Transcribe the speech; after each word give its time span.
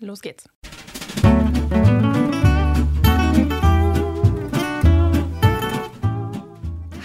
Los 0.00 0.20
geht's. 0.20 0.48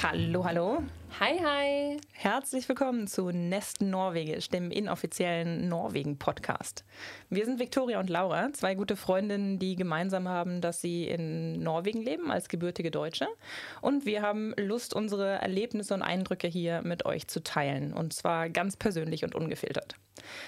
Hallo, 0.04 0.43
hallo. 0.43 0.83
Hi, 1.20 1.39
hi. 1.39 1.97
Herzlich 2.12 2.68
willkommen 2.68 3.05
zu 3.05 3.29
Nesten 3.29 3.92
Norwegisch, 3.92 4.49
dem 4.49 4.71
inoffiziellen 4.71 5.70
Norwegen-Podcast. 5.70 6.83
Wir 7.29 7.46
sind 7.46 7.60
Viktoria 7.60 7.99
und 7.99 8.10
Laura, 8.10 8.51
zwei 8.54 8.74
gute 8.74 8.96
Freundinnen, 8.96 9.60
die 9.60 9.76
gemeinsam 9.76 10.28
haben, 10.28 10.60
dass 10.60 10.81
sie 10.81 11.08
in 11.08 11.62
Norwegen 11.62 12.01
leben 12.01 12.31
als 12.31 12.49
gebürtige 12.49 12.90
Deutsche. 12.90 13.28
Und 13.81 14.08
wir 14.08 14.23
haben 14.23 14.55
Lust, 14.58 14.96
unsere 14.96 15.33
Erlebnisse 15.33 15.94
und 15.94 16.02
Eindrücke 16.02 16.48
hier 16.48 16.81
mit 16.81 17.05
euch 17.05 17.27
zu 17.27 17.44
teilen. 17.44 17.94
Und 17.94 18.14
zwar 18.14 18.50
ganz 18.50 18.76
persönlich 18.76 19.23
und 19.23 19.36
ungefiltert. 19.36 19.95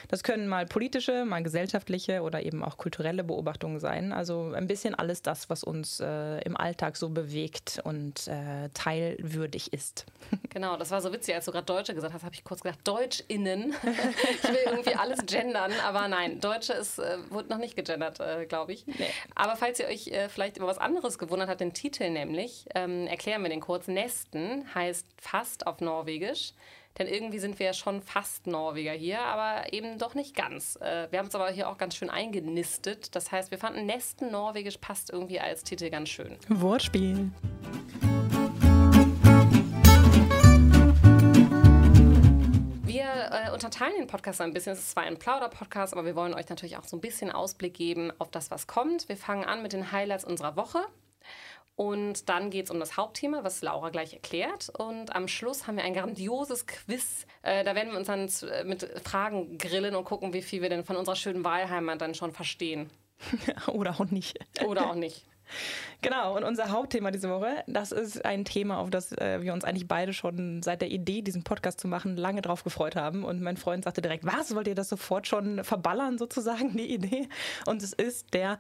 Das 0.08 0.24
können 0.24 0.48
mal 0.48 0.66
politische, 0.66 1.26
mal 1.26 1.44
gesellschaftliche 1.44 2.22
oder 2.22 2.44
eben 2.44 2.64
auch 2.64 2.78
kulturelle 2.78 3.24
Beobachtungen 3.24 3.80
sein. 3.80 4.14
Also 4.14 4.54
ein 4.56 4.68
bisschen 4.68 4.96
alles 4.96 5.22
das, 5.22 5.50
was 5.50 5.64
uns 5.64 6.00
äh, 6.00 6.40
im 6.42 6.56
Alltag 6.58 6.98
so 6.98 7.10
bewegt 7.10 7.82
und 7.84 8.28
äh, 8.28 8.70
teilwürdig 8.74 9.74
ist. 9.74 10.06
Genau, 10.50 10.65
das 10.78 10.92
war 10.92 11.02
so 11.02 11.12
witzig, 11.14 11.36
als 11.36 11.46
du 11.46 11.52
gerade 11.52 11.66
Deutsche 11.66 11.94
gesagt 11.94 12.14
hast, 12.14 12.24
habe 12.24 12.34
ich 12.34 12.44
kurz 12.44 12.62
gedacht, 12.62 12.80
DeutschInnen. 12.86 13.74
ich 13.84 14.44
will 14.44 14.60
irgendwie 14.66 14.96
alles 14.96 15.26
gendern, 15.26 15.72
aber 15.86 16.08
nein, 16.08 16.40
Deutsche 16.40 16.74
ist, 16.74 17.00
äh, 17.00 17.18
wurde 17.30 17.50
noch 17.50 17.58
nicht 17.58 17.76
gegendert, 17.76 18.20
äh, 18.20 18.46
glaube 18.46 18.74
ich. 18.74 18.86
Nee. 18.88 19.10
Aber 19.36 19.56
falls 19.56 19.80
ihr 19.80 19.88
euch 19.88 20.08
äh, 20.08 20.30
vielleicht 20.30 20.58
über 20.58 20.68
was 20.68 20.78
anderes 20.78 21.18
gewundert 21.18 21.50
habt, 21.50 21.62
den 21.62 21.74
Titel 21.74 22.10
nämlich, 22.10 22.66
ähm, 22.74 23.08
erklären 23.08 23.44
wir 23.44 23.50
den 23.50 23.62
kurz. 23.62 23.88
Nesten 23.88 24.74
heißt 24.74 25.06
fast 25.22 25.68
auf 25.68 25.80
Norwegisch. 25.80 26.54
Denn 26.98 27.08
irgendwie 27.08 27.40
sind 27.40 27.60
wir 27.60 27.66
ja 27.66 27.74
schon 27.74 28.02
fast 28.02 28.48
Norweger 28.48 28.94
hier, 28.94 29.20
aber 29.20 29.74
eben 29.74 29.98
doch 29.98 30.16
nicht 30.16 30.34
ganz. 30.34 30.78
Äh, 30.78 31.12
wir 31.12 31.20
haben 31.20 31.28
es 31.28 31.36
aber 31.36 31.50
hier 31.50 31.70
auch 31.70 31.78
ganz 31.78 31.96
schön 31.96 32.10
eingenistet. 32.10 33.16
Das 33.16 33.32
heißt, 33.32 33.52
wir 33.52 33.58
fanden 33.58 33.86
Nesten 33.86 34.32
Norwegisch 34.32 34.78
passt 34.78 35.10
irgendwie 35.10 35.40
als 35.40 35.64
Titel 35.64 35.90
ganz 35.90 36.10
schön. 36.10 36.38
Wortspiel. 36.48 37.32
Wir 43.06 43.30
äh, 43.32 43.52
unterteilen 43.52 43.94
den 44.00 44.08
Podcast 44.08 44.42
ein 44.42 44.52
bisschen. 44.52 44.74
Es 44.74 44.80
ist 44.80 44.92
zwar 44.92 45.04
ein 45.04 45.20
Plauder-Podcast, 45.20 45.94
aber 45.94 46.06
wir 46.06 46.16
wollen 46.16 46.34
euch 46.34 46.50
natürlich 46.50 46.76
auch 46.78 46.86
so 46.86 46.98
ein 46.98 47.02
bisschen 47.02 47.32
Ausblick 47.32 47.76
geben 47.76 48.12
auf 48.18 48.32
das, 48.32 48.50
was 48.50 48.66
kommt. 48.66 49.08
Wir 49.08 49.16
fangen 49.16 49.46
an 49.46 49.62
mit 49.62 49.74
den 49.74 49.92
Highlights 49.92 50.26
unserer 50.26 50.56
Woche. 50.56 50.80
Und 51.76 52.30
dann 52.30 52.50
geht 52.50 52.66
es 52.66 52.72
um 52.72 52.80
das 52.80 52.98
Hauptthema, 52.98 53.44
was 53.44 53.62
Laura 53.62 53.90
gleich 53.90 54.14
erklärt. 54.14 54.70
Und 54.70 55.16
am 55.16 55.28
Schluss 55.28 55.68
haben 55.68 55.78
wir 55.78 55.84
ein 55.84 55.94
grandioses 55.94 56.66
Quiz. 56.66 57.28
Äh, 57.44 57.64
da 57.64 57.76
werden 57.76 57.92
wir 57.92 58.00
uns 58.00 58.08
dann 58.08 58.28
äh, 58.50 58.64
mit 58.64 58.84
Fragen 59.08 59.60
grillen 59.60 59.96
und 59.96 60.06
gucken, 60.06 60.34
wie 60.34 60.42
viel 60.42 60.64
wir 60.64 60.70
denn 60.70 60.84
von 60.84 60.96
unserer 60.96 61.16
schönen 61.16 61.44
Wahlheimat 61.44 62.02
dann 62.02 62.16
schon 62.16 62.32
verstehen. 62.32 62.90
Oder 63.68 64.00
auch 64.00 64.06
nicht. 64.06 64.40
Oder 64.66 64.90
auch 64.90 64.96
nicht. 64.96 65.26
Genau, 66.02 66.36
und 66.36 66.44
unser 66.44 66.70
Hauptthema 66.70 67.12
diese 67.12 67.30
Woche, 67.30 67.64
das 67.68 67.92
ist 67.92 68.24
ein 68.26 68.46
Thema, 68.46 68.78
auf 68.78 68.90
das 68.90 69.12
äh, 69.14 69.42
wir 69.42 69.54
uns 69.54 69.64
eigentlich 69.64 69.88
beide 69.88 70.14
schon 70.14 70.62
seit 70.62 70.82
der 70.82 70.92
Idee, 70.92 71.22
diesen 71.22 71.44
Podcast 71.44 71.80
zu 71.80 71.88
machen, 71.88 72.18
lange 72.18 72.42
drauf 72.42 72.64
gefreut 72.64 72.96
haben. 72.96 73.24
Und 73.24 73.42
mein 73.42 73.58
Freund 73.58 73.84
sagte 73.84 74.02
direkt, 74.02 74.26
was, 74.26 74.54
wollt 74.56 74.68
ihr 74.68 74.76
das 74.76 74.90
sofort 74.90 75.28
schon 75.28 75.64
verballern, 75.64 76.18
sozusagen, 76.18 76.76
die 76.78 76.94
Idee? 76.94 77.28
Und 77.66 77.82
es 77.82 77.94
ist 77.94 78.34
der 78.34 78.60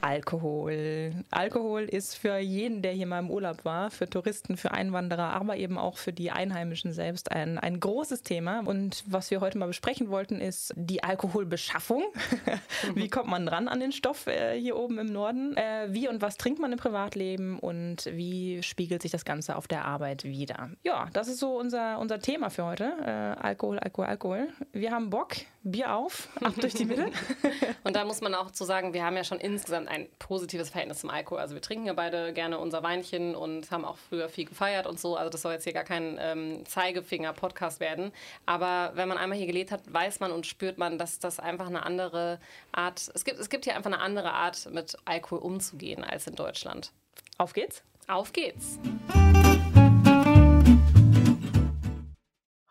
Alkohol. 0.00 1.12
Alkohol 1.30 1.82
ist 1.82 2.14
für 2.14 2.38
jeden, 2.38 2.82
der 2.82 2.92
hier 2.92 3.06
mal 3.06 3.18
im 3.18 3.30
Urlaub 3.30 3.64
war, 3.64 3.90
für 3.90 4.08
Touristen, 4.08 4.56
für 4.56 4.72
Einwanderer, 4.72 5.30
aber 5.32 5.56
eben 5.56 5.78
auch 5.78 5.98
für 5.98 6.12
die 6.12 6.30
Einheimischen 6.30 6.92
selbst 6.92 7.32
ein, 7.32 7.58
ein 7.58 7.80
großes 7.80 8.22
Thema. 8.22 8.60
Und 8.64 9.04
was 9.06 9.30
wir 9.30 9.40
heute 9.40 9.58
mal 9.58 9.66
besprechen 9.66 10.10
wollten, 10.10 10.40
ist 10.40 10.72
die 10.76 11.02
Alkoholbeschaffung. 11.02 12.04
wie 12.94 13.08
kommt 13.08 13.28
man 13.28 13.46
dran 13.46 13.68
an 13.68 13.80
den 13.80 13.92
Stoff 13.92 14.26
äh, 14.26 14.58
hier 14.58 14.76
oben 14.76 14.98
im 14.98 15.06
Norden? 15.06 15.56
Äh, 15.56 15.88
wie 15.90 16.08
und 16.08 16.22
was 16.22 16.36
trinkt 16.36 16.60
man 16.60 16.72
im 16.72 16.78
Privatleben 16.78 17.58
und 17.58 18.06
wie 18.12 18.62
spiegelt 18.62 19.02
sich 19.02 19.10
das 19.10 19.24
Ganze 19.24 19.56
auf 19.56 19.66
der 19.66 19.84
Arbeit 19.84 20.24
wieder? 20.24 20.70
Ja, 20.84 21.08
das 21.12 21.28
ist 21.28 21.40
so 21.40 21.58
unser, 21.58 21.98
unser 21.98 22.20
Thema 22.20 22.50
für 22.50 22.64
heute. 22.64 22.92
Äh, 23.04 23.40
Alkohol, 23.40 23.78
Alkohol, 23.78 24.06
Alkohol. 24.06 24.48
Wir 24.72 24.92
haben 24.92 25.10
Bock. 25.10 25.36
Bier 25.70 25.94
auf, 25.94 26.28
ab 26.42 26.54
durch 26.60 26.74
die 26.74 26.84
Mitte. 26.84 27.10
und 27.84 27.96
da 27.96 28.04
muss 28.04 28.20
man 28.20 28.34
auch 28.34 28.50
zu 28.50 28.64
sagen, 28.64 28.92
wir 28.92 29.04
haben 29.04 29.16
ja 29.16 29.24
schon 29.24 29.38
insgesamt 29.38 29.88
ein 29.88 30.08
positives 30.18 30.70
Verhältnis 30.70 31.00
zum 31.00 31.10
Alkohol. 31.10 31.40
Also 31.40 31.54
wir 31.54 31.62
trinken 31.62 31.86
ja 31.86 31.92
beide 31.92 32.32
gerne 32.32 32.58
unser 32.58 32.82
Weinchen 32.82 33.34
und 33.34 33.70
haben 33.70 33.84
auch 33.84 33.96
früher 33.96 34.28
viel 34.28 34.46
gefeiert 34.46 34.86
und 34.86 34.98
so. 34.98 35.16
Also 35.16 35.30
das 35.30 35.42
soll 35.42 35.52
jetzt 35.52 35.64
hier 35.64 35.72
gar 35.72 35.84
kein 35.84 36.16
ähm, 36.20 36.64
Zeigefinger-Podcast 36.66 37.80
werden. 37.80 38.12
Aber 38.46 38.92
wenn 38.94 39.08
man 39.08 39.18
einmal 39.18 39.36
hier 39.36 39.46
gelebt 39.46 39.70
hat, 39.70 39.92
weiß 39.92 40.20
man 40.20 40.32
und 40.32 40.46
spürt 40.46 40.78
man, 40.78 40.98
dass 40.98 41.18
das 41.18 41.38
einfach 41.40 41.66
eine 41.66 41.84
andere 41.84 42.40
Art, 42.72 43.10
es 43.14 43.24
gibt, 43.24 43.38
es 43.38 43.50
gibt 43.50 43.64
hier 43.64 43.76
einfach 43.76 43.92
eine 43.92 44.00
andere 44.00 44.32
Art, 44.32 44.68
mit 44.72 44.96
Alkohol 45.04 45.40
umzugehen 45.40 46.04
als 46.04 46.26
in 46.26 46.34
Deutschland. 46.34 46.92
Auf 47.36 47.52
geht's? 47.52 47.82
Auf 48.06 48.32
geht's. 48.32 48.78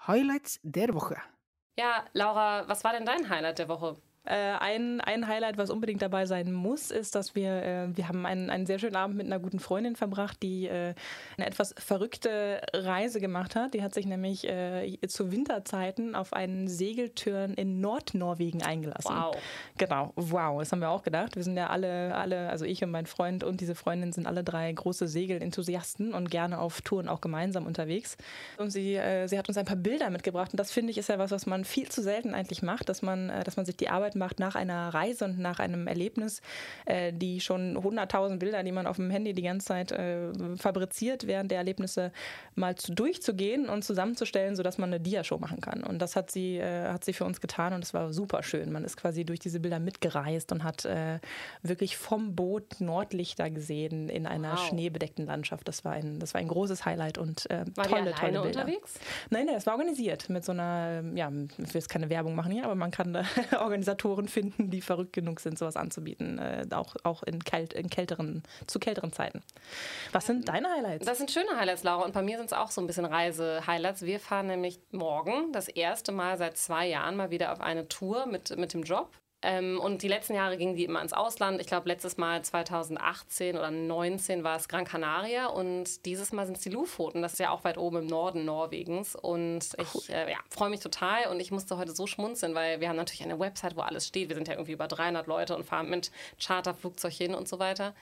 Highlights 0.07 0.59
der 0.63 0.93
Woche. 0.93 1.17
Ja, 1.77 2.05
Laura, 2.13 2.67
was 2.67 2.83
war 2.83 2.91
denn 2.93 3.05
dein 3.05 3.29
Highlight 3.29 3.59
der 3.59 3.67
Woche? 3.69 4.01
Äh, 4.27 4.57
ein, 4.59 4.99
ein 4.99 5.25
Highlight, 5.25 5.57
was 5.57 5.69
unbedingt 5.69 6.01
dabei 6.01 6.25
sein 6.25 6.51
muss, 6.51 6.91
ist, 6.91 7.15
dass 7.15 7.33
wir, 7.33 7.63
äh, 7.63 7.87
wir 7.95 8.09
haben 8.09 8.25
einen, 8.25 8.49
einen 8.49 8.65
sehr 8.65 8.77
schönen 8.77 8.97
Abend 8.97 9.15
mit 9.15 9.25
einer 9.25 9.39
guten 9.39 9.59
Freundin 9.59 9.95
verbracht, 9.95 10.43
die 10.43 10.67
äh, 10.67 10.93
eine 11.37 11.47
etwas 11.47 11.73
verrückte 11.77 12.61
Reise 12.73 13.21
gemacht 13.21 13.55
hat. 13.55 13.73
Die 13.73 13.81
hat 13.81 13.93
sich 13.93 14.05
nämlich 14.05 14.47
zu 15.07 15.31
Winterzeiten 15.31 16.15
auf 16.15 16.33
einen 16.33 16.67
Segeltörn 16.67 17.53
in 17.53 17.79
Nordnorwegen 17.79 18.61
eingelassen. 18.63 19.15
Wow. 19.15 19.35
Genau, 19.77 20.11
wow, 20.15 20.59
das 20.59 20.71
haben 20.71 20.79
wir 20.79 20.89
auch 20.89 21.03
gedacht. 21.03 21.35
Wir 21.35 21.43
sind 21.43 21.57
ja 21.57 21.67
alle, 21.67 22.15
alle, 22.15 22.49
also 22.49 22.65
ich 22.65 22.83
und 22.83 22.91
mein 22.91 23.05
Freund 23.05 23.43
und 23.43 23.61
diese 23.61 23.75
Freundin 23.75 24.11
sind 24.11 24.27
alle 24.27 24.43
drei 24.43 24.71
große 24.71 25.07
Segelenthusiasten 25.07 26.13
und 26.13 26.29
gerne 26.29 26.59
auf 26.59 26.81
Touren 26.81 27.07
auch 27.07 27.21
gemeinsam 27.21 27.65
unterwegs. 27.65 28.17
Und 28.57 28.71
sie, 28.71 28.99
sie 29.25 29.37
hat 29.37 29.47
uns 29.47 29.57
ein 29.57 29.65
paar 29.65 29.75
Bilder 29.75 30.09
mitgebracht 30.09 30.51
und 30.51 30.59
das 30.59 30.71
finde 30.71 30.91
ich 30.91 30.97
ist 30.97 31.09
ja 31.09 31.19
was, 31.19 31.31
was 31.31 31.45
man 31.45 31.65
viel 31.65 31.89
zu 31.89 32.01
selten 32.01 32.33
eigentlich 32.33 32.61
macht, 32.61 32.89
dass 32.89 33.01
man, 33.01 33.31
dass 33.43 33.57
man 33.57 33.65
sich 33.65 33.77
die 33.77 33.89
Arbeit 33.89 34.16
macht 34.17 34.39
nach 34.39 34.55
einer 34.55 34.89
Reise 34.93 35.25
und 35.25 35.39
nach 35.39 35.59
einem 35.59 35.87
Erlebnis, 35.87 36.41
äh, 36.85 37.13
die 37.13 37.39
schon 37.39 37.77
100.000 37.77 38.37
Bilder, 38.37 38.63
die 38.63 38.71
man 38.71 38.87
auf 38.87 38.97
dem 38.97 39.09
Handy 39.09 39.33
die 39.33 39.41
ganze 39.41 39.67
Zeit 39.67 39.91
äh, 39.91 40.31
fabriziert, 40.57 41.27
während 41.27 41.51
der 41.51 41.59
Erlebnisse 41.59 42.11
mal 42.55 42.75
zu, 42.75 42.93
durchzugehen 42.93 43.69
und 43.69 43.83
zusammenzustellen, 43.83 44.55
sodass 44.55 44.77
man 44.77 44.89
eine 44.89 44.99
Diashow 44.99 45.37
machen 45.37 45.61
kann. 45.61 45.83
Und 45.83 45.99
das 45.99 46.15
hat 46.15 46.31
sie, 46.31 46.57
äh, 46.57 46.89
hat 46.89 47.03
sie 47.03 47.13
für 47.13 47.25
uns 47.25 47.41
getan 47.41 47.73
und 47.73 47.83
es 47.83 47.93
war 47.93 48.11
super 48.13 48.43
schön. 48.43 48.71
Man 48.71 48.83
ist 48.83 48.97
quasi 48.97 49.25
durch 49.25 49.39
diese 49.39 49.59
Bilder 49.59 49.79
mitgereist 49.79 50.51
und 50.51 50.63
hat 50.63 50.85
äh, 50.85 51.19
wirklich 51.61 51.97
vom 51.97 52.35
Boot 52.35 52.79
Nordlichter 52.79 53.49
gesehen 53.49 54.09
in 54.09 54.25
einer 54.25 54.53
wow. 54.53 54.67
schneebedeckten 54.67 55.25
Landschaft. 55.25 55.67
Das 55.67 55.85
war 55.85 55.93
ein, 55.93 56.19
das 56.19 56.33
war 56.33 56.41
ein 56.41 56.47
großes 56.47 56.85
Highlight 56.85 57.17
und 57.17 57.49
äh, 57.49 57.65
war 57.75 57.85
tolle, 57.85 58.11
tolle 58.13 58.41
Bilder. 58.41 58.61
unterwegs? 58.61 58.99
Nein, 59.29 59.45
nein, 59.45 59.55
es 59.55 59.65
war 59.65 59.73
organisiert 59.73 60.29
mit 60.29 60.43
so 60.43 60.51
einer, 60.51 61.03
ja, 61.15 61.29
ich 61.29 61.57
will 61.57 61.67
jetzt 61.73 61.89
keine 61.89 62.09
Werbung 62.09 62.35
machen 62.35 62.51
hier, 62.51 62.65
aber 62.65 62.75
man 62.75 62.91
kann 62.91 63.13
da 63.13 63.23
Organisatoren 63.59 64.06
Autoren 64.07 64.27
finden, 64.27 64.69
die 64.69 64.81
verrückt 64.81 65.13
genug 65.13 65.39
sind, 65.41 65.59
sowas 65.59 65.75
anzubieten, 65.75 66.39
äh, 66.39 66.65
auch, 66.71 66.95
auch 67.03 67.23
in, 67.23 67.43
kält, 67.43 67.73
in 67.73 67.89
kälteren, 67.89 68.43
zu 68.65 68.79
kälteren 68.79 69.11
Zeiten. 69.11 69.41
Was 70.13 70.25
sind 70.25 70.47
deine 70.47 70.69
Highlights? 70.69 71.05
Das 71.05 71.17
sind 71.17 71.29
schöne 71.29 71.57
Highlights, 71.57 71.83
Laura. 71.83 72.05
Und 72.05 72.13
bei 72.13 72.21
mir 72.21 72.37
sind 72.37 72.47
es 72.47 72.53
auch 72.53 72.71
so 72.71 72.79
ein 72.79 72.87
bisschen 72.87 73.05
Reise-Highlights. 73.05 74.03
Wir 74.03 74.19
fahren 74.19 74.47
nämlich 74.47 74.79
morgen 74.91 75.51
das 75.51 75.67
erste 75.67 76.11
Mal 76.11 76.37
seit 76.37 76.57
zwei 76.57 76.87
Jahren 76.87 77.17
mal 77.17 77.31
wieder 77.31 77.51
auf 77.51 77.59
eine 77.59 77.87
Tour 77.89 78.25
mit, 78.27 78.55
mit 78.57 78.73
dem 78.73 78.83
Job. 78.83 79.09
Ähm, 79.47 79.79
und 79.79 80.01
die 80.01 80.09
letzten 80.09 80.33
Jahre 80.33 80.57
gingen 80.57 80.75
die 80.75 80.83
immer 80.83 81.01
ins 81.01 81.13
Ausland. 81.13 81.61
Ich 81.61 81.67
glaube, 81.67 81.87
letztes 81.87 82.17
Mal 82.17 82.43
2018 82.43 83.55
oder 83.55 83.69
2019 83.69 84.43
war 84.43 84.57
es 84.57 84.67
Gran 84.67 84.83
Canaria 84.83 85.45
und 85.45 86.05
dieses 86.05 86.33
Mal 86.33 86.45
sind 86.45 86.57
es 86.57 86.63
die 86.63 86.69
Lofoten. 86.69 87.21
Das 87.21 87.33
ist 87.33 87.39
ja 87.39 87.51
auch 87.51 87.63
weit 87.63 87.77
oben 87.77 87.99
im 87.99 88.07
Norden 88.07 88.43
Norwegens. 88.43 89.15
Und 89.15 89.69
ich 89.77 90.09
äh, 90.09 90.29
ja, 90.29 90.37
freue 90.49 90.69
mich 90.69 90.81
total 90.81 91.27
und 91.31 91.39
ich 91.39 91.51
musste 91.51 91.77
heute 91.77 91.95
so 91.95 92.07
schmunzeln, 92.07 92.55
weil 92.55 92.81
wir 92.81 92.89
haben 92.89 92.97
natürlich 92.97 93.23
eine 93.23 93.39
Website, 93.39 93.77
wo 93.77 93.81
alles 93.81 94.05
steht. 94.05 94.27
Wir 94.27 94.35
sind 94.35 94.49
ja 94.49 94.55
irgendwie 94.55 94.73
über 94.73 94.89
300 94.89 95.27
Leute 95.27 95.55
und 95.55 95.63
fahren 95.63 95.89
mit 95.89 96.11
Charterflugzeug 96.45 97.13
hin 97.13 97.33
und 97.33 97.47
so 97.47 97.57
weiter. 97.57 97.95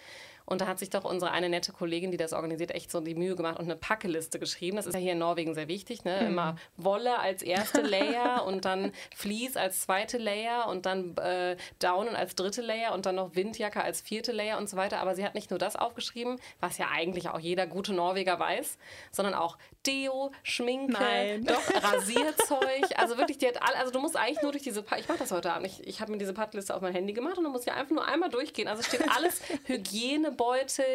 Und 0.45 0.61
da 0.61 0.67
hat 0.67 0.79
sich 0.79 0.89
doch 0.89 1.03
unsere 1.03 1.31
eine 1.31 1.49
nette 1.49 1.71
Kollegin, 1.71 2.11
die 2.11 2.17
das 2.17 2.33
organisiert, 2.33 2.71
echt 2.71 2.91
so 2.91 2.99
die 3.01 3.15
Mühe 3.15 3.35
gemacht 3.35 3.57
und 3.57 3.65
eine 3.65 3.75
Packeliste 3.75 4.39
geschrieben. 4.39 4.77
Das 4.77 4.85
ist 4.85 4.93
ja 4.93 4.99
hier 4.99 5.13
in 5.13 5.17
Norwegen 5.17 5.53
sehr 5.55 5.67
wichtig. 5.67 6.03
Ne? 6.03 6.21
Mhm. 6.21 6.27
Immer 6.27 6.55
Wolle 6.77 7.19
als 7.19 7.41
erste 7.41 7.81
Layer 7.81 8.45
und 8.45 8.65
dann 8.65 8.91
Vlies 9.15 9.57
als 9.57 9.81
zweite 9.81 10.17
Layer 10.17 10.67
und 10.67 10.85
dann 10.85 11.17
äh, 11.17 11.57
Daunen 11.79 12.15
als 12.15 12.35
dritte 12.35 12.61
Layer 12.61 12.93
und 12.93 13.05
dann 13.05 13.15
noch 13.15 13.35
Windjacke 13.35 13.81
als 13.81 14.01
vierte 14.01 14.31
Layer 14.31 14.57
und 14.57 14.69
so 14.69 14.77
weiter. 14.77 14.99
Aber 14.99 15.15
sie 15.15 15.25
hat 15.25 15.35
nicht 15.35 15.49
nur 15.49 15.59
das 15.59 15.75
aufgeschrieben, 15.75 16.39
was 16.59 16.77
ja 16.77 16.87
eigentlich 16.93 17.29
auch 17.29 17.39
jeder 17.39 17.65
gute 17.65 17.93
Norweger 17.93 18.39
weiß, 18.39 18.77
sondern 19.11 19.33
auch 19.33 19.57
Deo, 19.85 20.31
Schminke, 20.43 20.93
Nein. 20.93 21.45
doch 21.45 21.61
Rasierzeug. 21.83 22.97
Also 22.97 23.17
wirklich, 23.17 23.37
die 23.37 23.47
hat 23.47 23.61
alle, 23.61 23.77
also 23.77 23.91
du 23.91 23.99
musst 23.99 24.15
eigentlich 24.15 24.41
nur 24.41 24.51
durch 24.51 24.63
diese, 24.63 24.83
pa 24.83 24.97
ich 24.97 25.07
mache 25.07 25.19
das 25.19 25.31
heute 25.31 25.51
Abend, 25.53 25.67
ich, 25.67 25.85
ich 25.87 26.01
habe 26.01 26.11
mir 26.11 26.17
diese 26.17 26.33
Packliste 26.33 26.75
auf 26.75 26.81
mein 26.81 26.93
Handy 26.93 27.13
gemacht 27.13 27.37
und 27.37 27.43
dann 27.43 27.51
muss 27.51 27.65
ich 27.65 27.71
einfach 27.71 27.91
nur 27.91 28.05
einmal 28.07 28.29
durchgehen. 28.29 28.67
Also 28.67 28.83
steht 28.83 29.09
alles 29.09 29.41
Hygiene 29.65 30.34
Beutel, 30.35 30.85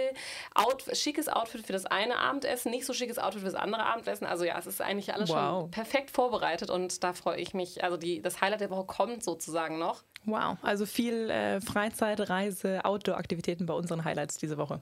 Out, 0.55 0.85
schickes 0.93 1.29
Outfit 1.29 1.67
für 1.67 1.73
das 1.73 1.87
eine 1.87 2.19
Abendessen, 2.19 2.71
nicht 2.71 2.87
so 2.87 2.93
schickes 2.93 3.19
Outfit 3.19 3.41
für 3.41 3.47
das 3.47 3.55
andere 3.55 3.85
Abendessen. 3.85 4.27
Also 4.27 4.45
ja, 4.45 4.59
es 4.59 4.67
ist 4.67 4.81
eigentlich 4.81 5.15
alles 5.15 5.31
wow. 5.31 5.37
schon 5.37 5.71
perfekt 5.71 6.11
vorbereitet 6.11 6.71
und 6.71 7.03
da 7.03 7.13
freue 7.13 7.39
ich 7.39 7.55
mich. 7.55 7.83
Also 7.85 7.97
die, 7.97 8.23
das 8.23 8.41
Highlight 8.41 8.61
der 8.61 8.71
Woche 8.71 8.85
kommt 8.85 9.23
sozusagen 9.25 9.79
noch. 9.79 10.03
Wow, 10.25 10.57
also 10.63 10.87
viel 10.87 11.31
äh, 11.31 11.61
Freizeit, 11.61 12.29
Reise, 12.29 12.85
Outdoor-Aktivitäten 12.85 13.67
bei 13.67 13.75
unseren 13.75 14.05
Highlights 14.05 14.37
diese 14.37 14.59
Woche. 14.59 14.81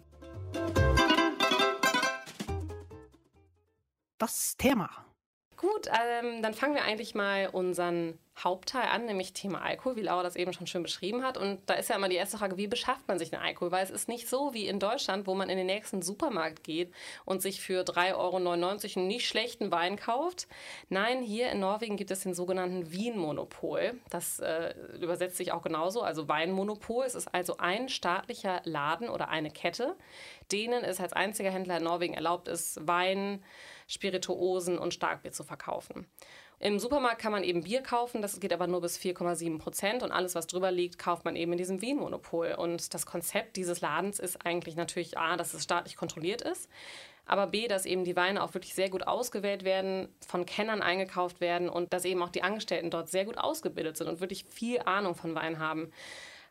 Das 4.19 4.56
Thema. 4.56 4.90
Gut, 5.78 5.88
ähm, 5.88 6.42
dann 6.42 6.54
fangen 6.54 6.75
wir 6.75 6.82
eigentlich 6.82 7.14
mal 7.14 7.50
unseren 7.52 8.19
Hauptteil 8.36 8.88
an, 8.88 9.06
nämlich 9.06 9.32
Thema 9.32 9.62
Alkohol, 9.62 9.94
wie 9.94 10.02
Laura 10.02 10.25
das 10.25 10.34
eben 10.34 10.52
schon 10.52 10.66
schön 10.66 10.82
beschrieben 10.82 11.25
hat. 11.25 11.38
Und 11.38 11.60
da 11.66 11.75
ist 11.75 11.88
ja 11.88 11.94
immer 11.94 12.08
die 12.08 12.16
erste 12.16 12.36
Frage, 12.36 12.56
wie 12.56 12.66
beschafft 12.66 13.06
man 13.06 13.19
sich 13.19 13.30
den 13.30 13.38
Alkohol? 13.38 13.70
Weil 13.70 13.84
es 13.84 13.90
ist 13.90 14.08
nicht 14.08 14.28
so 14.28 14.54
wie 14.54 14.66
in 14.66 14.80
Deutschland, 14.80 15.28
wo 15.28 15.36
man 15.36 15.48
in 15.48 15.56
den 15.56 15.66
nächsten 15.66 16.02
Supermarkt 16.02 16.64
geht 16.64 16.92
und 17.25 17.42
sich 17.42 17.60
für 17.60 17.82
3,99 17.82 18.14
Euro 18.16 18.36
einen 18.36 19.06
nicht 19.06 19.28
schlechten 19.28 19.70
Wein 19.70 19.96
kauft. 19.96 20.48
Nein, 20.88 21.22
hier 21.22 21.50
in 21.50 21.60
Norwegen 21.60 21.96
gibt 21.96 22.10
es 22.10 22.25
den 22.25 22.34
sogenannten 22.34 22.90
Wien-Monopol. 22.90 24.00
Das 24.10 24.40
äh, 24.40 24.75
übersetzt 25.00 25.36
sich 25.36 25.52
auch 25.52 25.62
genauso, 25.62 26.02
also 26.02 26.28
Weinmonopol. 26.28 27.04
Es 27.04 27.14
ist 27.14 27.32
also 27.32 27.58
ein 27.58 27.88
staatlicher 27.88 28.62
Laden 28.64 29.08
oder 29.08 29.28
eine 29.28 29.52
Kette, 29.52 29.94
denen 30.50 30.82
es 30.82 31.00
als 31.00 31.12
einziger 31.12 31.50
Händler 31.50 31.76
in 31.76 31.84
Norwegen 31.84 32.14
erlaubt 32.14 32.48
ist, 32.48 32.84
Wein, 32.86 33.44
Spirituosen 33.88 34.79
und 34.79 34.94
Starkbier 34.94 35.32
zu 35.32 35.43
verkaufen. 35.43 36.06
Im 36.61 36.79
Supermarkt 36.79 37.20
kann 37.20 37.32
man 37.32 37.44
eben 37.44 37.62
Bier 37.62 37.82
kaufen, 37.82 38.20
das 38.20 38.40
geht 38.40 38.52
aber 38.52 38.67
nur 38.67 38.81
bis 38.81 38.99
4,7 38.99 39.58
Prozent 39.58 40.02
und 40.02 40.11
alles, 40.11 40.35
was 40.35 40.49
drüber 40.49 40.73
liegt, 40.73 40.99
kauft 40.99 41.25
man 41.25 41.37
eben 41.37 41.52
in 41.52 41.58
diesem 41.58 41.81
Wien-Monopol. 41.81 42.55
Und 42.58 42.94
das 42.94 43.06
Konzept 43.06 43.56
dieses 43.56 43.81
Ladens 43.81 44.19
ist 44.19 44.44
eigentlich 44.44 44.75
natürlich 44.75 45.17
A, 45.17 45.37
dass 45.37 45.55
es 45.55 45.62
staatlich 45.62 45.96
kontrolliert 45.96 46.43
ist, 46.43 46.69
aber 47.26 47.46
B, 47.46 47.69
dass 47.69 47.87
eben 47.87 48.05
die 48.05 48.17
Weine 48.17 48.43
auch 48.43 48.55
wirklich 48.55 48.75
sehr 48.75 48.90
gut 48.90 49.06
ausgewählt 49.06 49.62
werden, 49.62 50.08
von 50.26 50.46
Kennern 50.46 50.82
eingekauft 50.82 51.40
werden 51.40 51.69
und 51.69 51.93
dass 51.93 52.05
eben 52.05 52.23
auch 52.23 52.31
die 52.31 52.43
Angestellten 52.43 52.90
dort 52.90 53.08
sehr 53.08 53.25
gut 53.25 53.38
ausgebildet 53.38 53.96
sind 53.96 54.08
und 54.08 54.20
wirklich 54.20 54.44
viel 54.49 54.81
Ahnung 54.81 55.14
von 55.14 55.35
Wein 55.35 55.61
haben. 55.61 55.93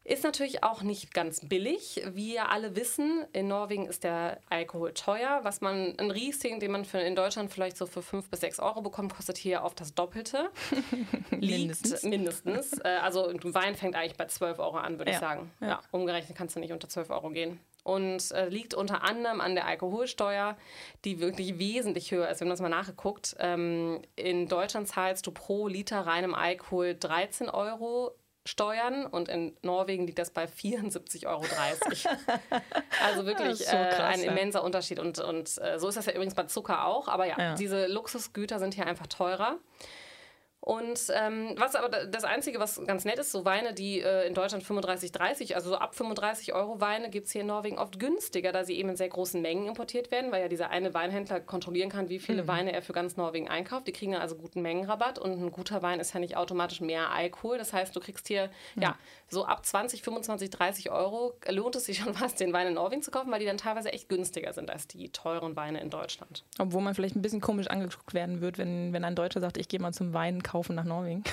Ist 0.08 0.24
natürlich 0.24 0.64
auch 0.64 0.84
nicht 0.84 1.14
ganz 1.14 1.42
billig. 1.50 2.02
Wie 2.14 2.36
ja 2.36 2.46
alle 2.46 2.78
wissen, 2.78 3.26
in 3.34 3.50
Norwegen 3.50 3.88
ist 3.88 4.06
der 4.06 4.40
Alkohol 4.50 4.94
teuer. 4.94 5.42
Was 5.44 5.60
man, 5.60 6.00
ein 6.00 6.12
Riesling, 6.12 6.62
den 6.62 6.72
man 6.72 6.86
für, 6.86 7.00
in 7.00 7.14
Deutschland 7.14 7.52
vielleicht 7.52 7.76
so 7.76 7.86
für 7.86 8.02
5 8.02 8.30
bis 8.30 8.40
6 8.40 8.60
Euro 8.60 8.82
bekommt, 8.82 9.14
kostet 9.14 9.38
hier 9.38 9.64
oft 9.64 9.82
das 9.82 9.96
Doppelte. 9.96 10.50
mindestens. 11.32 12.04
mindestens. 12.04 12.80
Äh, 12.86 13.00
also 13.02 13.28
ein 13.28 13.54
Wein 13.54 13.76
fängt 13.76 13.98
eigentlich 13.98 14.16
bei 14.16 14.28
12 14.28 14.60
Euro 14.60 14.78
an, 14.78 14.98
würde 14.98 15.12
ja. 15.12 15.18
ich 15.18 15.20
sagen. 15.20 15.52
Ja. 15.60 15.68
ja. 15.68 15.82
umgerechnet 15.92 16.38
kannst 16.38 16.56
du 16.56 16.62
nicht 16.62 16.72
unter 16.72 16.88
12 16.88 17.10
Euro 17.10 17.30
gehen 17.32 17.60
und 17.84 18.32
äh, 18.32 18.48
liegt 18.48 18.76
unter 18.76 19.04
anderem 19.04 19.42
an 19.42 19.56
der 19.56 19.68
Alkoholsteuer, 19.68 20.56
die 21.04 21.20
wirklich 21.20 21.60
wesentlich 21.60 22.12
höher 22.12 22.30
ist. 22.30 22.40
Wir 22.40 22.46
haben 22.46 22.50
das 22.50 22.62
mal 22.62 22.70
nachgeguckt. 22.70 23.36
Ähm, 23.40 24.02
in 24.16 24.48
Deutschland 24.48 24.88
zahlst 24.88 25.28
du 25.28 25.32
pro 25.32 25.68
Liter 25.68 26.00
reinem 26.00 26.34
Alkohol 26.34 26.96
13 26.98 27.50
Euro 27.50 28.14
Steuern 28.48 29.06
und 29.06 29.28
in 29.28 29.56
Norwegen 29.62 30.06
liegt 30.06 30.20
das 30.20 30.32
bei 30.32 30.46
74,30 30.46 31.28
Euro. 31.28 31.44
also 33.06 33.26
wirklich 33.26 33.58
so 33.58 33.76
äh, 33.76 33.90
krass, 33.90 34.00
äh, 34.00 34.04
ein 34.04 34.24
ja. 34.24 34.32
immenser 34.32 34.64
Unterschied. 34.64 35.00
Und, 35.00 35.20
und 35.20 35.58
äh, 35.62 35.78
so 35.80 35.90
ist 35.90 35.96
das 35.96 36.06
ja 36.06 36.14
übrigens 36.14 36.34
bei 36.34 36.44
Zucker 36.44 36.86
auch. 36.86 37.08
Aber 37.08 37.26
ja, 37.26 37.38
ja, 37.38 37.56
diese 37.56 37.88
Luxusgüter 37.88 38.60
sind 38.60 38.74
hier 38.74 38.88
einfach 38.88 39.08
teurer. 39.08 39.58
Und 40.68 41.00
ähm, 41.14 41.54
was 41.56 41.76
aber 41.76 41.88
das 41.88 42.26
Einzige, 42.26 42.60
was 42.60 42.84
ganz 42.86 43.06
nett 43.06 43.20
ist, 43.20 43.32
so 43.32 43.46
Weine, 43.46 43.74
die 43.74 44.02
äh, 44.02 44.28
in 44.28 44.34
Deutschland 44.34 44.66
35, 44.66 45.14
30, 45.14 45.56
also 45.56 45.70
so 45.70 45.78
ab 45.78 45.96
35 45.96 46.54
Euro 46.54 46.82
Weine 46.82 47.10
gibt 47.10 47.28
es 47.28 47.32
hier 47.32 47.40
in 47.40 47.48
Norwegen 47.48 47.78
oft 47.80 48.02
günstiger, 48.02 48.52
da 48.52 48.66
sie 48.66 48.74
eben 48.74 48.90
in 48.90 48.98
sehr 48.98 49.08
großen 49.08 49.42
Mengen 49.42 49.66
importiert 49.66 50.12
werden, 50.12 50.30
weil 50.34 50.42
ja 50.42 50.50
dieser 50.50 50.70
eine 50.70 50.94
Weinhändler 50.94 51.40
kontrollieren 51.40 51.90
kann, 51.90 52.10
wie 52.10 52.20
viele 52.20 52.44
mhm. 52.44 52.48
Weine 52.50 52.74
er 52.74 52.82
für 52.82 52.92
ganz 52.92 53.16
Norwegen 53.16 53.48
einkauft. 53.48 53.88
Die 53.88 53.94
kriegen 53.94 54.12
dann 54.12 54.22
also 54.22 54.36
guten 54.36 54.62
Mengenrabatt 54.62 55.20
und 55.20 55.42
ein 55.42 55.52
guter 55.52 55.82
Wein 55.84 56.02
ist 56.02 56.14
ja 56.14 56.20
nicht 56.20 56.36
automatisch 56.36 56.82
mehr 56.82 57.12
Alkohol. 57.12 57.58
Das 57.58 57.72
heißt, 57.72 57.96
du 57.96 58.02
kriegst 58.02 58.28
hier 58.28 58.50
mhm. 58.76 58.82
ja 58.82 58.98
so 59.30 59.46
ab 59.46 59.66
20, 59.66 60.02
25, 60.04 60.50
30 60.50 60.92
Euro 60.92 61.36
lohnt 61.48 61.78
es 61.78 61.86
sich 61.86 62.00
schon 62.00 62.14
fast, 62.14 62.42
den 62.42 62.52
Wein 62.52 62.68
in 62.68 62.74
Norwegen 62.74 63.02
zu 63.02 63.12
kaufen, 63.12 63.32
weil 63.32 63.40
die 63.40 63.46
dann 63.46 63.58
teilweise 63.58 63.94
echt 63.94 64.10
günstiger 64.10 64.52
sind 64.52 64.70
als 64.70 64.86
die 64.86 65.14
teuren 65.14 65.56
Weine 65.56 65.80
in 65.80 65.90
Deutschland. 65.90 66.44
Obwohl 66.60 66.82
man 66.82 66.94
vielleicht 66.94 67.16
ein 67.16 67.22
bisschen 67.22 67.40
komisch 67.40 67.68
angeguckt 67.68 68.14
werden 68.14 68.42
wird, 68.42 68.58
wenn, 68.58 68.92
wenn 68.92 69.06
ein 69.06 69.16
Deutscher 69.16 69.40
sagt, 69.40 69.56
ich 69.56 69.70
gehe 69.70 69.80
mal 69.80 69.94
zum 69.94 70.14
Wein 70.14 70.44
kaufen 70.44 70.57
kaufen 70.58 70.76
nach 70.76 70.86
Norwegen. 70.86 71.24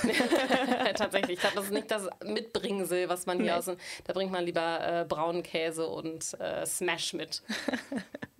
Tatsächlich. 0.96 1.36
Ich 1.36 1.40
glaube, 1.40 1.56
das 1.56 1.64
ist 1.64 1.72
nicht 1.72 1.90
das 1.90 2.08
Mitbringsel, 2.22 3.08
was 3.08 3.24
man 3.24 3.38
hier 3.38 3.52
nee. 3.52 3.58
aus. 3.58 3.64
Da 4.04 4.12
bringt 4.12 4.30
man 4.30 4.44
lieber 4.44 5.00
äh, 5.00 5.04
braunen 5.06 5.42
Käse 5.42 5.86
und 5.86 6.38
äh, 6.38 6.66
Smash 6.66 7.14
mit. 7.14 7.42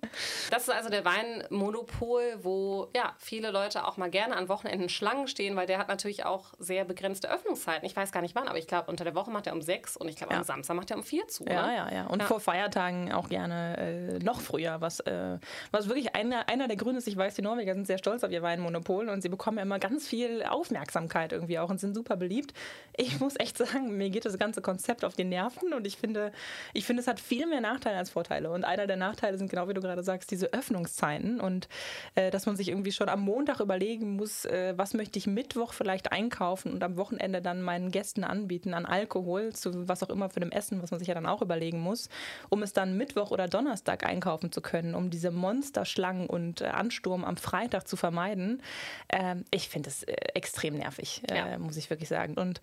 Das 0.51 0.65
ist 0.65 0.71
also 0.71 0.91
der 0.91 1.05
Weinmonopol, 1.05 2.39
wo 2.43 2.89
ja, 2.95 3.15
viele 3.19 3.51
Leute 3.51 3.87
auch 3.87 3.97
mal 3.97 4.11
gerne 4.11 4.37
an 4.37 4.49
Wochenenden 4.49 4.89
Schlangen 4.89 5.29
stehen, 5.29 5.57
weil 5.57 5.67
der 5.67 5.79
hat 5.79 5.89
natürlich 5.89 6.25
auch 6.25 6.55
sehr 6.59 6.85
begrenzte 6.85 7.31
Öffnungszeiten. 7.31 7.85
Ich 7.85 7.97
weiß 7.97 8.13
gar 8.13 8.23
nicht 8.23 8.35
wann, 8.35 8.49
aber 8.49 8.59
ich 8.59 8.67
glaube, 8.67 8.91
unter 8.91 9.05
der 9.05 9.15
Woche 9.15 9.31
macht 9.31 9.47
er 9.47 9.53
um 9.53 9.63
sechs 9.63 9.97
und 9.97 10.09
ich 10.09 10.17
glaube, 10.17 10.33
ja. 10.33 10.39
am 10.39 10.45
Samstag 10.45 10.77
macht 10.77 10.91
er 10.91 10.97
um 10.97 11.03
vier 11.03 11.27
zu. 11.29 11.45
Ja, 11.45 11.67
ne? 11.67 11.77
ja, 11.77 11.93
ja. 11.93 12.07
Und 12.07 12.21
ja. 12.21 12.27
vor 12.27 12.41
Feiertagen 12.41 13.13
auch 13.13 13.29
gerne 13.29 13.77
äh, 13.79 14.19
noch 14.21 14.41
früher, 14.41 14.81
was, 14.81 15.01
äh, 15.01 15.39
was 15.71 15.89
wirklich 15.89 16.15
einer, 16.15 16.49
einer 16.49 16.69
der 16.69 16.77
Gründe 16.77 16.99
ist. 16.99 17.09
Ich 17.09 17.17
weiß, 17.17 17.35
die 17.35 17.43
Norweger 17.43 17.75
sind 17.75 17.87
sehr 17.87 17.99
stolz 17.99 18.23
auf 18.25 18.31
ihr 18.31 18.43
Weinmonopol 18.43 19.09
und 19.09 19.23
sie 19.23 19.29
bekommen 19.29 19.59
ja 19.59 19.63
immer 19.63 19.79
ganz 19.79 20.07
viel 20.07 20.43
Aufmerksamkeit 20.45 21.33
irgendwie 21.33 21.59
auch 21.59 21.71
und 21.71 21.81
sind 21.81 21.95
super 21.95 22.17
beliebt. 22.17 22.55
Ich 22.97 23.21
muss 23.21 23.35
echt 23.39 23.59
sagen, 23.59 23.97
mir 23.97 24.11
geht 24.11 24.25
das 24.25 24.39
ganze 24.39 24.63
Konzept 24.63 25.05
auf 25.05 25.15
die 25.15 25.25
Nerven 25.25 25.73
und 25.73 25.87
ich 25.87 25.97
finde, 25.97 26.33
ich 26.73 26.87
finde, 26.87 27.01
es 27.01 27.09
hat 27.09 27.21
viel 27.21 27.47
mehr 27.47 27.61
Nachteile 27.61 27.99
als 27.99 28.11
Vorteile. 28.11 28.51
Und 28.51 28.65
einer 28.65 28.87
der 28.87 28.97
Nachteile 28.97 29.39
sind 29.39 29.51
genau 29.51 29.69
wie 29.69 29.75
du 29.75 29.81
gerade 29.81 30.04
sagst, 30.05 30.31
diese 30.31 30.53
Öffnungszeiten 30.53 31.41
und 31.41 31.69
äh, 32.15 32.31
dass 32.31 32.47
man 32.47 32.57
sich 32.57 32.69
irgendwie 32.69 32.93
schon 32.93 33.09
am 33.09 33.21
Montag 33.21 33.61
überlegen 33.61 34.17
muss, 34.17 34.45
äh, 34.45 34.75
was 34.77 34.95
möchte 34.95 35.19
ich 35.19 35.27
Mittwoch 35.27 35.73
vielleicht 35.73 36.13
einkaufen 36.13 36.73
und 36.73 36.83
am 36.83 36.97
Wochenende 36.97 37.43
dann 37.43 37.63
meinen 37.63 37.91
Gästen 37.91 38.25
anbieten 38.25 38.75
an 38.75 38.87
Alkohol, 38.87 39.53
zu 39.53 39.89
was 39.89 40.03
auch 40.03 40.11
immer 40.11 40.31
für 40.31 40.41
dem 40.41 40.51
Essen, 40.51 40.83
was 40.83 40.91
man 40.91 40.99
sich 40.99 41.09
ja 41.09 41.15
dann 41.15 41.27
auch 41.27 41.43
überlegen 41.43 41.81
muss, 41.81 42.09
um 42.49 42.63
es 42.63 42.73
dann 42.73 42.97
Mittwoch 42.97 43.31
oder 43.31 43.49
Donnerstag 43.49 44.05
einkaufen 44.05 44.53
zu 44.53 44.61
können, 44.61 44.95
um 44.95 45.11
diese 45.11 45.31
Monsterschlangen 45.31 46.27
und 46.27 46.61
äh, 46.61 46.67
Ansturm 46.67 47.25
am 47.25 47.37
Freitag 47.37 47.89
zu 47.89 47.97
vermeiden. 47.97 48.63
Ähm, 49.09 49.45
ich 49.51 49.69
finde 49.69 49.89
es 49.89 50.03
äh, 50.05 50.13
extrem 50.35 50.75
nervig, 50.75 51.23
äh, 51.31 51.37
ja. 51.37 51.59
muss 51.59 51.77
ich 51.77 51.91
wirklich 51.91 52.09
sagen. 52.09 52.35
Und 52.35 52.61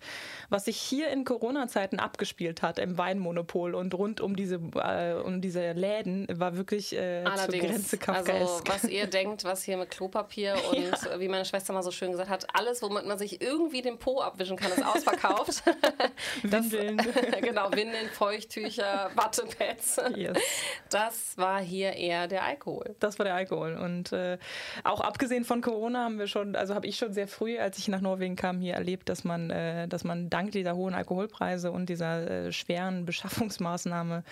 was 0.48 0.66
sich 0.66 0.76
hier 0.76 1.10
in 1.10 1.24
Corona-Zeiten 1.24 1.98
abgespielt 1.98 2.62
hat 2.62 2.78
im 2.78 2.98
Weinmonopol 2.98 3.74
und 3.74 3.94
rund 3.94 4.20
um 4.20 4.36
diese, 4.36 4.56
äh, 4.76 5.14
um 5.14 5.40
diese 5.40 5.72
Läden, 5.72 6.26
war 6.32 6.56
wirklich 6.56 6.96
äh, 6.96 7.24
Allerdings. 7.32 7.90
Grenze 7.98 8.32
Also 8.32 8.60
was 8.66 8.84
ihr 8.84 9.06
denkt, 9.06 9.44
was 9.44 9.62
hier 9.62 9.76
mit 9.76 9.90
Klopapier 9.90 10.54
und 10.70 10.82
ja. 10.82 11.20
wie 11.20 11.28
meine 11.28 11.44
Schwester 11.44 11.72
mal 11.72 11.82
so 11.82 11.90
schön 11.90 12.12
gesagt 12.12 12.30
hat, 12.30 12.46
alles, 12.54 12.82
womit 12.82 13.06
man 13.06 13.18
sich 13.18 13.40
irgendwie 13.40 13.82
den 13.82 13.98
Po 13.98 14.20
abwischen 14.20 14.56
kann, 14.56 14.72
ist 14.72 14.84
ausverkauft. 14.84 15.62
Windeln. 16.42 16.96
Das, 16.96 17.06
genau, 17.40 17.70
Windeln, 17.72 18.08
Feuchttücher, 18.08 19.10
Wattepads. 19.14 20.00
Yes. 20.16 20.38
Das 20.90 21.36
war 21.38 21.60
hier 21.60 21.94
eher 21.94 22.28
der 22.28 22.44
Alkohol. 22.44 22.94
Das 23.00 23.18
war 23.18 23.24
der 23.24 23.34
Alkohol. 23.34 23.74
Und 23.74 24.12
äh, 24.12 24.38
auch 24.84 25.00
abgesehen 25.00 25.44
von 25.44 25.60
Corona 25.60 26.04
haben 26.04 26.18
wir 26.18 26.26
schon, 26.26 26.56
also 26.56 26.74
habe 26.74 26.86
ich 26.86 26.96
schon 26.96 27.12
sehr 27.12 27.28
früh, 27.28 27.58
als 27.58 27.78
ich 27.78 27.88
nach 27.88 28.00
Norwegen 28.00 28.36
kam, 28.36 28.60
hier 28.60 28.74
erlebt, 28.74 29.08
dass 29.08 29.24
man, 29.24 29.50
äh, 29.50 29.88
dass 29.88 30.04
man 30.04 30.30
dank 30.30 30.52
dieser 30.52 30.74
hohen 30.74 30.94
Alkoholpreise 30.94 31.70
und 31.70 31.88
dieser 31.88 32.46
äh, 32.46 32.52
schweren 32.52 33.04
Beschaffungsmaßnahme 33.04 34.24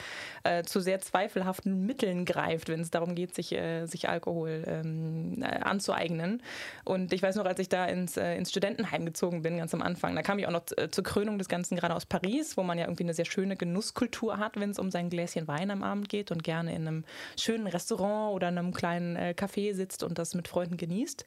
äh, 0.44 0.62
zu 0.62 0.80
sehr 0.80 1.00
zweifelhaften 1.00 1.86
Mitteln 1.86 2.24
greift, 2.24 2.68
wenn 2.68 2.80
es 2.80 2.89
darum 2.90 3.14
geht, 3.14 3.34
sich, 3.34 3.52
äh, 3.52 3.86
sich 3.86 4.08
Alkohol 4.08 4.64
ähm, 4.66 5.42
äh, 5.42 5.46
anzueignen. 5.46 6.42
Und 6.84 7.12
ich 7.12 7.22
weiß 7.22 7.36
noch, 7.36 7.44
als 7.44 7.58
ich 7.58 7.68
da 7.68 7.86
ins, 7.86 8.16
äh, 8.16 8.36
ins 8.36 8.50
Studentenheim 8.50 9.04
gezogen 9.04 9.42
bin, 9.42 9.58
ganz 9.58 9.74
am 9.74 9.82
Anfang, 9.82 10.14
da 10.14 10.22
kam 10.22 10.38
ich 10.38 10.46
auch 10.46 10.52
noch 10.52 10.64
äh, 10.76 10.90
zur 10.90 11.04
Krönung 11.04 11.38
des 11.38 11.48
Ganzen 11.48 11.76
gerade 11.76 11.94
aus 11.94 12.06
Paris, 12.06 12.56
wo 12.56 12.62
man 12.62 12.78
ja 12.78 12.84
irgendwie 12.84 13.04
eine 13.04 13.14
sehr 13.14 13.24
schöne 13.24 13.56
Genusskultur 13.56 14.38
hat, 14.38 14.58
wenn 14.58 14.70
es 14.70 14.78
um 14.78 14.90
sein 14.90 15.10
Gläschen 15.10 15.48
Wein 15.48 15.70
am 15.70 15.82
Abend 15.82 16.08
geht 16.08 16.30
und 16.30 16.42
gerne 16.42 16.74
in 16.74 16.86
einem 16.86 17.04
schönen 17.38 17.66
Restaurant 17.66 18.34
oder 18.34 18.48
in 18.48 18.58
einem 18.58 18.72
kleinen 18.72 19.16
äh, 19.16 19.34
Café 19.36 19.74
sitzt 19.74 20.02
und 20.02 20.18
das 20.18 20.34
mit 20.34 20.48
Freunden 20.48 20.76
genießt. 20.76 21.24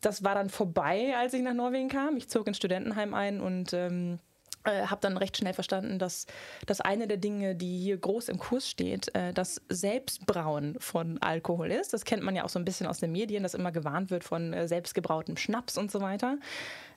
Das 0.00 0.24
war 0.24 0.34
dann 0.34 0.50
vorbei, 0.50 1.14
als 1.16 1.32
ich 1.32 1.42
nach 1.42 1.54
Norwegen 1.54 1.88
kam. 1.88 2.16
Ich 2.16 2.28
zog 2.28 2.48
ins 2.48 2.56
Studentenheim 2.56 3.14
ein 3.14 3.40
und 3.40 3.72
ähm, 3.72 4.18
äh, 4.64 4.86
habe 4.86 5.00
dann 5.00 5.16
recht 5.16 5.36
schnell 5.36 5.54
verstanden, 5.54 5.98
dass, 5.98 6.26
dass 6.66 6.80
eine 6.80 7.06
der 7.06 7.16
Dinge, 7.16 7.54
die 7.54 7.78
hier 7.78 7.96
groß 7.96 8.28
im 8.28 8.38
Kurs 8.38 8.68
steht, 8.68 9.14
äh, 9.14 9.32
das 9.32 9.60
Selbstbrauen 9.68 10.76
von 10.78 11.20
Alkohol 11.20 11.70
ist. 11.70 11.92
Das 11.92 12.04
kennt 12.04 12.22
man 12.22 12.36
ja 12.36 12.44
auch 12.44 12.48
so 12.48 12.58
ein 12.58 12.64
bisschen 12.64 12.86
aus 12.86 12.98
den 12.98 13.12
Medien, 13.12 13.42
dass 13.42 13.54
immer 13.54 13.72
gewarnt 13.72 14.10
wird 14.10 14.24
von 14.24 14.52
äh, 14.52 14.68
selbstgebrautem 14.68 15.36
Schnaps 15.36 15.78
und 15.78 15.90
so 15.90 16.00
weiter. 16.00 16.38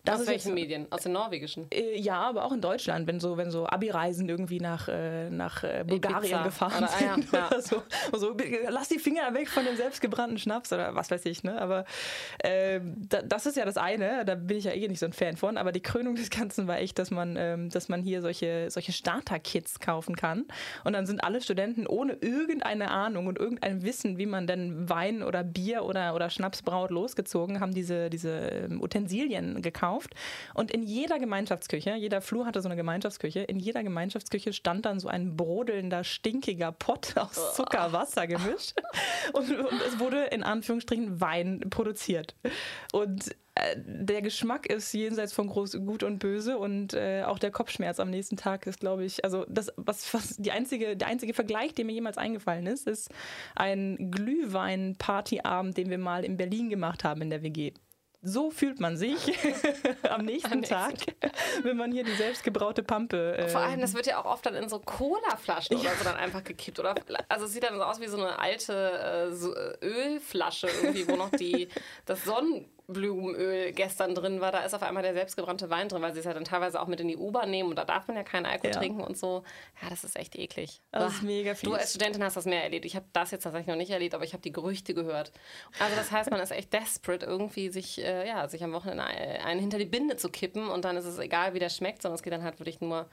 Das 0.06 0.22
Aus 0.22 0.28
welchen 0.28 0.54
Medien? 0.54 0.86
Aus 0.92 1.02
den 1.02 1.14
norwegischen? 1.14 1.66
Äh, 1.72 1.98
ja, 2.00 2.22
aber 2.22 2.46
auch 2.46 2.52
in 2.52 2.62
Deutschland, 2.62 3.08
wenn 3.08 3.20
so, 3.20 3.38
wenn 3.38 3.50
so 3.50 3.66
Abi-Reisen 3.66 4.30
irgendwie 4.30 4.60
nach, 4.60 4.88
äh, 4.88 5.32
nach 5.32 5.64
äh, 5.64 5.84
Bulgarien 5.86 6.26
Ibiza. 6.26 6.44
gefahren 6.44 6.84
oder, 6.84 6.88
sind. 6.88 7.34
Ah, 7.34 7.50
ja, 7.50 7.50
ja. 7.52 7.62
so, 7.62 7.82
so, 8.14 8.38
lass 8.70 8.90
die 8.90 9.00
Finger 9.00 9.34
weg 9.34 9.50
von 9.50 9.66
dem 9.66 9.76
selbstgebrannten 9.76 10.38
Schnaps 10.38 10.72
oder 10.72 10.94
was 10.94 11.10
weiß 11.10 11.26
ich. 11.26 11.44
Ne? 11.44 11.60
Aber 11.60 11.86
äh, 12.40 12.80
da, 12.84 13.24
das 13.24 13.48
ist 13.48 13.58
ja 13.58 13.66
das 13.66 13.78
eine, 13.78 14.26
da 14.26 14.36
bin 14.36 14.58
ich 14.58 14.66
ja 14.66 14.74
eh 14.74 14.88
nicht 14.88 15.00
so 15.00 15.08
ein 15.08 15.14
Fan 15.14 15.38
von. 15.38 15.58
Aber 15.58 15.72
die 15.72 15.82
Krönung 15.82 16.16
des 16.16 16.30
Ganzen 16.30 16.68
war 16.68 16.78
echt, 16.78 17.00
dass 17.00 17.10
man, 17.10 17.36
ähm, 17.36 17.70
dass 17.72 17.90
man 17.90 18.04
hier 18.04 18.22
solche, 18.22 18.70
solche 18.70 18.92
Starter-Kits 18.92 19.80
kaufen 19.80 20.16
kann. 20.16 20.46
Und 20.84 20.94
dann 20.94 21.08
sind 21.08 21.24
alle 21.24 21.42
Studenten 21.42 21.88
ohne 21.88 22.14
irgendeine 22.14 22.92
Ahnung 22.92 23.26
und 23.26 23.40
irgendein 23.40 23.82
Wissen, 23.82 24.20
wie 24.20 24.28
man 24.28 24.46
denn 24.46 24.88
Wein 24.88 25.24
oder 25.24 25.44
Bier 25.44 25.84
oder, 25.84 26.14
oder 26.14 26.30
Schnaps 26.30 26.62
braut, 26.62 26.92
losgezogen, 26.92 27.60
haben 27.60 27.74
diese, 27.74 28.12
diese 28.12 28.30
ähm, 28.30 28.84
Utensilien 28.84 29.64
gekauft 29.64 29.95
gekauft. 29.96 30.16
Und 30.54 30.72
in 30.72 30.84
jeder 30.84 31.20
Gemeinschaftsküche, 31.20 31.96
jeder 31.96 32.22
Flur 32.22 32.46
hatte 32.46 32.62
so 32.62 32.68
eine 32.68 32.76
Gemeinschaftsküche, 32.76 33.42
in 33.42 33.60
jeder 33.60 33.84
Gemeinschaftsküche 33.84 34.54
stand 34.54 34.86
dann 34.86 35.00
so 35.00 35.08
ein 35.08 35.36
brodelnder, 35.36 36.04
stinkiger 36.04 36.72
Pott 36.72 37.18
aus 37.18 37.56
Zuckerwasser 37.56 38.28
gemischt. 38.28 38.76
Und, 39.34 39.50
und 39.50 39.82
es 39.88 40.00
wurde 40.00 40.26
in 40.26 40.44
Anführungsstrichen 40.44 41.20
Wein 41.20 41.62
produziert. 41.70 42.36
Und 42.92 43.36
äh, 43.56 43.76
der 43.78 44.22
Geschmack 44.22 44.68
ist 44.68 44.94
jenseits 44.94 45.34
von 45.34 45.48
groß, 45.48 45.80
gut 45.86 46.04
und 46.04 46.20
böse 46.20 46.58
und 46.58 46.94
äh, 46.94 47.24
auch 47.24 47.40
der 47.40 47.52
Kopfschmerz 47.52 48.00
am 48.00 48.10
nächsten 48.10 48.38
Tag 48.38 48.68
ist, 48.68 48.80
glaube 48.80 49.04
ich, 49.04 49.24
also 49.24 49.46
das, 49.50 49.74
was, 49.78 50.14
was 50.14 50.38
die 50.38 50.52
einzige, 50.52 50.96
der 50.96 51.08
einzige 51.08 51.34
Vergleich, 51.34 51.74
der 51.74 51.86
mir 51.86 51.94
jemals 51.94 52.18
eingefallen 52.18 52.68
ist, 52.68 52.88
ist 52.88 53.10
ein 53.56 54.12
Glühwein-Partyabend, 54.12 55.78
den 55.78 55.90
wir 55.90 55.98
mal 55.98 56.24
in 56.24 56.38
Berlin 56.38 56.70
gemacht 56.70 57.04
haben 57.04 57.22
in 57.22 57.30
der 57.30 57.42
WG 57.42 57.74
so 58.26 58.50
fühlt 58.50 58.80
man 58.80 58.98
sich 58.98 59.18
am 60.10 60.26
nächsten 60.26 60.64
Tag, 60.64 60.94
wenn 61.64 61.78
man 61.78 61.92
hier 61.92 62.04
die 62.04 62.16
selbstgebraute 62.16 62.84
Pampe. 62.84 63.38
Äh 63.38 63.48
Vor 63.50 63.62
allem, 63.62 63.80
das 63.80 63.94
wird 63.94 64.08
ja 64.08 64.20
auch 64.20 64.26
oft 64.26 64.46
dann 64.46 64.56
in 64.56 64.68
so 64.68 64.80
Cola-Flaschen 64.80 65.78
oder 65.78 65.92
so 65.96 66.04
dann 66.04 66.16
einfach 66.18 66.44
gekippt. 66.44 66.80
Oder, 66.80 66.96
also 67.30 67.46
es 67.46 67.54
sieht 67.54 67.64
dann 67.64 67.76
so 67.76 67.84
aus 67.84 68.02
wie 68.02 68.08
so 68.08 68.18
eine 68.18 68.38
alte 68.40 68.74
äh, 68.74 69.32
so 69.32 69.54
Ölflasche 69.82 70.68
irgendwie, 70.68 71.08
wo 71.08 71.16
noch 71.16 71.30
die, 71.32 71.70
das 72.06 72.26
Sonnen 72.26 72.66
Blumenöl 72.88 73.72
gestern 73.72 74.16
drin 74.16 74.42
war, 74.42 74.52
da 74.52 74.60
ist 74.60 74.74
auf 74.74 74.84
einmal 74.84 75.04
der 75.04 75.14
selbstgebrannte 75.14 75.70
Wein 75.70 75.90
drin, 75.90 76.02
weil 76.02 76.14
sie 76.14 76.20
es 76.20 76.26
ja 76.26 76.34
dann 76.34 76.46
teilweise 76.46 76.80
auch 76.82 76.88
mit 76.88 77.00
in 77.00 77.08
die 77.08 77.18
U-Bahn 77.18 77.50
nehmen 77.50 77.70
und 77.70 77.76
da 77.76 77.86
darf 77.86 78.08
man 78.08 78.18
ja 78.18 78.24
keinen 78.24 78.46
Alkohol 78.46 78.72
ja. 78.72 78.80
trinken 78.80 79.02
und 79.02 79.18
so. 79.18 79.44
Ja, 79.82 79.90
das 79.90 80.04
ist 80.04 80.18
echt 80.18 80.36
eklig. 80.36 80.82
Das 80.92 81.16
ist 81.16 81.24
mega 81.24 81.56
viel. 81.56 81.70
Du 81.70 81.76
als 81.76 81.92
Studentin 81.92 82.24
hast 82.24 82.38
das 82.38 82.46
mehr 82.46 82.64
erlebt. 82.64 82.86
Ich 82.86 82.96
habe 82.96 83.06
das 83.14 83.32
jetzt 83.32 83.44
tatsächlich 83.44 83.68
noch 83.68 83.76
nicht 83.76 83.92
erlebt, 83.92 84.14
aber 84.14 84.24
ich 84.24 84.34
habe 84.34 84.42
die 84.42 84.52
Gerüchte 84.52 84.94
gehört. 84.94 85.32
Also 85.80 85.96
das 85.96 86.12
heißt, 86.12 86.32
man 86.32 86.40
ist 86.40 86.52
echt 86.52 86.74
desperate, 86.74 87.26
irgendwie 87.26 87.70
sich, 87.70 88.04
äh, 88.04 88.28
ja, 88.28 88.48
sich 88.48 88.64
am 88.64 88.74
Wochenende 88.74 89.04
einen 89.04 89.60
hinter 89.60 89.78
die 89.78 89.86
Binde 89.86 90.18
zu 90.18 90.30
kippen 90.30 90.68
und 90.68 90.86
dann 90.86 90.98
ist 90.98 91.06
es 91.06 91.18
egal, 91.20 91.54
wie 91.54 91.60
der 91.60 91.70
schmeckt, 91.70 92.02
sondern 92.02 92.16
es 92.16 92.24
geht 92.24 92.34
dann 92.34 92.44
halt 92.44 92.60
wirklich 92.60 92.82
nur 92.82 93.08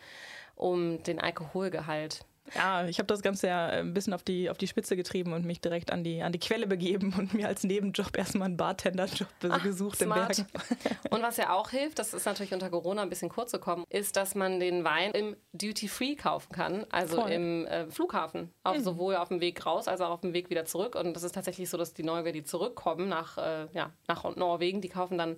um 0.54 1.02
den 1.02 1.18
Alkoholgehalt. 1.18 2.24
Ja, 2.54 2.86
ich 2.86 2.98
habe 2.98 3.06
das 3.06 3.22
Ganze 3.22 3.46
ja 3.46 3.66
ein 3.68 3.94
bisschen 3.94 4.12
auf 4.12 4.22
die, 4.22 4.50
auf 4.50 4.58
die 4.58 4.66
Spitze 4.66 4.96
getrieben 4.96 5.32
und 5.32 5.44
mich 5.44 5.60
direkt 5.60 5.90
an 5.90 6.04
die, 6.04 6.22
an 6.22 6.32
die 6.32 6.38
Quelle 6.38 6.66
begeben 6.66 7.14
und 7.18 7.34
mir 7.34 7.48
als 7.48 7.62
Nebenjob 7.64 8.16
erstmal 8.16 8.46
einen 8.46 8.56
Bartender-Job 8.56 9.28
gesucht 9.62 9.98
smart. 9.98 10.38
in 10.38 10.46
Bergen. 10.46 10.68
Und 11.10 11.22
was 11.22 11.36
ja 11.36 11.52
auch 11.52 11.70
hilft, 11.70 11.98
das 11.98 12.12
ist 12.14 12.26
natürlich 12.26 12.52
unter 12.52 12.68
Corona 12.70 13.02
ein 13.02 13.08
bisschen 13.08 13.28
kurz 13.28 13.52
gekommen, 13.52 13.84
ist, 13.88 14.16
dass 14.16 14.34
man 14.34 14.60
den 14.60 14.84
Wein 14.84 15.12
im 15.12 15.36
Duty-Free 15.52 16.16
kaufen 16.16 16.52
kann, 16.52 16.84
also 16.90 17.22
Voll. 17.22 17.30
im 17.30 17.66
äh, 17.66 17.86
Flughafen. 17.90 18.50
Auch 18.64 18.74
mhm. 18.76 18.82
Sowohl 18.82 19.16
auf 19.16 19.28
dem 19.28 19.40
Weg 19.40 19.64
raus 19.64 19.88
als 19.88 20.00
auch 20.00 20.10
auf 20.10 20.20
dem 20.20 20.34
Weg 20.34 20.50
wieder 20.50 20.64
zurück. 20.64 20.94
Und 20.94 21.14
das 21.14 21.22
ist 21.22 21.34
tatsächlich 21.34 21.70
so, 21.70 21.78
dass 21.78 21.94
die 21.94 22.02
Norweger, 22.02 22.32
die 22.32 22.42
zurückkommen 22.42 23.08
nach, 23.08 23.38
äh, 23.38 23.68
ja, 23.72 23.92
nach 24.08 24.24
Norwegen, 24.36 24.80
die 24.80 24.88
kaufen 24.88 25.16
dann 25.16 25.36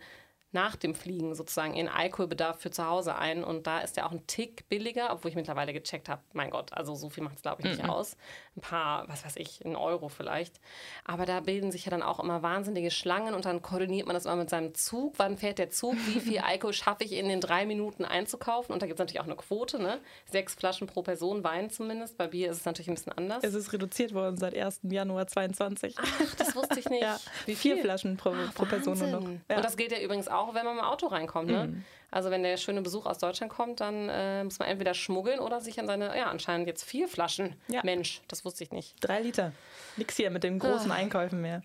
nach 0.54 0.76
dem 0.76 0.94
Fliegen 0.94 1.34
sozusagen 1.34 1.74
ihren 1.74 1.88
Alkoholbedarf 1.88 2.60
für 2.60 2.70
zu 2.70 2.86
Hause 2.86 3.16
ein. 3.16 3.44
Und 3.44 3.66
da 3.66 3.80
ist 3.80 3.96
der 3.96 4.06
auch 4.06 4.12
ein 4.12 4.26
Tick 4.26 4.68
billiger, 4.68 5.12
obwohl 5.12 5.30
ich 5.30 5.36
mittlerweile 5.36 5.72
gecheckt 5.72 6.08
habe, 6.08 6.22
mein 6.32 6.50
Gott, 6.50 6.72
also 6.72 6.94
so 6.94 7.10
viel 7.10 7.22
macht 7.24 7.36
es, 7.36 7.42
glaube 7.42 7.62
ich, 7.62 7.68
nicht 7.68 7.82
mhm. 7.82 7.90
aus. 7.90 8.16
Ein 8.56 8.60
paar, 8.60 9.08
was 9.08 9.24
weiß 9.24 9.36
ich, 9.36 9.64
ein 9.64 9.76
Euro 9.76 10.08
vielleicht. 10.08 10.60
Aber 11.04 11.26
da 11.26 11.40
bilden 11.40 11.72
sich 11.72 11.84
ja 11.84 11.90
dann 11.90 12.02
auch 12.02 12.20
immer 12.20 12.42
wahnsinnige 12.42 12.90
Schlangen 12.90 13.34
und 13.34 13.44
dann 13.44 13.62
koordiniert 13.62 14.06
man 14.06 14.14
das 14.14 14.24
immer 14.26 14.36
mit 14.36 14.50
seinem 14.50 14.74
Zug. 14.74 15.14
Wann 15.18 15.36
fährt 15.36 15.58
der 15.58 15.70
Zug? 15.70 15.94
Wie 16.06 16.20
viel 16.20 16.38
Alkohol 16.44 16.72
schaffe 16.72 17.04
ich 17.04 17.12
in 17.12 17.28
den 17.28 17.40
drei 17.40 17.66
Minuten 17.66 18.04
einzukaufen? 18.04 18.72
Und 18.72 18.82
da 18.82 18.86
gibt 18.86 18.98
es 18.98 19.02
natürlich 19.02 19.20
auch 19.20 19.26
eine 19.26 19.36
Quote, 19.36 19.80
ne? 19.82 20.00
Sechs 20.30 20.54
Flaschen 20.54 20.86
pro 20.86 21.02
Person, 21.02 21.44
Wein 21.44 21.70
zumindest. 21.70 22.16
Bei 22.16 22.28
Bier 22.28 22.50
ist 22.50 22.58
es 22.58 22.64
natürlich 22.64 22.88
ein 22.88 22.94
bisschen 22.94 23.12
anders. 23.12 23.42
Es 23.42 23.54
ist 23.54 23.72
reduziert 23.72 24.14
worden 24.14 24.36
seit 24.36 24.56
1. 24.56 24.80
Januar 24.84 25.26
22. 25.26 25.96
Ach, 25.98 26.34
das 26.36 26.54
wusste 26.54 26.78
ich 26.78 26.88
nicht. 26.90 27.02
Ja, 27.02 27.18
Wie 27.46 27.54
viel? 27.54 27.74
Vier 27.74 27.82
Flaschen 27.82 28.16
pro, 28.16 28.34
Ach, 28.34 28.54
pro 28.54 28.64
Person 28.64 28.98
nur 28.98 29.08
noch. 29.08 29.28
Ja. 29.48 29.56
Und 29.56 29.64
das 29.64 29.76
gilt 29.76 29.92
ja 29.92 29.98
übrigens 29.98 30.28
auch 30.28 30.43
auch, 30.44 30.54
wenn 30.54 30.64
man 30.64 30.76
dem 30.76 30.84
Auto 30.84 31.06
reinkommt. 31.06 31.50
Ne? 31.50 31.66
Mhm. 31.66 31.84
Also 32.10 32.30
wenn 32.30 32.42
der 32.42 32.56
schöne 32.56 32.82
Besuch 32.82 33.06
aus 33.06 33.18
Deutschland 33.18 33.52
kommt, 33.52 33.80
dann 33.80 34.08
äh, 34.08 34.44
muss 34.44 34.58
man 34.58 34.68
entweder 34.68 34.94
schmuggeln 34.94 35.40
oder 35.40 35.60
sich 35.60 35.80
an 35.80 35.86
seine, 35.86 36.16
ja, 36.16 36.26
anscheinend 36.26 36.68
jetzt 36.68 36.84
vier 36.84 37.08
Flaschen. 37.08 37.56
Ja. 37.68 37.80
Mensch, 37.82 38.20
das 38.28 38.44
wusste 38.44 38.62
ich 38.64 38.70
nicht. 38.70 38.94
Drei 39.00 39.20
Liter. 39.20 39.52
Nix 39.96 40.16
hier 40.16 40.30
mit 40.30 40.44
den 40.44 40.58
großen 40.58 40.90
ah. 40.92 40.94
Einkäufen 40.94 41.40
mehr. 41.40 41.62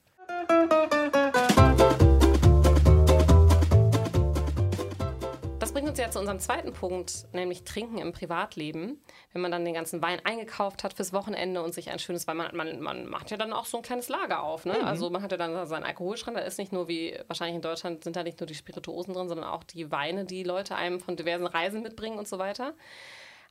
Bringt 5.74 5.90
uns 5.90 6.00
ja 6.00 6.10
zu 6.10 6.20
unserem 6.20 6.40
zweiten 6.40 6.74
Punkt, 6.74 7.26
nämlich 7.34 7.64
Trinken 7.64 7.98
im 7.98 8.12
Privatleben. 8.12 9.02
Wenn 9.34 9.42
man 9.42 9.52
dann 9.52 9.66
den 9.66 9.74
ganzen 9.74 10.02
Wein 10.02 10.20
eingekauft 10.24 10.84
hat 10.84 10.94
fürs 10.94 11.14
Wochenende 11.14 11.62
und 11.62 11.74
sich 11.74 11.90
ein 11.90 12.00
schönes 12.00 12.28
Wein, 12.28 12.38
man, 12.38 12.56
man, 12.56 12.80
man 12.80 13.06
macht 13.08 13.32
ja 13.32 13.38
dann 13.38 13.54
auch 13.54 13.66
so 13.66 13.78
ein 13.78 13.84
kleines 13.84 14.10
Lager 14.10 14.44
auf. 14.44 14.66
Ne? 14.66 14.78
Mhm. 14.80 14.86
Also 14.86 15.10
man 15.10 15.22
hat 15.22 15.32
ja 15.32 15.38
dann 15.38 15.68
seinen 15.68 15.84
Alkoholschrank, 15.84 16.38
da 16.38 16.44
ist 16.44 16.60
nicht 16.60 16.72
nur 16.72 16.88
wie, 16.88 17.18
wahrscheinlich 17.28 17.56
in 17.56 17.62
Deutschland 17.62 18.04
sind 18.04 18.16
da 18.16 18.24
nicht 18.24 18.40
nur 18.40 18.48
die 18.48 18.56
Spirituosen 18.56 19.14
drin, 19.14 19.28
sondern 19.28 19.48
auch 19.48 19.64
die 19.64 19.92
Weine, 19.92 20.26
die 20.26 20.44
Leute 20.44 20.76
einem 20.76 21.00
von 21.00 21.16
diversen 21.16 21.48
Reisen 21.48 21.82
mitbringen 21.82 22.18
und 22.18 22.28
so 22.28 22.40
weiter. 22.40 22.74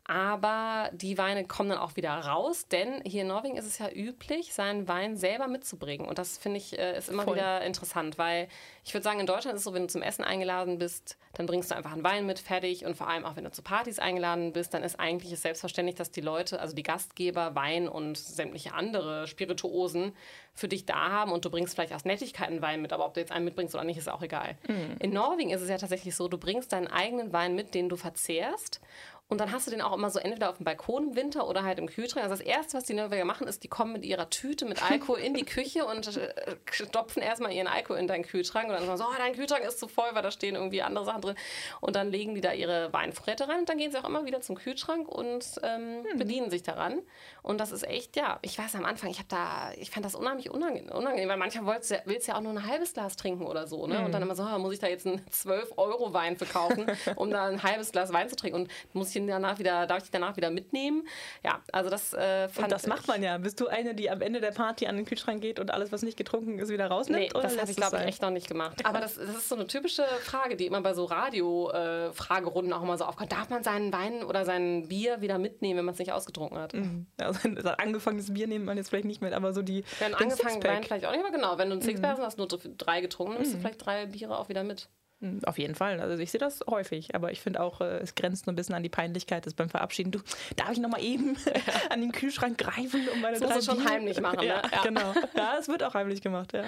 Aber 0.09 0.88
die 0.95 1.19
Weine 1.19 1.45
kommen 1.45 1.69
dann 1.69 1.79
auch 1.79 1.97
wieder 1.97 2.12
raus, 2.12 2.67
denn 2.67 3.03
hier 3.05 3.23
in 3.23 3.29
Norwegen 3.29 3.59
ist 3.59 3.67
es 3.67 3.79
ja 3.79 3.91
üblich, 3.91 4.55
seinen 4.55 4.88
Wein 4.88 5.19
selber 5.19 5.49
mitzubringen. 5.49 6.09
Und 6.09 6.17
das 6.17 6.38
finde 6.38 6.57
ich 6.57 6.79
äh, 6.79 6.97
ist 6.97 7.11
immer 7.11 7.25
Voll. 7.25 7.37
wieder 7.37 7.61
interessant, 7.61 8.17
weil 8.17 8.49
ich 8.87 8.95
würde 8.95 9.05
sagen, 9.05 9.21
in 9.21 9.27
Deutschland 9.27 9.57
ist 9.57 9.61
es 9.61 9.65
so, 9.65 9.75
wenn 9.75 9.83
du 9.83 9.88
zum 9.88 10.00
Essen 10.00 10.25
eingeladen 10.25 10.79
bist, 10.79 11.19
dann 11.35 11.45
bringst 11.45 11.71
du 11.71 11.77
einfach 11.77 11.93
einen 11.93 12.05
Wein 12.05 12.25
mit, 12.25 12.38
fertig. 12.38 12.87
Und 12.87 12.97
vor 12.97 13.07
allem 13.07 13.27
auch 13.27 13.37
wenn 13.37 13.45
du 13.45 13.53
zu 13.53 13.61
Partys 13.61 13.99
eingeladen 13.99 14.55
bist, 14.55 14.73
dann 14.73 14.83
ist 14.83 14.99
eigentlich 14.99 15.31
es 15.31 15.43
selbstverständlich, 15.43 15.97
dass 15.97 16.11
die 16.11 16.23
Leute, 16.23 16.59
also 16.59 16.75
die 16.75 16.83
Gastgeber, 16.83 17.55
Wein 17.55 17.87
und 17.87 18.17
sämtliche 18.17 18.73
andere 18.73 19.27
Spirituosen 19.27 20.17
für 20.55 20.69
dich 20.69 20.87
da 20.87 21.11
haben 21.11 21.33
und 21.33 21.45
du 21.45 21.50
bringst 21.50 21.75
vielleicht 21.75 21.93
aus 21.93 22.07
Nettigkeit 22.07 22.49
einen 22.49 22.62
Wein 22.62 22.81
mit, 22.83 22.93
aber 22.93 23.05
ob 23.05 23.15
du 23.15 23.21
jetzt 23.21 23.31
einen 23.31 23.45
mitbringst 23.45 23.75
oder 23.75 23.85
nicht, 23.85 23.99
ist 23.99 24.09
auch 24.09 24.23
egal. 24.23 24.57
Mhm. 24.67 24.97
In 24.99 25.12
Norwegen 25.12 25.50
ist 25.50 25.61
es 25.61 25.69
ja 25.69 25.77
tatsächlich 25.77 26.17
so, 26.17 26.29
du 26.29 26.38
bringst 26.38 26.73
deinen 26.73 26.88
eigenen 26.88 27.33
Wein 27.33 27.55
mit, 27.55 27.75
den 27.75 27.88
du 27.88 27.97
verzehrst 27.97 28.81
und 29.30 29.38
dann 29.38 29.52
hast 29.52 29.66
du 29.66 29.70
den 29.70 29.82
auch 29.82 29.92
immer 29.92 30.08
so 30.08 30.18
entweder 30.18 30.49
auf 30.49 30.56
dem 30.56 30.64
Balkon 30.64 31.08
im 31.08 31.16
Winter 31.16 31.47
oder 31.47 31.62
halt 31.62 31.78
im 31.78 31.87
Kühlschrank. 31.87 32.25
Also 32.25 32.37
das 32.37 32.44
Erste, 32.44 32.78
was 32.78 32.85
die 32.85 32.94
Norweger 32.94 33.26
machen, 33.26 33.47
ist, 33.47 33.62
die 33.62 33.68
kommen 33.68 33.92
mit 33.92 34.02
ihrer 34.02 34.30
Tüte 34.30 34.64
mit 34.64 34.82
Alkohol 34.82 35.18
in 35.18 35.35
die 35.35 35.44
Küche 35.44 35.85
und 35.85 36.16
äh, 36.16 36.56
stopfen 36.70 37.23
erstmal 37.23 37.52
ihren 37.52 37.66
Alkohol 37.66 37.99
in 37.99 38.06
deinen 38.06 38.25
Kühlschrank. 38.25 38.68
Und 38.70 38.73
dann 38.73 38.87
sagen 38.87 38.97
so, 38.97 39.04
oh, 39.04 39.18
dein 39.18 39.35
Kühlschrank 39.35 39.64
ist 39.66 39.80
zu 39.80 39.87
voll, 39.87 40.08
weil 40.12 40.23
da 40.23 40.30
stehen 40.30 40.54
irgendwie 40.54 40.80
andere 40.80 41.04
Sachen 41.04 41.20
drin. 41.20 41.35
Und 41.82 41.94
dann 41.94 42.11
legen 42.11 42.35
die 42.35 42.40
da 42.40 42.54
ihre 42.54 42.90
Weinvorräte 42.94 43.47
rein 43.49 43.61
und 43.61 43.68
dann 43.68 43.76
gehen 43.76 43.92
sie 43.92 43.99
auch 43.99 44.08
immer 44.08 44.25
wieder 44.25 44.40
zum 44.40 44.56
Kühlschrank 44.56 45.06
und 45.06 45.44
ähm, 45.62 46.06
hm. 46.11 46.18
bedienen 46.18 46.49
sich 46.49 46.62
daran. 46.62 47.02
Und 47.42 47.58
das 47.58 47.70
ist 47.70 47.87
echt, 47.87 48.16
ja, 48.16 48.38
ich 48.40 48.58
weiß 48.58 48.76
am 48.76 48.87
Anfang, 48.87 49.11
ich 49.11 49.18
habe 49.18 49.28
da, 49.28 49.73
ich 49.76 49.90
fand 49.90 50.06
das 50.06 50.14
unheimlich 50.14 50.49
unangenehm, 50.49 50.90
unangenehm 50.90 51.28
weil 51.28 51.37
manchmal 51.37 51.66
willst 51.66 51.90
du, 51.90 52.32
ja 52.32 52.38
auch 52.38 52.40
nur 52.40 52.52
ein 52.52 52.66
halbes 52.66 52.94
Glas 52.94 53.16
trinken 53.16 53.44
oder 53.44 53.66
so. 53.66 53.87
Ne? 53.87 53.99
Hm. 53.99 54.06
Und 54.06 54.12
dann 54.12 54.23
immer 54.23 54.35
so, 54.35 54.42
oh, 54.42 54.58
muss 54.58 54.73
ich 54.73 54.78
da 54.78 54.87
jetzt 54.87 55.06
einen 55.06 55.20
12-Euro-Wein 55.30 56.38
verkaufen, 56.38 56.87
um 57.16 57.30
da 57.30 57.44
ein 57.44 57.62
halbes 57.62 57.92
Glas 57.92 58.11
Wein 58.11 58.30
zu 58.30 58.37
trinken. 58.37 58.61
Und 58.61 58.70
muss 58.94 59.11
ich 59.11 59.18
ihn 59.19 59.27
danach 59.27 59.59
wieder, 59.59 59.87
darf 59.87 60.05
ich 60.05 60.11
danach 60.11 60.37
wieder 60.37 60.51
mitnehmen. 60.51 61.07
Ja, 61.45 61.61
also 61.73 61.91
das 61.91 62.15
äh, 62.15 62.49
fand 62.49 62.67
Und 62.67 62.73
das 62.73 62.87
macht 62.87 63.09
man 63.09 63.23
ja. 63.23 63.39
Bist 63.39 63.61
du 63.61 63.69
eine, 63.69 63.95
die 63.95 64.11
am 64.11 64.21
Ende 64.21 64.41
der 64.41 64.53
Party 64.53 64.87
an 64.87 64.97
den 64.97 65.05
Kühlschrank 65.05 65.41
geht 65.41 65.61
und 65.61 65.71
alles, 65.71 65.93
was 65.93 66.03
nicht 66.03 66.17
getrunken 66.17 66.59
ist, 66.59 66.71
wieder 66.71 66.89
rausnimmt? 66.89 67.21
Nee, 67.21 67.29
das 67.33 67.59
habe 67.59 67.71
ich, 67.71 67.77
glaube 67.77 67.97
ich, 67.99 68.03
echt 68.05 68.23
noch 68.23 68.31
nicht 68.31 68.49
gemacht. 68.49 68.85
Aber 68.85 69.01
das, 69.01 69.17
das 69.17 69.29
ist 69.29 69.49
so 69.49 69.55
eine 69.55 69.67
typische 69.67 70.05
Frage, 70.23 70.57
die 70.57 70.67
immer 70.67 70.81
bei 70.81 70.95
so 70.95 71.05
Radio-Fragerunden 71.05 72.73
äh, 72.73 72.75
auch 72.75 72.83
immer 72.83 72.99
so 72.99 73.05
aufkommt. 73.05 73.33
Darf 73.33 73.51
man 73.51 73.63
seinen 73.63 73.93
Wein 73.93 74.23
oder 74.23 74.45
sein 74.45 74.89
Bier 74.89 75.21
wieder 75.21 75.39
mitnehmen, 75.39 75.79
wenn 75.79 75.85
man 75.85 75.93
es 75.93 75.99
nicht 75.99 76.13
ausgetrunken 76.13 76.59
hat? 76.59 76.75
Mhm. 76.75 77.07
Also, 77.19 77.49
angefangenes 77.79 78.33
Bier 78.33 78.47
nimmt 78.47 78.65
man 78.65 78.77
jetzt 78.77 78.91
vielleicht 78.91 79.05
nicht 79.05 79.23
mit, 79.23 79.33
aber 79.33 79.53
so 79.53 79.63
die. 79.63 79.85
Wenn 79.99 80.15
angefangen 80.15 80.63
Wein 80.63 80.83
vielleicht 80.83 81.05
auch 81.05 81.13
nicht, 81.13 81.25
aber 81.25 81.33
genau. 81.33 81.59
Wenn 81.59 81.71
du 81.71 81.77
ein 81.77 81.83
Sixpack 81.83 82.19
mhm. 82.19 82.23
hast, 82.23 82.39
nur 82.39 82.49
drei 82.49 83.01
getrunken, 83.01 83.35
nimmst 83.35 83.53
mhm. 83.53 83.57
du 83.57 83.61
vielleicht 83.61 83.85
drei 83.85 84.07
Biere 84.07 84.39
auch 84.39 84.49
wieder 84.49 84.65
mit. 84.65 84.89
Hm, 85.21 85.41
auf 85.45 85.59
jeden 85.59 85.75
Fall. 85.75 86.01
Also 86.01 86.23
ich 86.23 86.31
sehe 86.31 86.39
das 86.39 86.61
häufig, 86.69 87.15
aber 87.15 87.33
ich 87.33 87.41
finde 87.41 87.61
auch, 87.61 87.81
äh, 87.81 87.99
es 87.99 88.15
grenzt 88.15 88.45
so 88.45 88.53
ein 88.53 88.55
bisschen 88.55 88.75
an 88.75 88.83
die 88.85 88.89
Peinlichkeit 88.89 89.47
das 89.47 89.55
beim 89.55 89.69
Verabschieden. 89.69 90.13
Du, 90.13 90.21
darf 90.57 90.71
ich 90.71 90.79
noch 90.79 90.91
mal 90.91 91.03
eben 91.03 91.37
an 91.91 92.01
den 92.01 92.13
Kühlschrank 92.13 92.57
greifen 92.57 93.09
um 93.13 93.21
meine 93.21 93.39
das 93.39 93.49
drei 93.49 93.57
musst 93.57 93.69
du 93.69 93.75
schon 93.75 93.89
heimlich 93.89 94.21
machen, 94.21 94.43
ja, 94.43 94.63
ne? 94.63 94.71
Ja, 94.73 94.83
genau. 94.83 95.15
Ja, 95.37 95.57
es 95.59 95.69
wird 95.69 95.83
auch 95.83 95.95
heimlich 95.95 96.23
gemacht, 96.23 96.53
ja. 96.53 96.65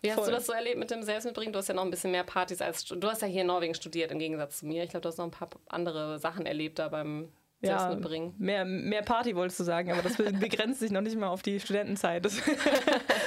Wie 0.00 0.10
hast 0.10 0.18
Voll. 0.18 0.26
du 0.26 0.32
das 0.32 0.46
so 0.46 0.52
erlebt 0.52 0.78
mit 0.78 0.90
dem 0.90 1.02
Selbstmitbringen? 1.02 1.52
Du 1.52 1.58
hast 1.58 1.68
ja 1.68 1.74
noch 1.74 1.84
ein 1.84 1.90
bisschen 1.90 2.12
mehr 2.12 2.24
Partys 2.24 2.60
als 2.60 2.84
du 2.84 3.08
hast 3.08 3.22
ja 3.22 3.28
hier 3.28 3.42
in 3.42 3.46
Norwegen 3.48 3.74
studiert 3.74 4.12
im 4.12 4.18
Gegensatz 4.18 4.58
zu 4.58 4.66
mir. 4.66 4.84
Ich 4.84 4.90
glaube, 4.90 5.02
du 5.02 5.08
hast 5.08 5.18
noch 5.18 5.26
ein 5.26 5.30
paar 5.30 5.48
andere 5.68 6.18
Sachen 6.18 6.46
erlebt 6.46 6.78
da 6.78 6.88
beim 6.88 7.28
ja, 7.62 7.88
mitbringen. 7.88 8.34
Mehr, 8.38 8.64
mehr 8.64 9.02
Party 9.02 9.36
wolltest 9.36 9.60
du 9.60 9.64
sagen, 9.64 9.92
aber 9.92 10.02
das 10.02 10.16
begrenzt 10.16 10.80
sich 10.80 10.90
noch 10.90 11.00
nicht 11.00 11.16
mal 11.16 11.28
auf 11.28 11.42
die 11.42 11.60
Studentenzeit. 11.60 12.26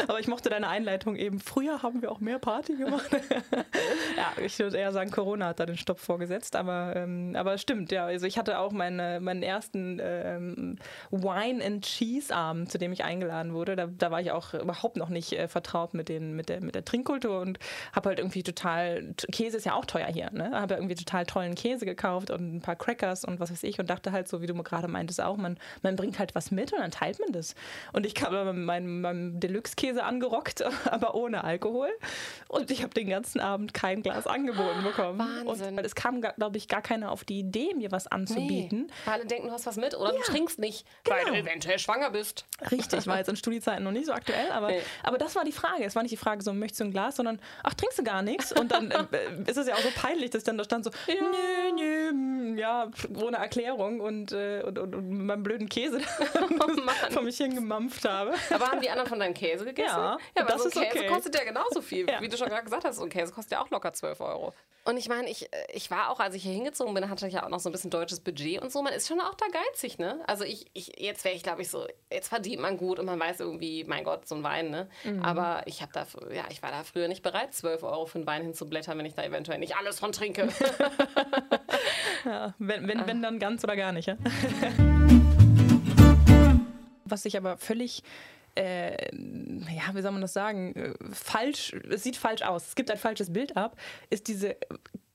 aber 0.08 0.20
ich 0.20 0.28
mochte 0.28 0.50
deine 0.50 0.68
Einleitung 0.68 1.16
eben. 1.16 1.40
Früher 1.40 1.82
haben 1.84 2.02
wir 2.02 2.12
auch 2.12 2.20
mehr 2.20 2.40
Party 2.40 2.76
gemacht. 2.76 3.10
ja, 4.18 4.44
ich 4.44 4.58
würde 4.60 4.78
eher 4.78 4.92
sagen, 4.92 5.12
Corona 5.12 5.48
hat 5.48 5.60
da 5.60 5.66
den 5.66 5.78
Stopp 5.78 6.00
vorgesetzt, 6.00 6.56
aber, 6.56 6.94
ähm, 6.96 7.36
aber 7.36 7.58
stimmt, 7.58 7.92
ja. 7.92 8.06
Also 8.06 8.26
ich 8.26 8.38
hatte 8.38 8.60
auch 8.60 8.72
meine, 8.72 9.20
meinen 9.20 9.44
ersten 9.44 10.00
ähm, 10.02 10.78
Wine 11.12 11.64
and 11.64 11.86
Cheese 11.86 12.36
Abend, 12.36 12.72
zu 12.72 12.78
dem 12.78 12.92
ich 12.92 13.04
eingeladen 13.04 13.54
wurde. 13.54 13.76
Da, 13.76 13.88
da 13.88 14.12
war 14.12 14.22
ich 14.22 14.32
auch 14.32 14.54
überhaupt 14.54 14.98
noch 14.98 15.10
nicht 15.10 15.34
äh, 15.34 15.48
vertraut 15.48 15.94
mit, 15.94 16.10
den, 16.10 16.36
mit, 16.36 16.50
der, 16.50 16.62
mit 16.62 16.76
der 16.76 16.86
Trinkkultur 16.86 17.40
und 17.42 17.60
habe 17.94 18.10
halt 18.10 18.20
irgendwie 18.20 18.44
total, 18.44 19.14
Käse 19.32 19.58
ist 19.58 19.66
ja 19.66 19.74
auch 19.74 19.86
teuer 19.86 20.08
hier, 20.08 20.32
ne? 20.32 20.52
Habe 20.52 20.76
irgendwie 20.76 20.96
total 20.96 21.26
tollen 21.26 21.56
Käse 21.56 21.86
gekauft 21.86 22.32
und 22.32 22.56
ein 22.56 22.62
paar 22.62 22.76
Crackers 22.76 23.26
und 23.26 23.40
was 23.40 23.52
weiß 23.52 23.64
ich 23.64 23.80
und 23.80 23.90
dachte 23.90 24.12
halt, 24.12 24.28
so, 24.28 24.42
wie 24.42 24.48
du 24.48 24.56
gerade 24.64 24.88
meintest 24.88 25.22
auch, 25.22 25.38
man, 25.38 25.58
man 25.82 25.96
bringt 25.96 26.20
halt 26.20 26.36
was 26.36 26.52
mit 26.52 26.74
und 26.74 26.80
dann 26.80 26.92
teilt 26.92 27.20
man 27.20 27.32
das. 27.32 27.56
Und 27.94 28.06
ich 28.06 28.16
kam 28.16 28.34
mit 28.34 28.66
meinem, 28.66 29.02
meinem 29.02 29.40
Deluxe-Käse 29.40 29.95
angerockt, 30.04 30.64
aber 30.92 31.16
ohne 31.16 31.44
Alkohol. 31.44 31.90
Und 32.48 32.72
ich 32.72 32.84
habe 32.84 32.94
den 32.94 33.10
ganzen 33.10 33.40
Abend 33.40 33.74
kein 33.74 34.04
Glas 34.04 34.28
angeboten 34.28 34.84
bekommen. 34.84 35.20
Wahnsinn. 35.20 35.78
Und 35.78 35.86
es 35.86 35.96
kam, 35.96 36.22
glaube 36.22 36.58
ich, 36.58 36.68
gar 36.68 36.82
keiner 36.82 37.12
auf 37.12 37.24
die 37.24 37.40
Idee, 37.40 37.74
mir 37.76 37.92
was 37.92 38.08
anzubieten. 38.08 38.88
Nee, 38.88 38.94
weil 39.06 39.14
alle 39.16 39.26
denken, 39.26 39.48
du 39.48 39.54
hast 39.54 39.66
was 39.66 39.78
mit 39.78 39.96
oder 39.96 40.14
ja, 40.14 40.20
du 40.20 40.32
trinkst 40.32 40.60
nicht, 40.60 40.86
genau. 41.04 41.18
weil 41.18 41.26
du 41.26 41.34
eventuell 41.34 41.80
schwanger 41.80 42.10
bist. 42.12 42.46
Richtig, 42.72 43.08
war 43.08 43.18
jetzt 43.18 43.30
in 43.30 43.36
Studiezeiten 43.46 43.84
noch 43.84 43.92
nicht 43.92 44.06
so 44.06 44.14
aktuell, 44.14 44.52
aber, 44.52 44.68
nee. 44.68 44.82
aber 45.04 45.18
das 45.18 45.36
war 45.36 45.44
die 45.44 45.52
Frage. 45.52 45.84
Es 45.84 45.96
war 45.96 46.04
nicht 46.04 46.14
die 46.14 46.18
Frage, 46.18 46.44
so 46.44 46.54
möchtest 46.54 46.82
du 46.82 46.86
ein 46.86 46.92
Glas, 46.92 47.16
sondern 47.16 47.40
ach, 47.64 47.74
trinkst 47.74 48.00
du 48.00 48.04
gar 48.04 48.22
nichts? 48.22 48.52
Und 48.52 48.72
dann 48.72 48.92
äh, 48.92 49.06
ist 49.48 49.58
es 49.58 49.68
ja 49.68 49.76
auch 49.76 49.80
so 49.80 49.90
peinlich, 49.96 50.32
dass 50.32 50.44
dann 50.44 50.58
da 50.58 50.64
stand 50.64 50.86
so, 50.86 50.92
ja. 51.08 51.16
nö, 51.16 51.72
nö, 51.76 52.10
hm, 52.10 52.58
ja, 52.58 52.90
ohne 53.22 53.38
Erklärung 53.38 54.00
und, 54.00 54.32
äh, 54.32 54.64
und, 54.66 54.80
und, 54.80 54.96
und 54.96 55.26
meinem 55.26 55.44
blöden 55.44 55.70
Käse 55.70 56.00
oh 56.60 57.12
vor 57.12 57.22
mich 57.22 57.38
hingemampft 57.38 58.06
habe. 58.06 58.34
Aber 58.50 58.72
haben 58.72 58.82
die 58.82 58.90
anderen 58.90 59.10
von 59.10 59.20
deinem 59.20 59.34
Käse 59.34 59.66
gegessen? 59.76 59.98
Ja, 59.98 60.18
ja 60.36 60.42
aber 60.42 60.52
das 60.52 60.64
so 60.64 60.70
ist 60.70 60.76
Käse 60.76 61.00
okay. 61.00 61.08
kostet 61.08 61.36
ja 61.36 61.44
genauso 61.44 61.82
viel, 61.82 62.10
Ja. 62.10 62.22
wie 62.22 62.30
du 62.30 62.38
schon 62.38 62.50
gerade 62.50 62.64
gesagt 62.64 62.86
hast. 62.86 62.96
So 62.98 63.04
ein 63.04 63.10
Käse 63.10 63.32
kostet 63.34 63.54
ja 63.54 63.62
auch 63.64 63.70
locker 63.70 63.94
12 63.94 64.20
Euro. 64.22 64.54
Und 64.88 64.98
ich 64.98 65.10
meine, 65.10 65.28
ich, 65.30 65.52
äh, 65.52 65.66
ich 65.74 65.90
war 65.90 66.12
auch, 66.12 66.20
als 66.20 66.36
ich 66.36 66.44
hier 66.44 66.54
hingezogen 66.54 66.94
bin, 66.94 67.10
hatte 67.10 67.28
ich 67.28 67.34
ja 67.34 67.44
auch 67.44 67.50
noch 67.50 67.60
so 67.60 67.70
ein 67.70 67.72
bisschen 67.72 67.90
deutsches 67.90 68.20
Budget 68.20 68.62
und 68.62 68.72
so. 68.72 68.84
Man 68.84 68.94
ist 68.94 69.08
schon 69.08 69.20
auch 69.20 69.34
da 69.34 69.46
geizig, 69.48 69.98
ne? 69.98 70.20
Also 70.28 70.44
ich, 70.44 70.68
ich 70.74 71.00
jetzt 71.00 71.26
wäre 71.26 71.36
ich, 71.36 71.42
glaube 71.42 71.64
ich, 71.64 71.70
so, 71.70 71.88
jetzt 72.12 72.28
verdient 72.28 72.62
man 72.62 72.78
gut 72.78 73.00
und 73.00 73.06
man 73.08 73.20
weiß 73.20 73.40
irgendwie, 73.40 73.84
mein 73.84 74.04
Gott, 74.04 74.28
so 74.28 74.36
ein 74.36 74.44
Wein, 74.44 74.70
ne? 74.70 74.88
Aber 75.24 75.64
ich 75.66 75.82
habe 75.82 75.92
da, 75.92 76.06
ja, 76.32 76.46
ich 76.52 76.62
war 76.62 76.70
da 76.70 76.84
früher 76.84 77.08
nicht 77.08 77.24
bereit, 77.24 77.54
12 77.56 77.82
Euro 77.82 78.06
für 78.06 78.20
einen 78.20 78.28
Wein 78.28 78.44
hinzublättern, 78.44 78.96
wenn 78.98 79.06
ich 79.08 79.16
da 79.16 79.24
eventuell 79.24 79.58
nicht 79.58 79.76
alles 79.76 80.00
von 80.00 80.12
trinke. 80.12 80.50
Ja, 82.26 82.54
wenn, 82.58 82.88
wenn, 82.88 83.06
wenn 83.06 83.22
dann 83.22 83.38
ganz 83.40 83.64
oder 83.64 83.76
gar 83.76 83.92
nicht. 83.92 84.08
Ja? 84.08 84.18
Was 87.06 87.26
ich 87.26 87.38
aber 87.38 87.58
völlig, 87.58 88.02
äh, 88.56 89.16
ja, 89.16 89.94
wie 89.94 90.02
soll 90.02 90.12
man 90.12 90.22
das 90.22 90.34
sagen, 90.34 90.76
äh, 90.76 90.94
falsch, 91.12 91.74
es 91.90 92.04
sieht 92.04 92.18
falsch 92.18 92.42
aus. 92.42 92.68
Es 92.68 92.76
gibt 92.76 92.90
ein 92.92 92.98
falsches 92.98 93.32
Bild 93.32 93.58
ab, 93.58 93.78
ist 94.10 94.28
diese 94.28 94.58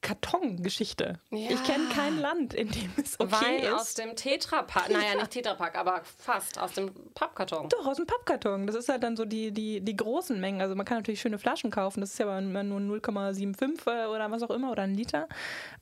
Kartongeschichte. 0.02 1.18
Ja. 1.30 1.50
Ich 1.50 1.62
kenne 1.64 1.84
kein 1.94 2.18
Land, 2.18 2.54
in 2.54 2.70
dem 2.70 2.90
es 2.96 3.20
okay 3.20 3.32
Wein 3.32 3.62
ist. 3.62 3.72
aus 3.72 3.94
dem 3.94 4.16
Tetrapack, 4.16 4.88
naja, 4.90 5.14
nicht 5.14 5.30
Tetrapack, 5.30 5.76
aber 5.76 6.00
fast 6.04 6.58
aus 6.58 6.72
dem 6.72 6.90
Pappkarton. 7.14 7.68
Doch, 7.68 7.86
aus 7.86 7.98
dem 7.98 8.06
Pappkarton. 8.06 8.66
Das 8.66 8.76
ist 8.76 8.88
halt 8.88 9.02
dann 9.02 9.16
so 9.16 9.26
die, 9.26 9.52
die, 9.52 9.82
die 9.82 9.96
großen 9.96 10.40
Mengen. 10.40 10.62
Also 10.62 10.74
man 10.74 10.86
kann 10.86 10.98
natürlich 10.98 11.20
schöne 11.20 11.38
Flaschen 11.38 11.70
kaufen. 11.70 12.00
Das 12.00 12.12
ist 12.12 12.18
ja 12.18 12.26
aber 12.26 12.40
nur 12.40 12.80
0,75 12.98 13.86
äh, 13.86 14.06
oder 14.06 14.30
was 14.30 14.42
auch 14.42 14.50
immer 14.50 14.72
oder 14.72 14.84
ein 14.84 14.94
Liter. 14.94 15.28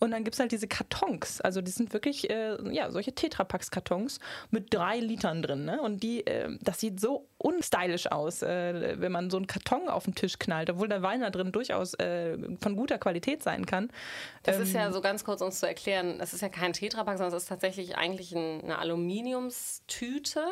Und 0.01 0.11
dann 0.11 0.25
gibt 0.25 0.35
es 0.35 0.41
halt 0.41 0.51
diese 0.51 0.67
Kartons. 0.67 1.41
Also 1.41 1.61
die 1.61 1.71
sind 1.71 1.93
wirklich, 1.93 2.29
äh, 2.29 2.57
ja, 2.73 2.91
solche 2.91 3.15
Tetrapacks-Kartons 3.15 4.19
mit 4.51 4.75
drei 4.75 4.99
Litern 4.99 5.43
drin. 5.43 5.65
Ne? 5.65 5.81
Und 5.81 6.03
die, 6.03 6.27
äh, 6.27 6.59
das 6.61 6.81
sieht 6.81 6.99
so 6.99 7.29
unstylisch 7.39 8.11
aus, 8.11 8.43
äh, 8.43 9.01
wenn 9.01 9.13
man 9.13 9.31
so 9.31 9.37
einen 9.37 9.47
Karton 9.47 9.89
auf 9.89 10.05
den 10.05 10.15
Tisch 10.15 10.39
knallt, 10.39 10.71
obwohl 10.71 10.89
der 10.89 11.03
Wein 11.03 11.21
da 11.21 11.31
drin 11.31 11.53
durchaus 11.53 11.95
äh, 11.95 12.37
von 12.61 12.77
guter 12.77 12.99
Qualität 12.99 13.43
sein 13.43 13.65
kann. 13.65 13.91
Das 14.43 14.57
Ähm, 14.57 14.63
ist 14.63 14.73
ja 14.75 14.93
so 14.93 15.01
ganz 15.01 15.25
kurz 15.25 15.41
uns 15.41 15.61
zu 15.61 15.67
erklären, 15.67 16.19
es 16.21 16.33
ist 16.35 16.41
ja 16.41 16.49
kein 16.49 16.73
Tetrapack, 16.73 17.19
sondern 17.19 17.37
es 17.37 17.45
ist 17.45 17.49
tatsächlich 17.49 17.97
eigentlich 17.97 18.35
ein, 18.35 18.63
eine 18.65 18.79
Aluminiumstüte. 18.79 20.43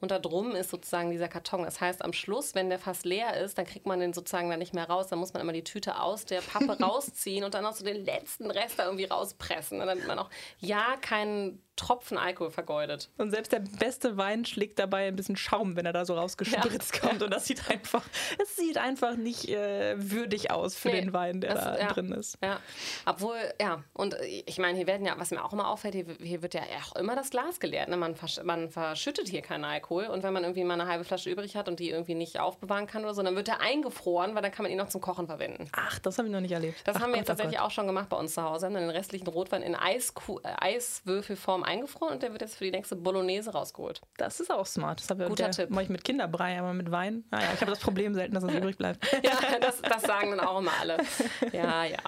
Und 0.00 0.10
da 0.10 0.18
drum 0.18 0.50
ist 0.54 0.70
sozusagen 0.70 1.12
dieser 1.12 1.28
Karton. 1.28 1.62
Das 1.62 1.80
heißt, 1.80 2.04
am 2.04 2.12
Schluss, 2.12 2.54
wenn 2.54 2.68
der 2.68 2.78
fast 2.78 3.06
leer 3.06 3.38
ist, 3.40 3.56
dann 3.56 3.64
kriegt 3.64 3.86
man 3.86 4.00
den 4.00 4.12
sozusagen 4.12 4.50
dann 4.50 4.58
nicht 4.58 4.74
mehr 4.74 4.86
raus. 4.86 5.06
Dann 5.06 5.18
muss 5.18 5.32
man 5.32 5.40
immer 5.40 5.52
die 5.54 5.64
Tüte 5.64 5.98
aus 5.98 6.26
der 6.26 6.42
Pappe 6.42 6.78
rausziehen 6.82 7.42
und 7.42 7.54
dann 7.54 7.62
noch 7.62 7.72
so 7.72 7.84
den 7.84 8.04
letzten 8.04 8.50
Rest 8.50 8.78
da 8.78 8.84
irgendwie 8.84 9.04
rauspressen, 9.04 9.78
ne, 9.78 9.86
damit 9.86 10.06
man 10.06 10.18
auch 10.18 10.28
ja 10.58 10.96
keinen 11.00 11.62
Tropfen 11.76 12.18
Alkohol 12.18 12.50
vergeudet. 12.50 13.10
Und 13.18 13.30
selbst 13.30 13.52
der 13.52 13.60
beste 13.60 14.16
Wein 14.16 14.44
schlägt 14.44 14.78
dabei 14.78 15.08
ein 15.08 15.16
bisschen 15.16 15.36
Schaum, 15.36 15.76
wenn 15.76 15.86
er 15.86 15.92
da 15.92 16.04
so 16.04 16.14
rausgespritzt 16.14 17.00
kommt. 17.00 17.22
Und 17.22 17.30
das 17.32 17.46
sieht 17.46 17.68
einfach, 17.70 18.02
es 18.40 18.56
sieht 18.56 18.78
einfach 18.78 19.16
nicht 19.16 19.48
äh, 19.48 19.94
würdig 19.96 20.50
aus 20.50 20.76
für 20.76 20.88
Nee, 20.88 21.00
den 21.02 21.12
Wein, 21.12 21.40
der 21.40 21.54
das- 21.54 21.64
da 21.64 21.78
ja. 21.78 21.88
drin 21.88 22.12
ist. 22.12 22.38
Ja, 22.42 22.60
obwohl, 23.06 23.36
ja, 23.60 23.82
und 23.92 24.16
ich 24.46 24.58
meine, 24.58 24.76
hier 24.76 24.86
werden 24.86 25.06
ja, 25.06 25.14
was 25.18 25.30
mir 25.30 25.44
auch 25.44 25.52
immer 25.52 25.68
auffällt, 25.68 25.94
hier, 25.94 26.06
hier 26.22 26.42
wird 26.42 26.54
ja 26.54 26.62
auch 26.86 26.96
immer 26.96 27.16
das 27.16 27.30
Glas 27.30 27.58
geleert. 27.60 27.88
Ne? 27.88 27.96
Man, 27.96 28.14
versch 28.14 28.40
man 28.42 28.68
verschüttet 28.70 29.28
hier 29.28 29.42
keinen 29.42 29.64
Alkohol 29.64 30.04
und 30.06 30.22
wenn 30.22 30.32
man 30.32 30.42
irgendwie 30.44 30.64
mal 30.64 30.74
eine 30.80 30.86
halbe 30.88 31.04
Flasche 31.04 31.30
übrig 31.30 31.56
hat 31.56 31.68
und 31.68 31.80
die 31.80 31.90
irgendwie 31.90 32.14
nicht 32.14 32.38
aufbewahren 32.38 32.86
kann 32.86 33.02
oder 33.04 33.14
so, 33.14 33.22
dann 33.22 33.34
wird 33.36 33.48
der 33.48 33.60
eingefroren, 33.60 34.34
weil 34.34 34.42
dann 34.42 34.52
kann 34.52 34.62
man 34.62 34.70
ihn 34.72 34.78
noch 34.78 34.88
zum 34.88 35.00
Kochen 35.00 35.26
verwenden. 35.26 35.68
Ach, 35.72 35.98
das 35.98 36.18
habe 36.18 36.28
ich 36.28 36.32
noch 36.32 36.40
nicht 36.40 36.52
erlebt. 36.52 36.80
Das 36.84 36.96
Ach 36.96 37.00
haben 37.00 37.08
wir 37.10 37.14
Gott, 37.14 37.18
jetzt 37.20 37.26
tatsächlich 37.28 37.58
auch 37.60 37.70
schon 37.70 37.86
gemacht 37.86 38.08
bei 38.08 38.16
uns 38.16 38.34
zu 38.34 38.42
Hause. 38.42 38.66
Haben 38.66 38.74
dann 38.74 38.82
den 38.84 38.90
restlichen 38.90 39.26
Rotwein 39.26 39.62
in 39.62 39.74
Eisku 39.74 40.38
äh, 40.44 40.54
Eiswürfelform 40.60 41.63
eingefroren 41.64 42.14
und 42.14 42.22
der 42.22 42.32
wird 42.32 42.42
jetzt 42.42 42.56
für 42.56 42.64
die 42.64 42.70
nächste 42.70 42.96
Bolognese 42.96 43.52
rausgeholt. 43.52 44.00
Das 44.16 44.40
ist 44.40 44.50
auch 44.50 44.66
smart. 44.66 45.00
Das 45.00 45.10
habe 45.10 45.26
Guter 45.26 45.44
der, 45.44 45.52
Tipp. 45.52 45.70
mache 45.70 45.84
ich 45.84 45.88
mit 45.88 46.04
Kinderbrei, 46.04 46.58
aber 46.58 46.72
mit 46.74 46.90
Wein. 46.90 47.24
Naja, 47.30 47.48
ich 47.54 47.60
habe 47.60 47.70
das 47.70 47.80
Problem 47.80 48.14
selten, 48.14 48.34
dass 48.34 48.44
das 48.44 48.54
übrig 48.54 48.76
bleibt. 48.76 49.04
Ja, 49.24 49.58
das, 49.58 49.80
das 49.80 50.02
sagen 50.02 50.30
dann 50.30 50.40
auch 50.40 50.58
immer 50.58 50.72
alle. 50.80 50.98
Ja, 51.52 51.84
ja. 51.84 51.98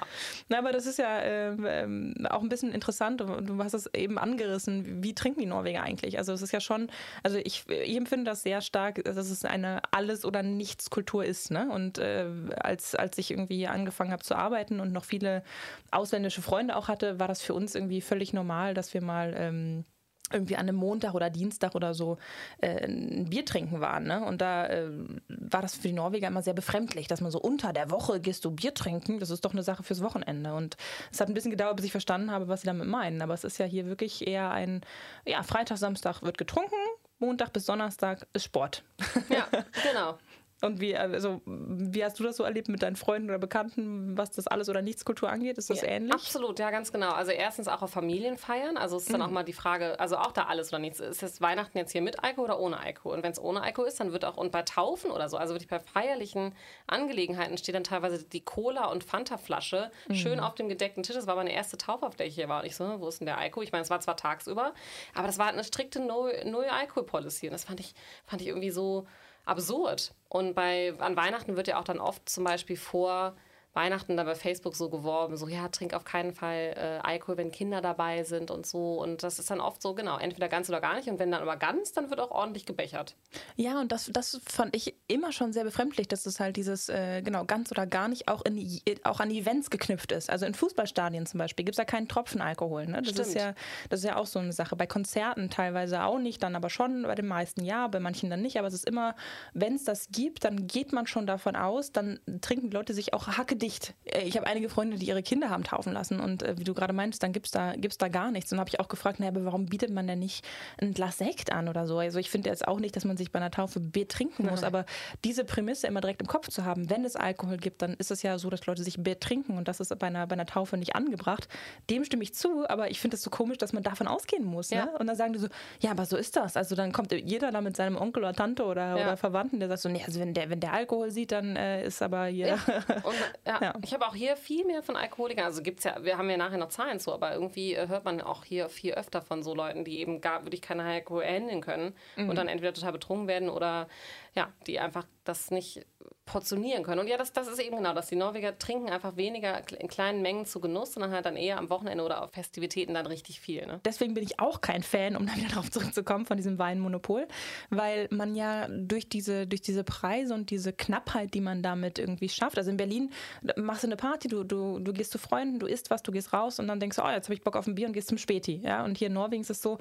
Na, 0.49 0.59
aber 0.59 0.73
das 0.73 0.85
ist 0.87 0.99
ja 0.99 1.23
ähm, 1.23 1.64
ähm, 1.66 2.27
auch 2.29 2.42
ein 2.42 2.49
bisschen 2.49 2.73
interessant. 2.73 3.23
und 3.23 3.47
Du 3.47 3.62
hast 3.62 3.75
es 3.75 3.92
eben 3.95 4.19
angerissen. 4.19 5.03
Wie 5.03 5.14
trinken 5.14 5.40
die 5.40 5.47
Norweger 5.47 5.83
eigentlich? 5.83 6.19
Also 6.19 6.33
es 6.33 6.42
ist 6.42 6.53
ja 6.53 6.61
schon, 6.61 6.90
also 7.23 7.38
ich, 7.38 7.69
ich 7.69 7.97
empfinde 7.97 8.31
das 8.31 8.42
sehr 8.42 8.61
stark, 8.61 9.03
dass 9.05 9.16
es 9.31 9.45
eine 9.45 9.81
Alles- 9.92 10.25
oder 10.25 10.42
Nichts-Kultur 10.42 11.25
ist. 11.25 11.51
Ne? 11.51 11.71
Und 11.71 11.99
äh, 11.99 12.27
als, 12.61 12.95
als 12.95 13.16
ich 13.19 13.31
irgendwie 13.31 13.66
angefangen 13.66 14.12
habe 14.12 14.23
zu 14.23 14.35
arbeiten 14.35 14.81
und 14.81 14.92
noch 14.92 15.05
viele 15.05 15.42
ausländische 15.90 16.42
Freunde 16.42 16.77
auch 16.77 16.88
hatte, 16.88 17.19
war 17.19 17.29
das 17.29 17.40
für 17.40 17.55
uns 17.55 17.75
irgendwie 17.75 18.01
völlig 18.01 18.33
normal, 18.33 18.75
dass 18.75 18.92
wir 18.92 19.01
mal 19.03 19.35
ähm, 19.49 19.85
irgendwie 20.33 20.57
an 20.57 20.69
einem 20.69 20.77
Montag 20.77 21.15
oder 21.15 21.31
Dienstag 21.31 21.75
oder 21.75 21.95
so 21.95 22.19
äh, 22.59 22.85
ein 22.85 23.31
Bier 23.31 23.45
trinken 23.45 23.81
waren. 23.81 24.05
Ne? 24.05 24.25
Und 24.25 24.41
da 24.41 24.67
äh, 24.67 24.89
war 25.29 25.63
das 25.63 25.77
für 25.77 25.89
die 25.89 25.95
Norweger 25.95 26.27
immer 26.27 26.43
sehr 26.43 26.55
befremdlich, 26.55 27.07
dass 27.07 27.21
man 27.21 27.31
so 27.31 27.41
unter 27.41 27.73
der 27.73 27.91
Woche 27.91 28.21
gehst 28.21 28.45
du 28.45 28.51
Bier 28.51 28.75
trinken. 28.75 29.21
Das 29.21 29.31
ist 29.31 29.45
doch 29.45 29.53
eine 29.53 29.63
Sache 29.63 29.85
fürs 29.85 30.03
Wochenende. 30.03 30.55
Und 30.55 30.77
es 31.13 31.21
hat 31.21 31.29
ein 31.29 31.35
bisschen 31.35 31.53
gedauert, 31.53 31.77
bis 31.77 31.85
ich 31.85 31.93
verstanden 31.93 32.33
habe, 32.33 32.49
was 32.49 32.63
sie 32.63 32.67
damit 32.67 32.89
meinen. 32.89 33.23
Aber 33.23 33.35
es 33.35 33.45
ist 33.45 33.59
ja 33.59 33.67
hier 33.67 33.87
wirklich 33.87 34.27
eher 34.27 34.51
ein, 34.51 34.81
ja, 35.25 35.43
Freitag, 35.45 35.79
Samstag 35.79 36.23
wird 36.23 36.39
getrunken. 36.39 36.75
Montag 37.19 37.53
bis 37.53 37.67
Donnerstag 37.67 38.27
ist 38.33 38.45
Sport. 38.45 38.83
Ja, 39.29 39.47
genau. 39.83 40.19
Und 40.67 40.81
wie, 40.81 40.97
also, 40.97 41.41
wie 41.47 42.05
hast 42.05 42.19
du 42.19 42.25
das 42.25 42.37
so 42.37 42.45
erlebt 42.45 42.69
mit 42.69 42.83
deinen 42.83 42.97
Freunden 42.97 43.29
oder 43.31 43.39
Bekannten, 43.39 44.17
was 44.19 44.31
das 44.33 44.47
Alles- 44.47 44.69
oder 44.69 44.83
Nichts-Kultur 44.83 45.31
angeht? 45.31 45.57
Ist 45.59 45.71
das 45.71 45.81
Ja, 45.83 45.89
ähnlich? 45.89 46.13
Absolut, 46.13 46.59
ja, 46.59 46.71
ganz 46.71 46.93
genau. 46.93 47.11
Also 47.13 47.31
erstens 47.33 47.69
auch 47.69 47.83
auf 47.83 47.91
Familienfeiern. 47.91 48.77
Also 48.77 48.97
es 48.97 49.05
ist 49.05 49.13
dann 49.13 49.21
Mhm. 49.21 49.27
auch 49.27 49.31
mal 49.31 49.43
die 49.45 49.53
Frage, 49.53 49.99
also 50.01 50.17
auch 50.17 50.33
da 50.33 50.45
alles 50.45 50.69
oder 50.71 50.79
nichts. 50.79 51.01
Ist 51.01 51.23
das 51.23 51.41
Weihnachten 51.41 51.79
jetzt 51.79 51.93
hier 51.93 52.03
mit 52.03 52.23
Alkohol 52.23 52.47
oder 52.47 52.61
ohne 52.61 52.79
Alkohol? 52.79 53.15
Und 53.17 53.23
wenn 53.23 53.33
es 53.33 53.41
ohne 53.41 53.63
Alkohol 53.63 53.89
ist, 53.89 53.99
dann 54.01 54.13
wird 54.13 54.25
auch, 54.25 54.37
und 54.37 54.53
bei 54.53 54.63
Taufen 54.63 55.11
oder 55.11 55.29
so, 55.29 55.37
also 55.37 55.55
wirklich 55.55 55.69
bei 55.69 55.79
feierlichen 55.81 56.55
Angelegenheiten 56.87 57.57
steht 57.59 57.75
dann 57.75 57.85
teilweise 57.85 58.23
die 58.25 58.41
Cola- 58.41 58.87
und 58.87 59.05
Fanta-Flasche 59.05 59.91
Mhm. 60.09 60.15
schön 60.15 60.41
auf 60.41 60.55
dem 60.55 60.69
gedeckten 60.69 61.03
Tisch. 61.03 61.15
Das 61.17 61.27
war 61.27 61.37
meine 61.37 61.53
erste 61.53 61.79
Taufe, 61.79 62.07
auf 62.07 62.17
der 62.17 62.27
ich 62.27 62.35
hier 62.35 62.49
war. 62.49 62.61
Und 62.61 62.67
ich 62.67 62.77
so, 62.77 63.01
wo 63.01 63.09
ist 63.09 63.21
denn 63.21 63.27
der 63.27 63.39
Alkohol? 63.39 63.65
Ich 63.65 63.73
meine, 63.73 63.83
es 63.83 63.91
war 63.91 64.01
zwar 64.01 64.17
tagsüber, 64.17 64.75
aber 65.15 65.27
das 65.27 65.39
war 65.39 65.47
eine 65.49 65.65
strikte 65.65 66.01
No-Alkohol-Policy. 66.01 67.47
Und 67.47 67.53
das 67.53 67.65
fand 67.65 67.81
ich, 67.81 67.95
fand 68.27 68.43
ich 68.43 68.49
irgendwie 68.49 68.71
so 68.71 69.07
absurd. 69.47 70.15
Und 70.29 70.55
bei, 70.55 70.93
an 70.99 71.17
Weihnachten 71.17 71.57
wird 71.57 71.69
ja 71.69 71.79
auch 71.79 71.85
dann 71.85 71.99
oft 71.99 72.29
zum 72.29 72.45
Beispiel 72.45 72.77
vor 72.77 73.35
Weihnachten 73.77 74.17
da 74.17 74.25
bei 74.25 74.35
Facebook 74.35 74.75
so 74.75 74.89
geworben, 74.89 75.37
so 75.37 75.47
ja, 75.47 75.69
trink 75.69 75.95
auf 75.95 76.05
keinen 76.05 76.33
Fall 76.33 76.75
äh, 76.77 77.07
Alkohol, 77.07 77.37
wenn 77.37 77.53
Kinder 77.53 77.83
dabei 77.83 78.25
sind 78.25 78.51
und 78.51 78.67
so. 78.67 79.01
Und 79.01 79.23
das 79.23 79.39
ist 79.39 79.51
dann 79.51 79.61
oft 79.61 79.83
so, 79.83 79.95
genau, 79.95 80.19
entweder 80.19 80.49
ganz 80.49 80.69
oder 80.71 80.81
gar 80.81 80.97
nicht. 80.97 81.09
Und 81.09 81.19
wenn 81.19 81.31
dann 81.31 81.43
aber 81.43 81.57
ganz, 81.57 81.93
dann 81.93 82.09
wird 82.09 82.19
auch 82.19 82.31
ordentlich 82.31 82.65
gebechert. 82.65 83.15
Ja, 83.57 83.79
und 83.79 83.93
das, 83.93 84.11
das 84.12 84.41
fand 84.47 84.75
ich 84.75 84.97
immer 85.09 85.31
schon 85.31 85.53
sehr 85.53 85.65
befremdlich, 85.65 86.09
dass 86.09 86.25
es 86.25 86.41
halt 86.41 86.57
dieses, 86.57 86.89
äh, 86.89 87.21
genau, 87.21 87.45
ganz 87.45 87.71
oder 87.71 87.87
gar 87.87 88.09
nicht 88.09 88.29
auch, 88.29 88.43
in, 88.47 88.81
auch 89.05 89.21
an 89.21 89.31
Events 89.31 89.69
geknüpft 89.69 90.11
ist. 90.11 90.31
Also 90.31 90.47
in 90.47 90.55
Fußballstadien 90.55 91.27
zum 91.27 91.39
Beispiel 91.39 91.67
gibt 91.67 91.75
es 91.75 91.79
ja 91.79 91.85
keinen 91.85 92.09
Tropfen 92.09 92.41
Alkohol. 92.41 92.87
Ne? 92.87 93.03
Das, 93.03 93.19
ist 93.19 93.35
ja, 93.35 93.55
das 93.91 94.01
ist 94.01 94.07
ja 94.07 94.17
auch 94.17 94.27
so 94.27 94.39
eine 94.39 94.55
Sache. 94.55 94.75
Bei 94.75 94.87
Konzerten 94.87 95.51
teilweise 95.51 96.03
auch 96.05 96.19
nicht, 96.19 96.43
dann 96.43 96.57
aber 96.57 96.71
schon, 96.71 97.03
bei 97.03 97.15
den 97.15 97.27
meisten 97.27 97.62
ja, 97.62 97.89
bei 97.89 98.01
manchen 98.01 98.31
dann 98.31 98.41
nicht. 98.41 98.59
Aber 98.59 98.69
es 98.69 98.75
ist 98.75 98.89
immer, 98.89 99.15
wenn 99.53 99.75
es 99.75 99.85
das 99.85 100.09
gibt, 100.11 100.45
dann 100.45 100.67
geht 100.67 100.95
man 100.95 101.07
schon 101.07 101.27
davon 101.27 101.57
aus, 101.57 101.93
dann 101.93 102.21
trinken 102.41 102.71
die 102.71 102.75
Leute 102.75 102.95
sich 102.95 103.12
auch 103.12 103.27
hackedicht. 103.27 103.66
Äh, 104.05 104.23
Ich 104.27 104.37
habe 104.37 104.47
einige 104.47 104.69
Freunde, 104.69 104.97
die 104.99 105.07
ihre 105.07 105.23
Kinder 105.23 105.51
haben 105.51 105.65
taufen 105.65 105.93
lassen 105.93 106.21
und 106.21 106.43
äh, 106.43 106.59
wie 106.59 106.65
du 106.65 106.75
gerade 106.75 106.93
meintest, 106.93 107.23
dann 107.23 107.33
gibt 107.33 107.47
es 107.47 107.53
da, 107.53 107.75
gibt's 107.77 107.99
da 107.99 108.09
gar 108.09 108.31
nichts. 108.31 108.53
Und 108.53 108.59
habe 108.61 108.69
ich 108.69 108.81
auch 108.81 108.89
gefragt, 108.89 109.21
naja, 109.21 109.31
aber 109.33 109.45
warum 109.45 109.67
bietet 109.67 109.91
man 109.91 110.07
denn 110.07 110.19
nicht 110.19 110.45
ein 110.81 110.95
Glas 110.95 111.19
Sekt 111.19 111.53
an 111.53 111.69
oder 111.69 111.87
so? 111.87 111.99
Also 111.99 112.19
ich 112.19 112.31
finde 112.31 112.51
jetzt 112.51 112.67
auch 112.67 112.79
nicht, 112.81 112.97
dass 112.97 113.05
man 113.05 113.17
sich 113.17 113.31
bei 113.33 113.39
einer 113.39 113.51
Taufe 113.51 113.81
Bier 113.81 114.09
trinken 114.09 114.45
muss, 114.47 114.61
Nein. 114.63 114.69
aber 114.69 114.87
diese 115.25 115.45
Prämisse 115.45 115.87
immer 115.87 116.01
direkt 116.01 116.21
im 116.21 116.29
Kopf 116.29 116.49
zu 116.49 116.65
haben, 116.65 116.89
wenn 116.91 117.05
es 117.05 117.17
Alkohol 117.17 117.57
gibt, 117.57 117.83
dann 117.83 117.95
ist 117.95 118.11
es 118.11 118.23
ja 118.23 118.39
so, 118.39 118.51
dass 118.51 118.67
Leute 118.67 118.83
sich 118.83 119.03
Bier 119.03 119.19
trinken 119.21 119.57
und 119.59 119.69
das 119.69 119.81
ist 119.81 119.97
bei 119.99 120.07
einer, 120.07 120.27
bei 120.27 120.35
einer 120.35 120.47
Taufe 120.47 120.77
nicht 120.77 120.95
angebracht. 120.97 121.49
Dem 121.91 122.05
stimme 122.05 122.23
ich 122.23 122.35
zu, 122.35 122.69
aber 122.69 122.91
ich 122.91 123.01
finde 123.01 123.17
es 123.17 123.23
so 123.23 123.31
komisch, 123.31 123.59
dass 123.59 123.73
man 123.73 123.83
davon 123.83 124.07
ausgehen 124.07 124.45
muss. 124.45 124.71
Ja. 124.71 124.87
Ne? 124.87 124.91
Und 124.99 125.07
dann 125.07 125.17
sagen 125.17 125.33
die 125.33 125.39
so, 125.39 125.49
ja, 125.81 125.91
aber 125.91 126.07
so 126.07 126.17
ist 126.17 126.37
das. 126.37 126.57
Also 126.57 126.75
dann 126.75 126.93
kommt 126.93 127.13
jeder 127.13 127.51
da 127.51 127.61
mit 127.61 127.77
seinem 127.77 127.97
Onkel 127.97 128.23
oder 128.23 128.33
Tante 128.35 128.65
oder, 128.65 128.87
Ja. 128.87 128.95
oder 128.95 129.17
Verwandten, 129.17 129.59
der 129.61 129.69
sagt 129.69 129.83
so, 129.83 129.89
nee, 129.89 130.03
also 130.07 130.21
wenn 130.21 130.35
der, 130.35 130.51
wenn 130.51 130.61
der 130.61 130.73
Alkohol 130.73 131.11
sieht, 131.11 131.33
dann 131.33 131.57
äh, 131.57 131.85
ist 131.87 132.03
aber 132.03 132.27
hier... 132.27 132.55
Und, 133.03 133.15
ja, 133.47 133.56
Ja, 133.61 133.69
ja. 133.69 133.75
ich 133.83 133.92
habe 133.92 134.07
auch 134.07 134.14
hier 134.14 134.37
viel 134.37 134.64
mehr 134.64 134.83
von 134.83 134.97
Alkoholikern. 134.97 135.45
Also 135.45 135.62
gibt 135.62 135.79
es 135.79 135.85
ja, 135.85 136.03
wir 136.03 136.19
haben 136.19 136.29
ja 136.31 136.37
nachher 136.37 136.59
noch 136.59 136.69
Zahlen 136.69 137.01
zu, 137.01 137.12
aber 137.12 137.33
irgendwie 137.33 137.75
äh, 137.75 137.88
hört 137.88 138.05
man 138.05 138.21
auch 138.21 138.45
hier 138.45 138.69
viel 138.69 138.95
öfter 138.95 139.23
von 139.23 139.42
so 139.42 139.55
Leuten, 139.55 139.85
die 139.85 140.01
eben 140.01 140.21
gar 140.21 140.45
wirklich 140.45 140.62
keine 140.62 140.85
Alkohol 140.85 141.25
handeln 141.25 141.61
können 141.61 141.95
mhm. 142.16 142.29
und 142.29 142.37
dann 142.37 142.49
entweder 142.49 142.73
total 142.73 142.92
betrunken 142.92 143.29
werden 143.29 143.49
oder 143.49 143.88
ja, 144.35 144.53
die 144.66 144.79
einfach 144.81 145.05
das 145.25 145.51
nicht 145.51 145.87
portionieren 146.27 146.83
können. 146.83 147.01
Und 147.01 147.07
ja, 147.07 147.17
das, 147.17 147.33
das 147.33 147.47
ist 147.47 147.61
eben 147.61 147.77
genau 147.77 147.95
das. 147.95 148.09
Die 148.09 148.17
Norweger 148.17 148.59
trinken 148.59 148.91
einfach 148.91 149.17
weniger 149.17 149.62
in 149.81 149.87
kleinen 149.87 150.23
Mengen 150.23 150.45
zu 150.45 150.59
Genuss, 150.61 150.93
sondern 150.93 151.12
halt 151.12 151.25
dann 151.25 151.37
eher 151.37 151.57
am 151.57 151.71
Wochenende 151.71 152.03
oder 152.03 152.23
auf 152.23 152.33
Festivitäten 152.33 152.95
dann 152.95 153.07
richtig 153.07 153.41
viel. 153.41 153.65
Ne? 153.65 153.81
Deswegen 153.85 154.12
bin 154.15 154.25
ich 154.25 154.41
auch 154.41 154.61
kein 154.61 154.83
Fan, 154.83 155.17
um 155.17 155.25
dann 155.25 155.37
wieder 155.37 155.51
darauf 155.51 155.71
zurückzukommen, 155.71 156.27
von 156.27 156.37
diesem 156.37 156.59
Weinmonopol, 156.59 157.29
weil 157.71 158.09
man 158.11 158.35
ja 158.35 158.67
durch 158.69 159.09
diese, 159.09 159.47
durch 159.47 159.62
diese 159.62 159.85
Preise 159.85 160.35
und 160.35 160.51
diese 160.51 160.73
Knappheit, 160.73 161.33
die 161.33 161.41
man 161.41 161.62
damit 161.62 162.01
irgendwie 162.01 162.29
schafft, 162.29 162.59
also 162.59 162.71
in 162.71 162.77
Berlin 162.77 163.11
machst 163.57 163.85
du 163.85 163.87
eine 163.87 163.97
Party, 163.97 164.27
du, 164.27 164.43
du, 164.43 164.81
du 164.81 164.93
gehst 164.93 165.12
zu 165.12 165.19
Freunden, 165.19 165.61
du 165.61 165.67
isst 165.67 165.91
was, 165.91 166.03
du 166.03 166.11
gehst 166.11 166.33
raus 166.33 166.59
und 166.59 166.67
dann 166.67 166.81
denkst 166.81 166.97
du, 166.97 167.05
oh, 167.05 167.09
jetzt 167.09 167.27
habe 167.27 167.35
ich 167.35 167.43
Bock 167.43 167.55
auf 167.55 167.69
ein 167.69 167.77
Bier 167.77 167.87
und 167.87 167.93
gehst 167.93 168.09
zum 168.09 168.19
Späti. 168.19 168.61
Ja? 168.65 168.85
Und 168.85 168.99
hier 168.99 169.07
in 169.07 169.15
Norwegen 169.15 169.43
ist 169.43 169.51
es 169.51 169.62
so, 169.62 169.79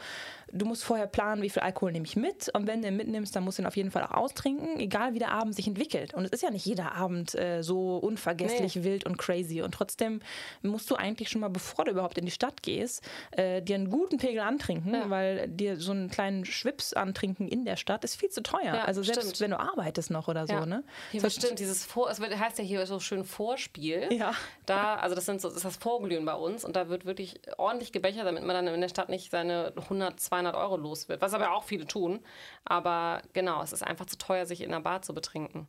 du 0.52 0.68
musst 0.68 0.84
vorher 0.84 1.08
planen, 1.08 1.42
wie 1.42 1.50
viel 1.50 1.64
Alkohol 1.64 1.92
nehme 1.92 2.06
ich 2.06 2.16
mit 2.16 2.50
und 2.54 2.68
wenn 2.68 2.84
du 2.84 2.88
ihn 2.90 2.98
mitnimmst, 2.98 3.36
dann 3.36 3.44
musst 3.44 3.58
du 3.58 3.64
ihn 3.64 3.66
auf 3.66 3.76
jeden 3.76 3.90
Fall 3.90 4.04
auch 4.04 4.12
austrinken, 4.12 4.80
egal 4.80 5.16
wie 5.16 5.20
der 5.20 5.32
Abend 5.32 5.56
sich 5.56 5.68
entwickelt. 5.68 6.14
Und 6.14 6.32
es 6.32 6.35
ist 6.36 6.44
ja 6.44 6.52
nicht 6.52 6.66
jeder 6.66 6.94
Abend 6.94 7.34
äh, 7.36 7.64
so 7.64 7.98
unvergesslich 7.98 8.76
nee. 8.76 8.84
wild 8.84 9.06
und 9.06 9.18
crazy. 9.18 9.62
Und 9.62 9.74
trotzdem 9.74 10.22
musst 10.62 10.90
du 10.92 10.96
eigentlich 10.96 11.30
schon 11.30 11.42
mal, 11.42 11.50
bevor 11.50 11.86
du 11.86 11.92
überhaupt 11.92 12.18
in 12.18 12.26
die 12.26 12.32
Stadt 12.32 12.62
gehst, 12.62 13.04
äh, 13.32 13.62
dir 13.62 13.76
einen 13.76 13.90
guten 13.90 14.18
Pegel 14.18 14.42
antrinken, 14.42 14.94
ja. 14.94 15.10
weil 15.10 15.48
dir 15.48 15.78
so 15.78 15.92
einen 15.92 16.10
kleinen 16.10 16.46
Schwips 16.46 16.94
antrinken 16.94 17.48
in 17.48 17.66
der 17.66 17.78
Stadt 17.78 18.04
ist 18.04 18.16
viel 18.16 18.30
zu 18.30 18.44
teuer. 18.44 18.64
Ja, 18.64 18.84
also 18.84 19.02
selbst 19.02 19.22
stimmt. 19.22 19.40
wenn 19.40 19.52
du 19.52 19.60
arbeitest 19.60 20.12
noch 20.12 20.28
oder 20.28 20.46
so. 20.46 20.54
Ja. 20.54 20.66
Ne? 20.66 20.84
Hier 21.12 21.22
das 21.22 21.36
stimmt, 21.36 21.60
dieses 21.60 21.86
Vor, 21.86 22.10
es 22.10 22.20
heißt 22.20 22.60
ja 22.60 22.64
hier 22.64 22.86
so 22.86 23.00
schön 23.00 23.24
Vorspiel. 23.24 24.10
Ja. 24.12 24.34
Da, 24.66 24.96
also 24.96 25.16
das, 25.16 25.26
sind 25.26 25.42
so, 25.42 25.48
das 25.48 25.58
ist 25.58 25.66
das 25.66 25.78
Vorglühen 25.78 26.26
bei 26.26 26.36
uns 26.36 26.64
und 26.66 26.76
da 26.76 26.90
wird 26.90 27.06
wirklich 27.06 27.40
ordentlich 27.58 27.92
gebechert, 27.92 28.26
damit 28.26 28.44
man 28.44 28.56
dann 28.56 28.74
in 28.74 28.82
der 28.82 28.90
Stadt 28.90 29.10
nicht 29.10 29.32
seine 29.32 29.74
100, 29.76 30.20
200 30.20 30.56
Euro 30.56 30.78
los 30.78 31.10
wird. 31.10 31.22
Was 31.22 31.34
aber 31.34 31.54
auch 31.54 31.64
viele 31.64 31.86
tun. 31.88 32.20
Aber 32.66 33.22
genau, 33.34 33.62
es 33.62 33.74
ist 33.74 33.84
einfach 33.84 34.06
zu 34.06 34.18
teuer, 34.18 34.46
sich 34.46 34.62
in 34.62 34.74
einer 34.74 34.82
Bar 34.82 35.02
zu 35.02 35.14
betrinken. 35.14 35.68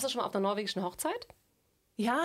Warst 0.00 0.08
du 0.08 0.12
schon 0.14 0.22
mal 0.22 0.28
auf 0.28 0.34
einer 0.34 0.48
norwegischen 0.48 0.82
Hochzeit? 0.82 1.28
Ja. 1.96 2.24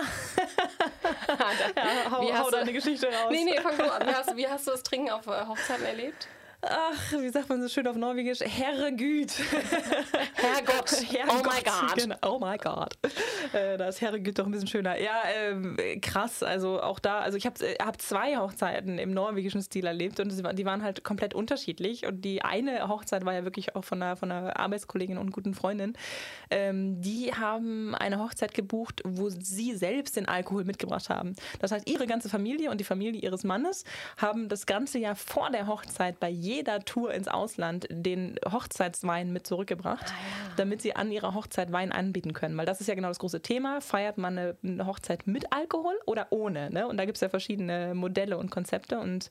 ja 1.28 2.10
hau, 2.10 2.22
wie 2.22 2.32
hast 2.32 2.46
hau 2.46 2.50
deine 2.50 2.72
Geschichte 2.72 3.08
raus. 3.08 3.28
Nee, 3.30 3.44
nee, 3.44 3.60
fang 3.60 3.76
du 3.76 3.92
an. 3.92 4.06
Wie 4.06 4.14
hast, 4.14 4.34
wie 4.34 4.48
hast 4.48 4.66
du 4.66 4.70
das 4.70 4.82
Trinken 4.82 5.10
auf 5.10 5.26
äh, 5.26 5.44
Hochzeiten 5.46 5.84
erlebt? 5.84 6.26
Ach, 6.62 7.12
wie 7.20 7.28
sagt 7.28 7.48
man 7.48 7.62
so 7.62 7.68
schön 7.68 7.86
auf 7.86 7.96
Norwegisch? 7.96 8.40
Herregud. 8.40 9.30
Herrgott. 10.34 10.90
Herrgott. 11.10 11.36
Oh 11.36 11.42
my 11.42 11.62
God. 11.62 11.96
Genau. 11.96 12.16
Oh 12.22 12.38
my 12.38 12.56
God. 12.56 12.98
Äh, 13.52 13.76
da 13.76 13.88
ist 13.88 14.00
Herregud 14.00 14.38
doch 14.38 14.46
ein 14.46 14.52
bisschen 14.52 14.68
schöner. 14.68 14.98
Ja, 15.00 15.22
ähm, 15.34 15.76
krass. 16.00 16.42
Also 16.42 16.80
auch 16.82 16.98
da, 16.98 17.20
also 17.20 17.36
ich 17.36 17.46
habe 17.46 17.64
äh, 17.64 17.76
hab 17.82 18.00
zwei 18.00 18.36
Hochzeiten 18.36 18.98
im 18.98 19.12
norwegischen 19.12 19.62
Stil 19.62 19.86
erlebt 19.86 20.20
und 20.20 20.32
die 20.58 20.64
waren 20.64 20.82
halt 20.82 21.04
komplett 21.04 21.34
unterschiedlich. 21.34 22.06
Und 22.06 22.22
die 22.22 22.42
eine 22.42 22.88
Hochzeit 22.88 23.24
war 23.24 23.34
ja 23.34 23.44
wirklich 23.44 23.76
auch 23.76 23.84
von 23.84 24.02
einer, 24.02 24.16
von 24.16 24.30
einer 24.30 24.58
Arbeitskollegin 24.58 25.18
und 25.18 25.30
guten 25.30 25.54
Freundin. 25.54 25.94
Ähm, 26.50 27.00
die 27.00 27.32
haben 27.32 27.94
eine 27.94 28.18
Hochzeit 28.18 28.54
gebucht, 28.54 29.02
wo 29.04 29.28
sie 29.28 29.74
selbst 29.74 30.16
den 30.16 30.26
Alkohol 30.26 30.64
mitgebracht 30.64 31.08
haben. 31.08 31.34
Das 31.60 31.72
heißt, 31.72 31.88
ihre 31.88 32.06
ganze 32.06 32.28
Familie 32.28 32.70
und 32.70 32.78
die 32.78 32.84
Familie 32.84 33.20
ihres 33.20 33.44
Mannes 33.44 33.84
haben 34.16 34.48
das 34.48 34.66
ganze 34.66 34.98
Jahr 34.98 35.16
vor 35.16 35.50
der 35.50 35.66
Hochzeit 35.66 36.20
bei 36.20 36.30
jeder 36.46 36.80
Tour 36.80 37.12
ins 37.12 37.28
Ausland 37.28 37.86
den 37.90 38.38
Hochzeitswein 38.50 39.32
mit 39.32 39.46
zurückgebracht, 39.46 40.06
ah, 40.06 40.12
ja. 40.12 40.52
damit 40.56 40.80
sie 40.80 40.94
an 40.94 41.10
ihrer 41.10 41.34
Hochzeit 41.34 41.72
Wein 41.72 41.92
anbieten 41.92 42.32
können. 42.32 42.56
Weil 42.56 42.66
das 42.66 42.80
ist 42.80 42.86
ja 42.86 42.94
genau 42.94 43.08
das 43.08 43.18
große 43.18 43.42
Thema. 43.42 43.80
Feiert 43.80 44.16
man 44.16 44.38
eine, 44.38 44.56
eine 44.62 44.86
Hochzeit 44.86 45.26
mit 45.26 45.52
Alkohol 45.52 45.94
oder 46.06 46.28
ohne? 46.30 46.70
Ne? 46.70 46.86
Und 46.86 46.96
da 46.96 47.04
gibt 47.04 47.16
es 47.16 47.20
ja 47.20 47.28
verschiedene 47.28 47.94
Modelle 47.94 48.38
und 48.38 48.50
Konzepte. 48.50 48.98
Und 48.98 49.30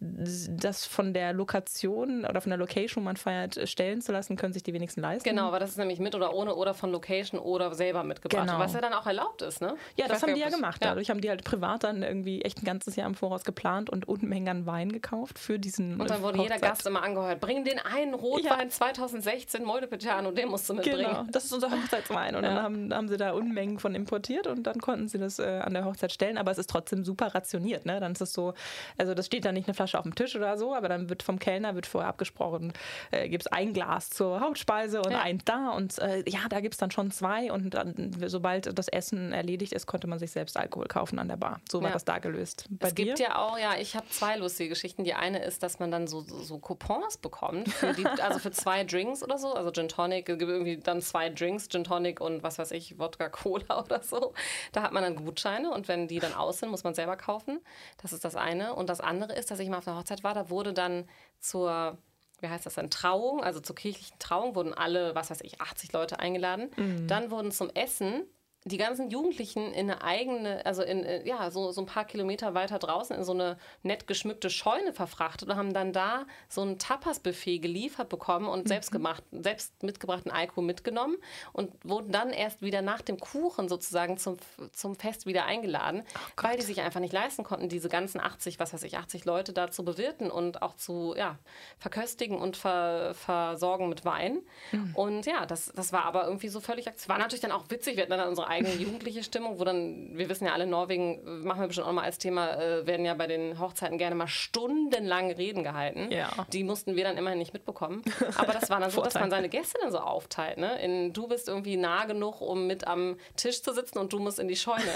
das 0.00 0.86
von 0.86 1.12
der 1.12 1.32
Lokation 1.32 2.24
oder 2.24 2.40
von 2.40 2.50
der 2.50 2.58
Location, 2.58 3.02
wo 3.02 3.04
man 3.04 3.16
feiert, 3.16 3.68
stellen 3.68 4.00
zu 4.00 4.12
lassen, 4.12 4.36
können 4.36 4.52
sich 4.52 4.62
die 4.62 4.72
wenigsten 4.72 5.00
leisten. 5.00 5.28
Genau, 5.28 5.48
aber 5.48 5.58
das 5.58 5.70
ist 5.70 5.78
nämlich 5.78 5.98
mit 5.98 6.14
oder 6.14 6.32
ohne 6.34 6.54
oder 6.54 6.74
von 6.74 6.92
Location 6.92 7.40
oder 7.40 7.74
selber 7.74 8.04
mitgebracht. 8.04 8.46
Genau. 8.46 8.58
Was 8.58 8.74
ja 8.74 8.80
dann 8.80 8.92
auch 8.92 9.06
erlaubt 9.06 9.42
ist, 9.42 9.60
ne? 9.60 9.74
Ja, 9.96 10.06
ich 10.06 10.12
das 10.12 10.22
haben 10.22 10.34
die 10.34 10.40
ja 10.40 10.48
gemacht. 10.48 10.82
Ja. 10.82 10.90
Dadurch 10.90 11.10
haben 11.10 11.20
die 11.20 11.28
halt 11.28 11.44
privat 11.44 11.84
dann 11.84 12.02
irgendwie 12.02 12.42
echt 12.42 12.62
ein 12.62 12.64
ganzes 12.64 12.96
Jahr 12.96 13.06
im 13.06 13.14
Voraus 13.14 13.44
geplant 13.44 13.90
und 13.90 14.06
Unmengen 14.06 14.48
an 14.48 14.66
Wein 14.66 14.92
gekauft 14.92 15.38
für 15.38 15.58
diesen. 15.58 16.00
Und 16.00 16.10
dann 16.10 16.22
wurde 16.22 16.38
jeder 16.52 16.68
Gast 16.68 16.86
immer 16.86 17.02
angehört. 17.02 17.40
Bring 17.40 17.64
den 17.64 17.78
einen 17.78 18.14
Rotwein 18.14 18.68
ja. 18.68 18.68
2016 18.68 19.64
Moldepetiano, 19.64 20.30
den 20.30 20.48
musst 20.48 20.68
du 20.68 20.74
mitbringen. 20.74 21.04
Genau, 21.04 21.24
das 21.30 21.44
ist 21.44 21.52
unser 21.52 21.70
Hochzeitswein. 21.70 22.34
Und 22.34 22.44
ja. 22.44 22.54
dann 22.54 22.62
haben, 22.62 22.94
haben 22.94 23.08
sie 23.08 23.16
da 23.16 23.32
Unmengen 23.32 23.78
von 23.78 23.94
importiert 23.94 24.46
und 24.46 24.64
dann 24.64 24.80
konnten 24.80 25.08
sie 25.08 25.18
das 25.18 25.38
äh, 25.38 25.60
an 25.64 25.74
der 25.74 25.84
Hochzeit 25.84 26.12
stellen. 26.12 26.38
Aber 26.38 26.50
es 26.50 26.58
ist 26.58 26.70
trotzdem 26.70 27.04
super 27.04 27.34
rationiert. 27.34 27.86
Ne? 27.86 28.00
Dann 28.00 28.12
ist 28.12 28.20
es 28.20 28.32
so, 28.32 28.54
also 28.98 29.14
das 29.14 29.26
steht 29.26 29.44
da 29.44 29.52
nicht 29.52 29.68
eine 29.68 29.74
Flasche 29.74 29.98
auf 29.98 30.04
dem 30.04 30.14
Tisch 30.14 30.36
oder 30.36 30.56
so, 30.56 30.74
aber 30.74 30.88
dann 30.88 31.08
wird 31.08 31.22
vom 31.22 31.38
Kellner 31.38 31.74
wird 31.74 31.86
vorher 31.86 32.08
abgesprochen, 32.08 32.72
äh, 33.10 33.28
gibt 33.28 33.44
es 33.44 33.46
ein 33.52 33.72
Glas 33.72 34.10
zur 34.10 34.40
Hauptspeise 34.40 35.02
und 35.02 35.12
ja. 35.12 35.20
eins 35.20 35.44
da. 35.44 35.70
Und 35.70 35.98
äh, 35.98 36.24
ja, 36.28 36.40
da 36.48 36.60
gibt 36.60 36.74
es 36.74 36.78
dann 36.78 36.90
schon 36.90 37.10
zwei. 37.10 37.52
Und 37.52 37.74
dann, 37.74 38.14
sobald 38.26 38.78
das 38.78 38.88
Essen 38.88 39.32
erledigt 39.32 39.72
ist, 39.72 39.86
konnte 39.86 40.06
man 40.06 40.18
sich 40.18 40.30
selbst 40.30 40.56
Alkohol 40.56 40.86
kaufen 40.86 41.18
an 41.18 41.28
der 41.28 41.36
Bar. 41.36 41.60
So 41.70 41.82
war 41.82 41.90
das 41.90 42.04
da 42.04 42.18
gelöst. 42.18 42.66
Bei 42.70 42.88
es 42.88 42.94
dir? 42.94 43.06
gibt 43.06 43.18
ja 43.18 43.36
auch, 43.36 43.58
ja, 43.58 43.76
ich 43.78 43.96
habe 43.96 44.06
zwei 44.10 44.36
lustige 44.36 44.70
Geschichten. 44.70 45.04
Die 45.04 45.14
eine 45.14 45.42
ist, 45.44 45.62
dass 45.62 45.78
man 45.78 45.90
dann 45.90 46.06
so, 46.06 46.24
so, 46.42 46.58
Coupons 46.58 47.16
bekommt, 47.18 47.68
für 47.68 47.92
die, 47.92 48.06
also 48.20 48.38
für 48.38 48.50
zwei 48.50 48.84
Drinks 48.84 49.22
oder 49.22 49.38
so, 49.38 49.54
also 49.54 49.70
Gin 49.70 49.88
Tonic, 49.88 50.28
es 50.28 50.38
gibt 50.38 50.50
irgendwie 50.50 50.76
dann 50.76 51.00
zwei 51.00 51.30
Drinks, 51.30 51.68
Gin 51.68 51.84
Tonic 51.84 52.20
und 52.20 52.42
was 52.42 52.58
weiß 52.58 52.72
ich, 52.72 52.98
Wodka 52.98 53.28
Cola 53.28 53.80
oder 53.84 54.02
so. 54.02 54.34
Da 54.72 54.82
hat 54.82 54.92
man 54.92 55.02
dann 55.02 55.24
Gutscheine 55.24 55.70
und 55.70 55.88
wenn 55.88 56.08
die 56.08 56.18
dann 56.18 56.34
aus 56.34 56.58
sind, 56.58 56.70
muss 56.70 56.84
man 56.84 56.94
selber 56.94 57.16
kaufen. 57.16 57.60
Das 58.00 58.12
ist 58.12 58.24
das 58.24 58.36
eine. 58.36 58.74
Und 58.74 58.88
das 58.88 59.00
andere 59.00 59.34
ist, 59.34 59.50
dass 59.50 59.58
ich 59.58 59.68
mal 59.68 59.78
auf 59.78 59.88
einer 59.88 59.98
Hochzeit 59.98 60.24
war, 60.24 60.34
da 60.34 60.50
wurde 60.50 60.72
dann 60.72 61.08
zur 61.40 61.98
wie 62.42 62.48
heißt 62.48 62.66
das 62.66 62.74
dann, 62.74 62.90
Trauung, 62.90 63.42
also 63.42 63.60
zur 63.60 63.76
kirchlichen 63.76 64.18
Trauung 64.18 64.56
wurden 64.56 64.74
alle, 64.74 65.14
was 65.14 65.30
weiß 65.30 65.42
ich, 65.42 65.60
80 65.60 65.92
Leute 65.92 66.18
eingeladen. 66.18 66.70
Mhm. 66.76 67.06
Dann 67.06 67.30
wurden 67.30 67.52
zum 67.52 67.70
Essen 67.70 68.24
die 68.64 68.76
ganzen 68.76 69.10
Jugendlichen 69.10 69.72
in 69.72 69.90
eine 69.90 70.02
eigene, 70.02 70.64
also 70.64 70.82
in, 70.82 71.04
äh, 71.04 71.26
ja, 71.26 71.50
so, 71.50 71.72
so 71.72 71.80
ein 71.80 71.86
paar 71.86 72.04
Kilometer 72.04 72.54
weiter 72.54 72.78
draußen 72.78 73.16
in 73.16 73.24
so 73.24 73.32
eine 73.32 73.56
nett 73.82 74.06
geschmückte 74.06 74.50
Scheune 74.50 74.92
verfrachtet 74.92 75.48
und 75.48 75.56
haben 75.56 75.74
dann 75.74 75.92
da 75.92 76.26
so 76.48 76.62
ein 76.62 76.78
Tapas-Buffet 76.78 77.58
geliefert 77.58 78.08
bekommen 78.08 78.46
und 78.46 78.64
mhm. 78.64 78.68
selbst 78.68 78.92
gemacht, 78.92 79.24
selbst 79.32 79.82
mitgebrachten 79.82 80.30
Alkohol 80.30 80.64
mitgenommen 80.64 81.16
und 81.52 81.72
wurden 81.84 82.12
dann 82.12 82.30
erst 82.30 82.62
wieder 82.62 82.82
nach 82.82 83.00
dem 83.00 83.18
Kuchen 83.18 83.68
sozusagen 83.68 84.16
zum, 84.16 84.36
zum 84.72 84.94
Fest 84.94 85.26
wieder 85.26 85.44
eingeladen, 85.44 86.04
oh 86.14 86.42
weil 86.42 86.56
die 86.56 86.62
sich 86.62 86.80
einfach 86.80 87.00
nicht 87.00 87.12
leisten 87.12 87.42
konnten, 87.42 87.68
diese 87.68 87.88
ganzen 87.88 88.20
80, 88.20 88.60
was 88.60 88.72
weiß 88.72 88.84
ich, 88.84 88.96
80 88.96 89.24
Leute 89.24 89.52
da 89.52 89.70
zu 89.70 89.84
bewirten 89.84 90.30
und 90.30 90.62
auch 90.62 90.74
zu, 90.74 91.14
ja, 91.16 91.38
verköstigen 91.78 92.38
und 92.38 92.56
ver, 92.56 93.14
versorgen 93.14 93.88
mit 93.88 94.04
Wein. 94.04 94.42
Mhm. 94.70 94.94
Und 94.94 95.26
ja, 95.26 95.46
das, 95.46 95.72
das 95.74 95.92
war 95.92 96.04
aber 96.04 96.26
irgendwie 96.26 96.48
so 96.48 96.60
völlig, 96.60 96.86
es 96.86 97.08
war 97.08 97.18
natürlich 97.18 97.40
dann 97.40 97.52
auch 97.52 97.68
witzig, 97.68 97.96
wir 97.96 98.02
hatten 98.02 98.12
dann 98.12 98.28
unsere 98.28 98.51
eigene 98.52 98.74
jugendliche 98.74 99.22
Stimmung, 99.22 99.58
wo 99.58 99.64
dann, 99.64 100.10
wir 100.16 100.28
wissen 100.28 100.46
ja 100.46 100.52
alle, 100.52 100.66
Norwegen, 100.66 101.26
äh, 101.26 101.30
machen 101.46 101.60
wir 101.60 101.66
bestimmt 101.66 101.88
auch 101.88 101.92
mal 101.92 102.04
als 102.04 102.18
Thema, 102.18 102.54
äh, 102.54 102.86
werden 102.86 103.04
ja 103.04 103.14
bei 103.14 103.26
den 103.26 103.58
Hochzeiten 103.58 103.98
gerne 103.98 104.14
mal 104.14 104.28
stundenlang 104.28 105.30
Reden 105.32 105.62
gehalten. 105.62 106.10
Ja. 106.10 106.30
Die 106.52 106.64
mussten 106.64 106.96
wir 106.96 107.04
dann 107.04 107.16
immerhin 107.16 107.38
nicht 107.38 107.52
mitbekommen. 107.52 108.02
Aber 108.36 108.52
das 108.52 108.70
war 108.70 108.80
dann 108.80 108.90
so, 108.90 109.02
dass 109.04 109.14
man 109.14 109.30
seine 109.30 109.48
Gäste 109.48 109.78
dann 109.82 109.90
so 109.90 109.98
aufteilt. 109.98 110.58
Ne? 110.58 110.80
In, 110.82 111.12
du 111.12 111.26
bist 111.26 111.48
irgendwie 111.48 111.76
nah 111.76 112.04
genug, 112.04 112.40
um 112.40 112.66
mit 112.66 112.86
am 112.86 113.16
Tisch 113.36 113.62
zu 113.62 113.72
sitzen 113.72 113.98
und 113.98 114.12
du 114.12 114.18
musst 114.18 114.38
in 114.38 114.48
die 114.48 114.56
Scheune. 114.56 114.82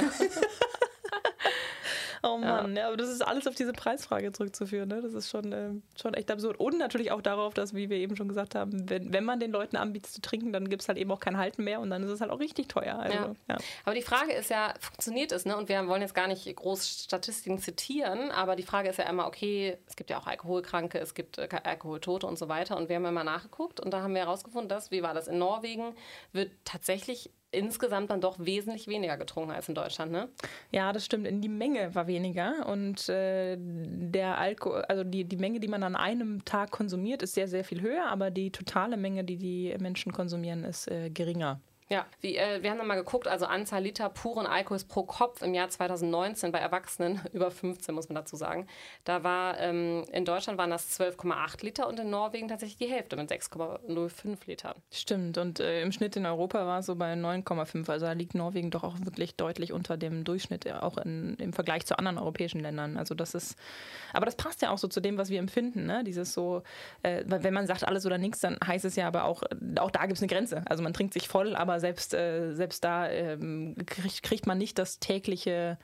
Oh 2.27 2.39
Mann, 2.39 2.75
ja. 2.75 2.83
ja. 2.83 2.89
aber 2.89 2.97
das 2.97 3.09
ist 3.09 3.21
alles 3.25 3.47
auf 3.47 3.55
diese 3.55 3.73
Preisfrage 3.73 4.33
zurückzuführen. 4.33 4.89
Ne? 4.89 5.01
Das 5.01 5.15
ist 5.15 5.31
schon, 5.31 5.53
äh, 5.53 5.71
schon 6.01 6.15
echt 6.15 6.31
absurd. 6.31 6.59
Und 6.59 6.77
natürlich 6.79 7.13
auch 7.13 7.23
darauf, 7.23 7.55
dass, 7.55 7.73
wie 7.73 7.89
wir 7.89 7.97
eben 7.99 8.17
schon 8.17 8.27
gesagt 8.27 8.57
haben, 8.57 8.91
wenn, 8.91 9.13
wenn 9.13 9.25
man 9.25 9.39
den 9.39 9.53
Leuten 9.53 9.77
anbietet 9.77 10.11
zu 10.11 10.21
trinken, 10.21 10.53
dann 10.53 10.69
gibt 10.69 10.83
es 10.83 10.89
halt 10.89 10.99
eben 10.99 11.11
auch 11.13 11.21
kein 11.21 11.37
Halten 11.37 11.63
mehr 11.63 11.81
und 11.81 11.91
dann 11.91 12.03
ist 12.03 12.11
es 12.11 12.21
halt 12.21 12.33
auch 12.33 12.41
richtig 12.41 12.69
teuer. 12.69 12.99
Also, 12.99 13.17
ja. 13.17 13.35
ja. 13.49 13.57
Aber 13.85 13.95
die 13.95 14.03
Frage 14.03 14.33
ist 14.33 14.51
ja, 14.51 14.75
funktioniert 14.81 15.31
es? 15.31 15.45
Ne? 15.45 15.57
Und 15.57 15.69
wir 15.69 15.87
wollen 15.87 16.03
jetzt 16.03 16.15
gar 16.15 16.27
nicht 16.27 16.55
groß 16.57 17.05
Statistiken 17.05 17.59
zitieren, 17.59 18.33
aber 18.33 18.57
die 18.57 18.65
Frage 18.65 18.89
ist 18.89 18.99
ja 18.99 19.09
immer, 19.09 19.27
okay, 19.27 19.79
es 19.87 19.95
gibt 19.95 20.11
ja 20.11 20.19
auch 20.19 20.27
Alkoholkranke, 20.27 20.99
es 20.99 21.15
gibt 21.15 21.39
äh, 21.39 21.49
Alkoholtote 21.63 22.27
und 22.27 22.39
so 22.39 22.49
weiter. 22.49 22.77
Und 22.77 22.89
wir 22.89 22.97
haben 22.97 23.05
ja 23.05 23.13
mal 23.13 23.25
nachgeguckt 23.25 23.79
und 23.79 23.93
da 23.93 24.03
haben 24.03 24.15
wir 24.15 24.23
herausgefunden, 24.23 24.69
dass, 24.69 24.91
wie 24.91 25.03
war 25.03 25.15
das, 25.15 25.29
in 25.29 25.39
Norwegen 25.39 25.95
wird 26.33 26.51
tatsächlich 26.65 27.31
insgesamt 27.51 28.11
dann 28.11 28.21
doch 28.21 28.39
wesentlich 28.39 28.89
weniger 28.89 29.17
getrunken 29.17 29.51
als 29.51 29.69
in 29.69 29.75
Deutschland, 29.75 30.13
ne? 30.13 30.29
Ja, 30.71 30.93
das 30.93 31.05
stimmt. 31.05 31.29
Die 31.43 31.49
Menge 31.49 31.95
war 31.95 32.07
weniger 32.07 32.67
und 32.67 33.09
äh, 33.09 33.57
der 33.59 34.39
Alkohol, 34.39 34.83
also 34.83 35.05
die, 35.05 35.25
die 35.25 35.37
Menge, 35.37 35.61
die 35.61 35.69
man 35.69 35.83
an 35.83 35.97
einem 35.97 36.45
Tag 36.45 36.71
konsumiert, 36.71 37.23
ist 37.23 37.35
sehr, 37.35 37.49
sehr 37.49 37.65
viel 37.65 37.81
höher, 37.81 38.07
aber 38.09 38.31
die 38.31 38.51
totale 38.51 38.97
Menge, 38.97 39.25
die 39.25 39.37
die 39.37 39.75
Menschen 39.79 40.13
konsumieren, 40.13 40.65
ist 40.65 40.89
äh, 40.89 41.11
geringer. 41.11 41.61
Ja, 41.89 42.05
wie, 42.21 42.37
äh, 42.37 42.63
wir 42.63 42.71
haben 42.71 42.79
dann 42.79 42.87
mal 42.89 42.97
geguckt, 42.97 43.29
also 43.29 43.47
Anzahl 43.47 43.83
Liter 43.83 44.09
puren 44.09 44.45
Alkohols 44.45 44.85
pro 44.85 45.05
Kopf 45.05 45.43
im 45.43 45.55
Jahr 45.55 45.69
2019 45.69 46.51
bei 46.51 46.59
Erwachsenen, 46.59 47.21
über 47.33 47.53
15 47.53 47.95
muss 47.95 48.09
man 48.09 48.17
dazu 48.17 48.35
sagen. 48.35 48.67
Da 49.05 49.23
war, 49.23 49.59
ähm, 49.61 50.05
in 50.11 50.25
Deutschland 50.25 50.59
waren 50.59 50.71
das 50.71 50.99
12,8 50.99 51.65
Liter 51.65 51.87
und 51.87 52.01
in 52.01 52.11
Norwegen 52.11 52.49
tatsächlich 52.49 52.79
die 52.79 52.93
Hälfte 52.93 53.17
mit 53.17 53.31
6,05 53.31 54.39
Litern. 54.47 54.75
Stimmt, 54.91 55.39
und 55.39 55.61
äh, 55.61 55.83
im 55.83 55.93
Schnitt 55.93 56.17
in 56.17 56.27
Europa 56.27 56.67
war 56.67 56.81
es 56.81 56.87
so 56.87 56.97
bei 56.97 57.13
9,5. 57.15 57.89
Also 57.89 58.07
da 58.07 58.13
liegt 58.13 58.35
Norwegen 58.35 58.73
doch 58.73 58.83
auch 58.83 58.97
wirklich 59.03 59.37
deutlich 59.37 59.73
unter 59.73 59.97
dem 59.97 60.25
Durchschnitt, 60.25 60.71
auch 60.73 60.99
in, 60.99 61.37
im 61.37 61.53
Vergleich 61.53 61.87
zu 61.87 61.97
anderen 61.99 62.19
europäischen 62.19 62.61
Ländern. 62.61 62.97
Also 62.97 63.15
das 63.15 63.35
ist, 63.37 63.57
aber 64.13 64.27
das 64.27 64.35
passt 64.35 64.61
ja 64.61 64.71
auch 64.71 64.79
so 64.79 64.89
zu 64.89 65.01
dem, 65.01 65.19
was 65.19 65.31
wir 65.31 65.39
empfinden. 65.39 65.87
Ne? 65.87 66.03
Dieses 66.03 66.33
so, 66.33 66.65
äh, 67.05 67.23
wenn 67.27 67.55
man 67.55 67.69
sagt 67.69 67.87
alles 67.87 68.07
oder 68.07 68.19
nichts, 68.19 68.41
dann 68.41 68.59
heißt 68.65 68.85
es 68.85 68.97
ja 68.97 69.07
aber 69.07 69.25
auch, 69.25 69.45
auch 69.79 69.93
da 69.93 70.07
gibt 70.07 70.17
es 70.17 70.23
eine 70.23 70.29
Grenze. 70.29 70.65
Also 70.67 70.83
man 70.83 70.93
trinkt 70.93 71.15
sich 71.15 71.29
voll, 71.29 71.55
aber 71.55 71.76
selbst, 71.81 72.15
äh, 72.15 72.53
selbst 72.53 72.85
da 72.85 73.09
ähm, 73.09 73.77
kriegt, 73.87 74.23
kriegt 74.23 74.47
man 74.47 74.59
nicht 74.59 74.79
das 74.79 74.99
tägliche 74.99 75.79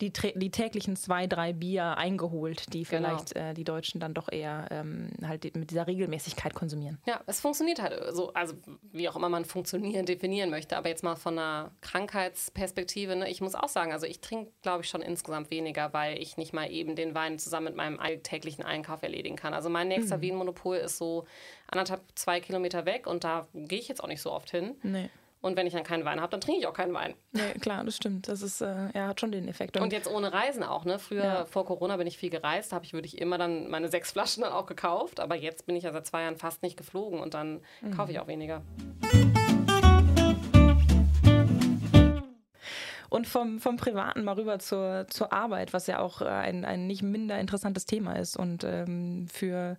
die, 0.00 0.12
die 0.34 0.50
täglichen 0.50 0.96
zwei, 0.96 1.26
drei 1.26 1.52
Bier 1.52 1.96
eingeholt, 1.96 2.72
die 2.74 2.82
genau. 2.82 3.08
vielleicht 3.08 3.34
genau. 3.34 3.46
äh, 3.46 3.54
die 3.54 3.64
Deutschen 3.64 4.00
dann 4.00 4.12
doch 4.12 4.30
eher 4.30 4.66
ähm, 4.70 5.10
halt 5.26 5.56
mit 5.56 5.70
dieser 5.70 5.86
Regelmäßigkeit 5.86 6.54
konsumieren. 6.54 6.98
Ja, 7.06 7.20
es 7.26 7.40
funktioniert 7.40 7.80
halt 7.80 8.14
so, 8.14 8.32
also 8.34 8.54
wie 8.92 9.08
auch 9.08 9.16
immer 9.16 9.28
man 9.28 9.44
funktionieren 9.44 10.04
definieren 10.04 10.50
möchte, 10.50 10.76
aber 10.76 10.88
jetzt 10.88 11.02
mal 11.02 11.16
von 11.16 11.38
einer 11.38 11.70
Krankheitsperspektive, 11.80 13.16
ne, 13.16 13.30
ich 13.30 13.40
muss 13.40 13.54
auch 13.54 13.68
sagen, 13.68 13.92
also 13.92 14.06
ich 14.06 14.20
trinke, 14.20 14.52
glaube 14.62 14.82
ich, 14.82 14.90
schon 14.90 15.02
insgesamt 15.02 15.50
weniger, 15.50 15.92
weil 15.94 16.20
ich 16.20 16.36
nicht 16.36 16.52
mal 16.52 16.70
eben 16.70 16.94
den 16.94 17.14
Wein 17.14 17.38
zusammen 17.38 17.66
mit 17.66 17.76
meinem 17.76 17.98
alltäglichen 17.98 18.64
Einkauf 18.64 19.02
erledigen 19.02 19.36
kann. 19.36 19.54
Also 19.54 19.70
mein 19.70 19.88
nächster 19.88 20.18
mhm. 20.18 20.22
Wien-Monopol 20.22 20.76
ist 20.76 20.98
so 20.98 21.24
anderthalb, 21.68 22.02
zwei 22.14 22.40
Kilometer 22.40 22.84
weg 22.84 23.06
und 23.06 23.24
da 23.24 23.48
gehe 23.54 23.78
ich 23.78 23.88
jetzt 23.88 24.04
auch 24.04 24.08
nicht 24.08 24.20
so 24.20 24.30
oft 24.30 24.50
hin. 24.50 24.74
Nee. 24.82 25.08
Und 25.46 25.56
wenn 25.56 25.66
ich 25.66 25.74
dann 25.74 25.84
keinen 25.84 26.04
Wein 26.04 26.20
habe, 26.20 26.30
dann 26.30 26.40
trinke 26.40 26.60
ich 26.60 26.66
auch 26.66 26.72
keinen 26.72 26.92
Wein. 26.92 27.14
Nee, 27.30 27.52
klar, 27.60 27.84
das 27.84 27.94
stimmt. 27.94 28.26
Das 28.26 28.42
ist, 28.42 28.62
äh, 28.62 28.88
ja, 28.94 29.06
hat 29.06 29.20
schon 29.20 29.30
den 29.30 29.46
Effekt. 29.46 29.76
Und, 29.76 29.85
und, 29.86 29.92
jetzt 29.92 30.08
ohne 30.08 30.32
Reisen 30.32 30.62
auch, 30.62 30.84
ne? 30.84 30.98
Früher, 30.98 31.24
ja. 31.24 31.44
vor 31.44 31.64
Corona, 31.64 31.96
bin 31.96 32.06
ich 32.06 32.18
viel 32.18 32.30
gereist, 32.30 32.72
habe 32.72 32.84
ich 32.84 32.92
wirklich 32.92 33.18
immer 33.18 33.38
dann 33.38 33.68
meine 33.68 33.88
sechs 33.96 34.12
Flaschen 34.12 34.42
dann 34.42 34.52
auch 34.52 34.66
gekauft. 34.66 35.20
Aber 35.20 35.34
jetzt 35.34 35.66
bin 35.66 35.76
ich 35.76 35.84
ja 35.84 35.92
seit 35.92 36.06
zwei 36.06 36.22
Jahren 36.22 36.36
fast 36.36 36.62
nicht 36.62 36.76
geflogen 36.76 37.20
und 37.20 37.34
dann 37.34 37.62
mhm. 37.80 37.92
kaufe 37.92 38.12
ich 38.12 38.20
auch 38.20 38.26
weniger. 38.26 38.62
Und 43.08 43.26
vom, 43.26 43.60
vom 43.60 43.76
Privaten 43.76 44.24
mal 44.24 44.34
rüber 44.34 44.58
zur, 44.58 45.06
zur 45.08 45.32
Arbeit, 45.32 45.72
was 45.72 45.86
ja 45.86 45.98
auch 45.98 46.22
äh, 46.22 46.26
ein, 46.26 46.64
ein 46.64 46.86
nicht 46.86 47.02
minder 47.02 47.38
interessantes 47.38 47.86
Thema 47.86 48.14
ist 48.18 48.36
und 48.36 48.64
ähm, 48.64 49.26
für 49.28 49.76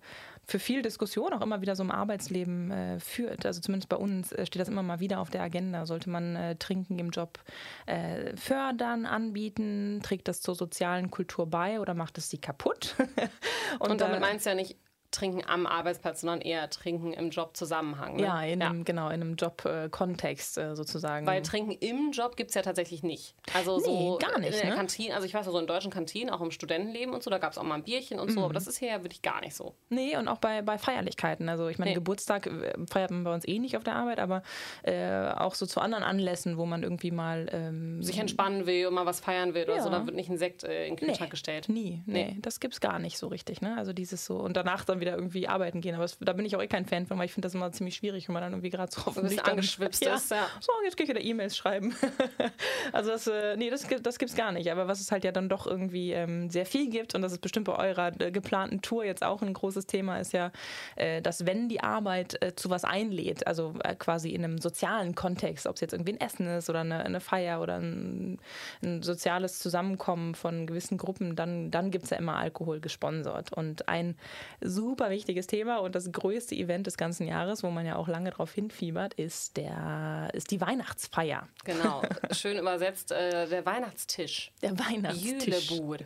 für 0.48 0.58
viel 0.58 0.80
Diskussion 0.80 1.34
auch 1.34 1.42
immer 1.42 1.60
wieder 1.60 1.76
so 1.76 1.82
im 1.82 1.90
Arbeitsleben 1.90 2.70
äh, 2.70 3.00
führt. 3.00 3.44
Also 3.44 3.60
zumindest 3.60 3.90
bei 3.90 3.98
uns 3.98 4.32
äh, 4.32 4.46
steht 4.46 4.62
das 4.62 4.68
immer 4.68 4.82
mal 4.82 4.98
wieder 4.98 5.20
auf 5.20 5.28
der 5.28 5.42
Agenda. 5.42 5.84
Sollte 5.84 6.08
man 6.08 6.36
äh, 6.36 6.56
Trinken 6.56 6.98
im 6.98 7.10
Job 7.10 7.38
äh, 7.84 8.34
fördern, 8.34 9.04
anbieten? 9.04 10.00
Trägt 10.02 10.26
das 10.26 10.40
zur 10.40 10.54
sozialen 10.54 11.10
Kultur 11.10 11.46
bei 11.46 11.80
oder 11.80 11.92
macht 11.92 12.16
es 12.16 12.30
sie 12.30 12.38
kaputt? 12.38 12.96
und, 13.78 13.90
und 13.90 14.00
damit 14.00 14.20
meinst 14.20 14.46
du 14.46 14.50
ja 14.50 14.56
nicht 14.56 14.78
trinken 15.10 15.42
am 15.46 15.66
Arbeitsplatz, 15.66 16.20
sondern 16.20 16.40
eher 16.40 16.68
trinken 16.70 17.12
im 17.12 17.30
Jobzusammenhang. 17.30 18.16
Ne? 18.16 18.22
Ja, 18.22 18.42
in 18.42 18.60
ja. 18.60 18.68
Einem, 18.68 18.84
genau, 18.84 19.06
in 19.06 19.20
einem 19.20 19.36
Jobkontext 19.36 20.58
äh, 20.58 20.76
sozusagen. 20.76 21.26
Weil 21.26 21.42
trinken 21.42 21.72
im 21.72 22.12
Job 22.12 22.36
gibt 22.36 22.50
es 22.50 22.54
ja 22.54 22.62
tatsächlich 22.62 23.02
nicht. 23.02 23.34
Also 23.54 23.78
nee, 23.78 23.84
so 23.84 24.18
gar 24.18 24.38
nicht. 24.38 24.54
In 24.54 24.60
der 24.60 24.70
ne? 24.70 24.76
Kantine, 24.76 25.14
also 25.14 25.26
ich 25.26 25.32
weiß 25.34 25.46
ja 25.46 25.52
so 25.52 25.58
in 25.58 25.66
deutschen 25.66 25.90
Kantinen, 25.90 26.30
auch 26.30 26.40
im 26.40 26.50
Studentenleben 26.50 27.14
und 27.14 27.22
so, 27.22 27.30
da 27.30 27.38
gab 27.38 27.52
es 27.52 27.58
auch 27.58 27.62
mal 27.62 27.76
ein 27.76 27.84
Bierchen 27.84 28.20
und 28.20 28.30
so, 28.30 28.40
mhm. 28.40 28.44
aber 28.44 28.54
das 28.54 28.66
ist 28.66 28.78
hier 28.78 28.88
ja 28.88 29.02
wirklich 29.02 29.22
gar 29.22 29.40
nicht 29.40 29.54
so. 29.54 29.74
Nee, 29.88 30.16
und 30.16 30.28
auch 30.28 30.38
bei, 30.38 30.60
bei 30.60 30.76
Feierlichkeiten. 30.76 31.48
Also 31.48 31.68
ich 31.68 31.78
meine, 31.78 31.92
nee. 31.92 31.94
Geburtstag 31.94 32.46
äh, 32.46 32.74
feiert 32.90 33.10
man 33.10 33.24
bei 33.24 33.32
uns 33.32 33.48
eh 33.48 33.58
nicht 33.58 33.76
auf 33.76 33.84
der 33.84 33.96
Arbeit, 33.96 34.20
aber 34.20 34.42
äh, 34.82 35.28
auch 35.30 35.54
so 35.54 35.64
zu 35.64 35.80
anderen 35.80 36.04
Anlässen, 36.04 36.58
wo 36.58 36.66
man 36.66 36.82
irgendwie 36.82 37.10
mal 37.10 37.48
ähm, 37.52 38.02
sich 38.02 38.18
entspannen 38.18 38.66
will 38.66 38.86
und 38.86 38.94
mal 38.94 39.06
was 39.06 39.20
feiern 39.20 39.54
will 39.54 39.64
ja. 39.66 39.72
oder 39.72 39.82
so, 39.82 39.90
da 39.90 40.04
wird 40.04 40.16
nicht 40.16 40.28
ein 40.28 40.38
Sekt 40.38 40.64
äh, 40.64 40.86
in 40.86 40.96
den 40.96 41.06
Kühlschrank 41.06 41.28
nee, 41.28 41.30
gestellt. 41.30 41.68
Nie, 41.68 42.02
nee, 42.06 42.32
nee. 42.34 42.36
das 42.42 42.58
es 42.62 42.80
gar 42.80 42.98
nicht 42.98 43.16
so 43.16 43.28
richtig. 43.28 43.62
Ne? 43.62 43.76
Also 43.78 43.94
dieses 43.94 44.26
so 44.26 44.36
und 44.36 44.56
danach 44.56 44.84
dann 44.84 44.97
wieder 45.00 45.14
irgendwie 45.14 45.48
arbeiten 45.48 45.80
gehen. 45.80 45.94
Aber 45.94 46.04
es, 46.04 46.18
da 46.20 46.32
bin 46.32 46.44
ich 46.44 46.56
auch 46.56 46.62
eh 46.62 46.66
kein 46.66 46.86
Fan 46.86 47.06
von, 47.06 47.18
weil 47.18 47.26
ich 47.26 47.32
finde 47.32 47.46
das 47.46 47.54
immer 47.54 47.70
ziemlich 47.72 47.96
schwierig, 47.96 48.28
wenn 48.28 48.34
man 48.34 48.42
dann 48.42 48.52
irgendwie 48.52 48.70
gerade 48.70 48.92
so 48.92 49.10
bisschen 49.10 49.40
angeschwipst 49.40 50.04
ja. 50.04 50.14
ist. 50.14 50.30
Ja. 50.30 50.46
So, 50.60 50.72
jetzt 50.84 50.96
gehe 50.96 51.04
ich 51.04 51.10
wieder 51.10 51.20
E-Mails 51.20 51.56
schreiben. 51.56 51.94
also 52.92 53.10
das, 53.10 53.26
äh, 53.26 53.56
nee, 53.56 53.70
das, 53.70 53.86
das 54.02 54.18
gibt 54.18 54.30
es 54.30 54.36
gar 54.36 54.52
nicht. 54.52 54.70
Aber 54.70 54.88
was 54.88 55.00
es 55.00 55.12
halt 55.12 55.24
ja 55.24 55.32
dann 55.32 55.48
doch 55.48 55.66
irgendwie 55.66 56.12
ähm, 56.12 56.50
sehr 56.50 56.66
viel 56.66 56.90
gibt 56.90 57.14
und 57.14 57.22
das 57.22 57.32
ist 57.32 57.40
bestimmt 57.40 57.66
bei 57.66 57.76
eurer 57.76 58.12
äh, 58.20 58.30
geplanten 58.30 58.82
Tour 58.82 59.04
jetzt 59.04 59.22
auch 59.24 59.42
ein 59.42 59.52
großes 59.52 59.86
Thema, 59.86 60.18
ist 60.18 60.32
ja, 60.32 60.50
äh, 60.96 61.20
dass 61.22 61.46
wenn 61.46 61.68
die 61.68 61.80
Arbeit 61.80 62.40
äh, 62.42 62.54
zu 62.54 62.70
was 62.70 62.84
einlädt, 62.84 63.46
also 63.46 63.74
äh, 63.84 63.94
quasi 63.94 64.30
in 64.30 64.44
einem 64.44 64.58
sozialen 64.58 65.14
Kontext, 65.14 65.66
ob 65.66 65.74
es 65.74 65.80
jetzt 65.80 65.92
irgendwie 65.92 66.12
ein 66.12 66.20
Essen 66.20 66.46
ist 66.46 66.70
oder 66.70 66.80
eine, 66.80 67.04
eine 67.04 67.20
Feier 67.20 67.60
oder 67.60 67.76
ein, 67.76 68.38
ein, 68.82 69.02
soziales 69.02 69.58
Zusammenkommen 69.58 70.34
von 70.34 70.66
gewissen 70.66 70.98
Gruppen, 70.98 71.36
dann, 71.36 71.70
dann 71.70 71.90
gibt 71.90 72.04
es 72.04 72.10
ja 72.10 72.16
immer 72.16 72.36
Alkohol 72.36 72.80
gesponsert. 72.80 73.52
Und 73.52 73.88
ein 73.88 74.16
super 74.60 74.87
wichtiges 74.96 75.46
Thema 75.46 75.78
und 75.78 75.94
das 75.94 76.10
größte 76.12 76.54
Event 76.54 76.86
des 76.86 76.96
ganzen 76.96 77.26
Jahres, 77.26 77.62
wo 77.62 77.70
man 77.70 77.86
ja 77.86 77.96
auch 77.96 78.08
lange 78.08 78.30
darauf 78.30 78.52
hinfiebert, 78.52 79.14
ist, 79.14 79.56
der, 79.56 80.30
ist 80.32 80.50
die 80.50 80.60
Weihnachtsfeier. 80.60 81.48
Genau, 81.64 82.02
schön 82.32 82.58
übersetzt, 82.58 83.12
äh, 83.12 83.48
der 83.48 83.64
Weihnachtstisch. 83.66 84.52
Der 84.62 84.78
Weihnachtstisch. 84.78 85.70
Jülebur. 85.70 85.98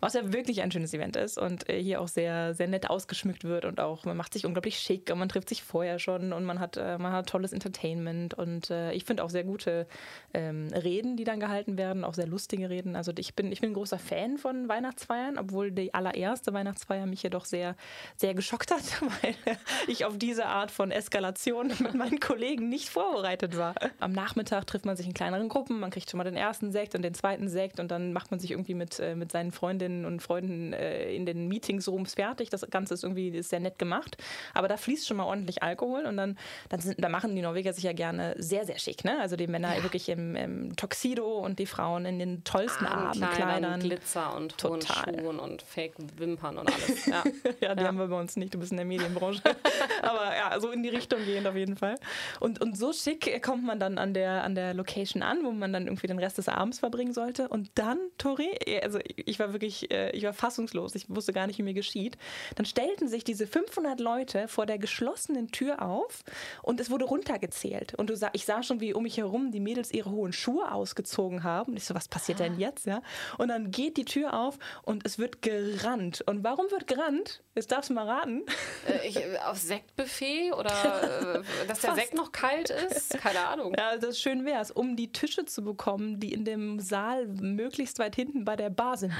Was 0.00 0.14
ja 0.14 0.32
wirklich 0.32 0.62
ein 0.62 0.70
schönes 0.70 0.92
Event 0.94 1.16
ist 1.16 1.38
und 1.38 1.68
äh, 1.68 1.80
hier 1.80 2.00
auch 2.00 2.08
sehr, 2.08 2.54
sehr 2.54 2.68
nett 2.68 2.90
ausgeschmückt 2.90 3.44
wird 3.44 3.64
und 3.64 3.80
auch, 3.80 4.04
man 4.04 4.16
macht 4.16 4.32
sich 4.32 4.46
unglaublich 4.46 4.78
schick 4.78 5.10
und 5.10 5.18
man 5.18 5.28
trifft 5.28 5.48
sich 5.48 5.62
vorher 5.62 5.98
schon 5.98 6.32
und 6.32 6.44
man 6.44 6.60
hat, 6.60 6.76
äh, 6.76 6.98
man 6.98 7.12
hat 7.12 7.28
tolles 7.28 7.52
Entertainment 7.52 8.34
und 8.34 8.70
äh, 8.70 8.92
ich 8.92 9.04
finde 9.04 9.24
auch 9.24 9.30
sehr 9.30 9.44
gute 9.44 9.86
ähm, 10.34 10.68
Reden, 10.72 11.16
die 11.16 11.24
dann 11.24 11.40
gehalten 11.40 11.78
werden, 11.78 12.04
auch 12.04 12.14
sehr 12.14 12.26
lustige 12.26 12.70
Reden. 12.70 12.96
Also 12.96 13.12
ich 13.16 13.34
bin, 13.34 13.52
ich 13.52 13.60
bin 13.60 13.70
ein 13.70 13.74
großer 13.74 13.98
Fan 13.98 14.38
von 14.38 14.68
Weihnachtsfeiern, 14.68 15.38
obwohl 15.38 15.70
die 15.70 15.94
allererste 15.94 16.52
Weihnachtsfeier 16.52 17.06
mich 17.06 17.22
jedoch 17.22 17.44
sehr, 17.44 17.76
sehr 18.16 18.34
geschockt 18.34 18.70
hat, 18.70 18.82
weil 19.22 19.34
ich 19.86 20.04
auf 20.04 20.18
diese 20.18 20.46
Art 20.46 20.70
von 20.70 20.90
Eskalation 20.90 21.68
mit 21.78 21.94
meinen 21.94 22.20
Kollegen 22.20 22.68
nicht 22.68 22.88
vorbereitet 22.88 23.56
war. 23.56 23.74
Am 24.00 24.12
Nachmittag 24.12 24.66
trifft 24.66 24.84
man 24.84 24.96
sich 24.96 25.06
in 25.06 25.14
kleineren 25.14 25.48
Gruppen, 25.48 25.80
man 25.80 25.90
kriegt 25.90 26.10
schon 26.10 26.18
mal 26.18 26.24
den 26.24 26.36
ersten 26.36 26.72
Sekt 26.72 26.94
und 26.94 27.02
den 27.02 27.14
zweiten 27.14 27.48
Sekt 27.48 27.80
und 27.80 27.90
dann 27.90 28.12
macht 28.12 28.30
man 28.30 28.40
sich 28.40 28.50
irgendwie 28.50 28.74
mit, 28.74 28.98
äh, 29.00 29.14
mit 29.14 29.32
seinen 29.32 29.52
Freundinnen 29.52 30.04
und 30.04 30.22
Freunden 30.22 30.72
äh, 30.72 31.12
in 31.14 31.26
den 31.26 31.48
Meetingsrooms 31.48 32.14
fertig. 32.14 32.50
Das 32.50 32.66
Ganze 32.70 32.94
ist 32.94 33.02
irgendwie 33.02 33.28
ist 33.28 33.50
sehr 33.50 33.60
nett 33.60 33.78
gemacht, 33.78 34.16
aber 34.54 34.68
da 34.68 34.76
fließt 34.76 35.06
schon 35.06 35.16
mal 35.16 35.24
ordentlich 35.24 35.62
Alkohol 35.62 36.04
und 36.06 36.16
dann, 36.16 36.38
dann, 36.68 36.80
sind, 36.80 37.02
dann 37.02 37.12
machen 37.12 37.34
die 37.34 37.42
Norweger 37.42 37.72
sich 37.72 37.84
ja 37.84 37.92
gerne 37.92 38.34
sehr, 38.38 38.64
sehr 38.66 38.78
schick. 38.78 39.04
Ne? 39.04 39.20
Also 39.20 39.36
die 39.36 39.46
Männer 39.46 39.76
ja. 39.76 39.82
wirklich 39.82 40.08
im, 40.08 40.36
im, 40.36 40.76
Tuxedo 40.76 41.38
und 41.38 41.58
die 41.58 41.66
Frauen 41.66 42.04
in 42.04 42.18
den 42.18 42.44
tollsten 42.44 42.86
Abendkleidern. 42.86 43.80
Glitzer 43.80 44.34
und 44.36 44.62
hohen 44.62 44.82
Schuhen 44.82 45.38
und 45.38 45.62
Fake-Wimpern 45.62 46.58
und 46.58 46.72
alles. 46.72 47.06
Ja, 47.06 47.24
ja 47.60 47.71
die 47.74 47.82
ja. 47.82 47.88
haben 47.88 47.98
wir 47.98 48.08
bei 48.08 48.18
uns 48.18 48.36
nicht. 48.36 48.54
Du 48.54 48.58
bist 48.58 48.72
in 48.72 48.76
der 48.76 48.86
Medienbranche. 48.86 49.42
Aber 50.02 50.34
ja, 50.36 50.58
so 50.60 50.70
in 50.70 50.82
die 50.82 50.88
Richtung 50.88 51.24
gehend 51.24 51.46
auf 51.46 51.56
jeden 51.56 51.76
Fall. 51.76 51.96
Und, 52.40 52.60
und 52.60 52.76
so 52.76 52.92
schick 52.92 53.42
kommt 53.42 53.64
man 53.64 53.78
dann 53.78 53.98
an 53.98 54.14
der, 54.14 54.44
an 54.44 54.54
der 54.54 54.74
Location 54.74 55.22
an, 55.22 55.44
wo 55.44 55.50
man 55.52 55.72
dann 55.72 55.86
irgendwie 55.86 56.06
den 56.06 56.18
Rest 56.18 56.38
des 56.38 56.48
Abends 56.48 56.78
verbringen 56.78 57.12
sollte. 57.12 57.48
Und 57.48 57.70
dann, 57.74 57.98
Tori, 58.18 58.50
also 58.82 58.98
ich 59.04 59.38
war 59.38 59.52
wirklich, 59.52 59.90
äh, 59.90 60.10
ich 60.10 60.24
war 60.24 60.32
fassungslos. 60.32 60.94
Ich 60.94 61.08
wusste 61.08 61.32
gar 61.32 61.46
nicht, 61.46 61.58
wie 61.58 61.62
mir 61.62 61.74
geschieht. 61.74 62.16
Dann 62.56 62.66
stellten 62.66 63.08
sich 63.08 63.24
diese 63.24 63.46
500 63.46 64.00
Leute 64.00 64.48
vor 64.48 64.66
der 64.66 64.78
geschlossenen 64.78 65.48
Tür 65.48 65.82
auf 65.82 66.22
und 66.62 66.80
es 66.80 66.90
wurde 66.90 67.04
runtergezählt. 67.04 67.94
Und 67.94 68.10
du 68.10 68.16
sah, 68.16 68.30
ich 68.32 68.44
sah 68.44 68.62
schon, 68.62 68.80
wie 68.80 68.94
um 68.94 69.02
mich 69.02 69.16
herum 69.16 69.50
die 69.50 69.60
Mädels 69.60 69.92
ihre 69.92 70.10
hohen 70.10 70.32
Schuhe 70.32 70.72
ausgezogen 70.72 71.42
haben. 71.44 71.72
Und 71.72 71.76
ich 71.76 71.84
so, 71.84 71.94
was 71.94 72.08
passiert 72.08 72.40
denn 72.40 72.58
jetzt? 72.58 72.86
Ja? 72.86 73.02
Und 73.38 73.48
dann 73.48 73.70
geht 73.70 73.96
die 73.96 74.04
Tür 74.04 74.34
auf 74.34 74.58
und 74.82 75.06
es 75.06 75.18
wird 75.18 75.42
gerannt. 75.42 76.22
Und 76.26 76.44
warum 76.44 76.70
wird 76.70 76.86
gerannt? 76.86 77.42
Jetzt 77.62 77.70
darfst 77.70 77.90
du 77.90 77.94
mal 77.94 78.08
raten. 78.08 78.42
Äh, 78.88 79.06
ich, 79.06 79.40
auf 79.46 79.56
Sektbuffet 79.56 80.52
oder 80.52 81.36
äh, 81.38 81.66
dass 81.68 81.80
der 81.80 81.94
Sekt 81.94 82.12
noch 82.14 82.32
kalt 82.32 82.70
ist? 82.70 83.16
Keine 83.18 83.38
Ahnung. 83.46 83.72
Ja, 83.78 83.96
das 83.96 84.18
schön 84.18 84.44
wäre 84.44 84.60
es, 84.60 84.72
um 84.72 84.96
die 84.96 85.12
Tische 85.12 85.44
zu 85.44 85.62
bekommen, 85.62 86.18
die 86.18 86.32
in 86.32 86.44
dem 86.44 86.80
Saal 86.80 87.28
möglichst 87.28 88.00
weit 88.00 88.16
hinten 88.16 88.44
bei 88.44 88.56
der 88.56 88.70
Bar 88.70 88.96
sind. 88.96 89.14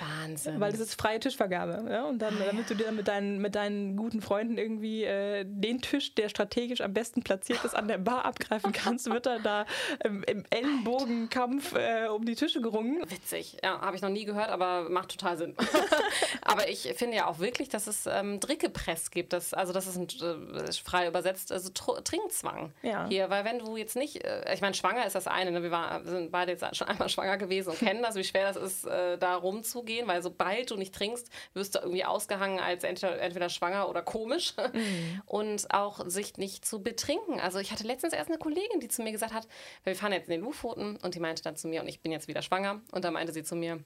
Wahnsinn. 0.00 0.60
Weil 0.60 0.72
es 0.72 0.80
ist 0.80 1.00
freie 1.00 1.20
Tischvergabe. 1.20 1.90
Ja? 1.90 2.04
Und 2.04 2.20
dann, 2.20 2.34
ah, 2.40 2.46
damit 2.46 2.68
du 2.70 2.74
dir 2.74 2.92
mit 2.92 3.08
deinen, 3.08 3.38
mit 3.38 3.54
deinen 3.54 3.96
guten 3.96 4.20
Freunden 4.20 4.58
irgendwie 4.58 5.04
äh, 5.04 5.44
den 5.46 5.80
Tisch, 5.80 6.14
der 6.14 6.28
strategisch 6.28 6.80
am 6.80 6.92
besten 6.92 7.22
platziert 7.22 7.64
ist, 7.64 7.74
an 7.74 7.88
der 7.88 7.98
Bar 7.98 8.24
abgreifen 8.24 8.72
kannst, 8.72 9.10
wird 9.10 9.26
dann 9.26 9.42
da 9.42 9.66
im, 10.04 10.22
im 10.24 10.44
Ellenbogenkampf 10.50 11.74
äh, 11.74 12.08
um 12.08 12.24
die 12.24 12.34
Tische 12.34 12.60
gerungen. 12.60 13.02
Witzig. 13.08 13.58
Ja, 13.62 13.80
habe 13.80 13.96
ich 13.96 14.02
noch 14.02 14.10
nie 14.10 14.24
gehört, 14.24 14.50
aber 14.50 14.88
macht 14.88 15.10
total 15.10 15.36
Sinn. 15.38 15.54
aber 16.42 16.68
ich 16.68 16.92
finde 16.96 17.16
ja 17.16 17.26
auch 17.26 17.38
wirklich, 17.38 17.68
dass 17.68 17.86
es 17.86 18.06
ähm, 18.06 18.40
Drickepress 18.40 19.10
gibt. 19.10 19.32
Dass, 19.32 19.54
also, 19.54 19.72
das 19.72 19.86
ist 19.86 19.96
ein, 19.96 20.08
äh, 20.56 20.72
frei 20.72 21.08
übersetzt, 21.08 21.52
also 21.52 21.70
Trinkzwang 21.70 22.72
ja. 22.82 23.06
hier. 23.08 23.30
Weil 23.30 23.44
wenn 23.44 23.58
du 23.58 23.76
jetzt 23.76 23.96
nicht, 23.96 24.24
äh, 24.24 24.52
ich 24.52 24.60
meine, 24.60 24.74
schwanger 24.74 25.06
ist 25.06 25.14
das 25.14 25.26
eine. 25.26 25.50
Ne? 25.50 25.62
Wir, 25.62 25.70
war, 25.70 26.04
wir 26.04 26.10
sind 26.10 26.30
beide 26.30 26.52
jetzt 26.52 26.76
schon 26.76 26.88
einmal 26.88 27.08
schwanger 27.08 27.36
gewesen 27.36 27.70
und 27.70 27.78
kennen 27.78 28.02
das, 28.02 28.16
wie 28.16 28.24
schwer 28.24 28.52
das 28.52 28.56
ist, 28.56 28.86
äh, 28.86 29.18
da 29.18 29.36
rumzugehen 29.36 29.85
gehen, 29.86 30.06
weil 30.06 30.22
sobald 30.22 30.70
du 30.70 30.76
nicht 30.76 30.94
trinkst, 30.94 31.30
wirst 31.54 31.74
du 31.74 31.78
irgendwie 31.78 32.04
ausgehangen 32.04 32.60
als 32.60 32.84
entweder, 32.84 33.18
entweder 33.20 33.48
schwanger 33.48 33.88
oder 33.88 34.02
komisch. 34.02 34.54
Mhm. 34.72 35.22
Und 35.26 35.72
auch 35.72 36.08
sich 36.08 36.36
nicht 36.36 36.64
zu 36.64 36.82
betrinken. 36.82 37.40
Also 37.40 37.58
ich 37.58 37.72
hatte 37.72 37.84
letztens 37.84 38.12
erst 38.12 38.28
eine 38.28 38.38
Kollegin, 38.38 38.80
die 38.80 38.88
zu 38.88 39.02
mir 39.02 39.12
gesagt 39.12 39.32
hat, 39.32 39.48
wir 39.84 39.94
fahren 39.96 40.12
jetzt 40.12 40.28
in 40.28 40.32
den 40.32 40.40
Lufoten 40.42 40.96
und 40.96 41.14
die 41.14 41.20
meinte 41.20 41.42
dann 41.42 41.56
zu 41.56 41.68
mir, 41.68 41.80
und 41.80 41.88
ich 41.88 42.00
bin 42.00 42.12
jetzt 42.12 42.28
wieder 42.28 42.42
schwanger, 42.42 42.80
und 42.92 43.04
da 43.04 43.10
meinte 43.10 43.32
sie 43.32 43.42
zu 43.42 43.56
mir, 43.56 43.82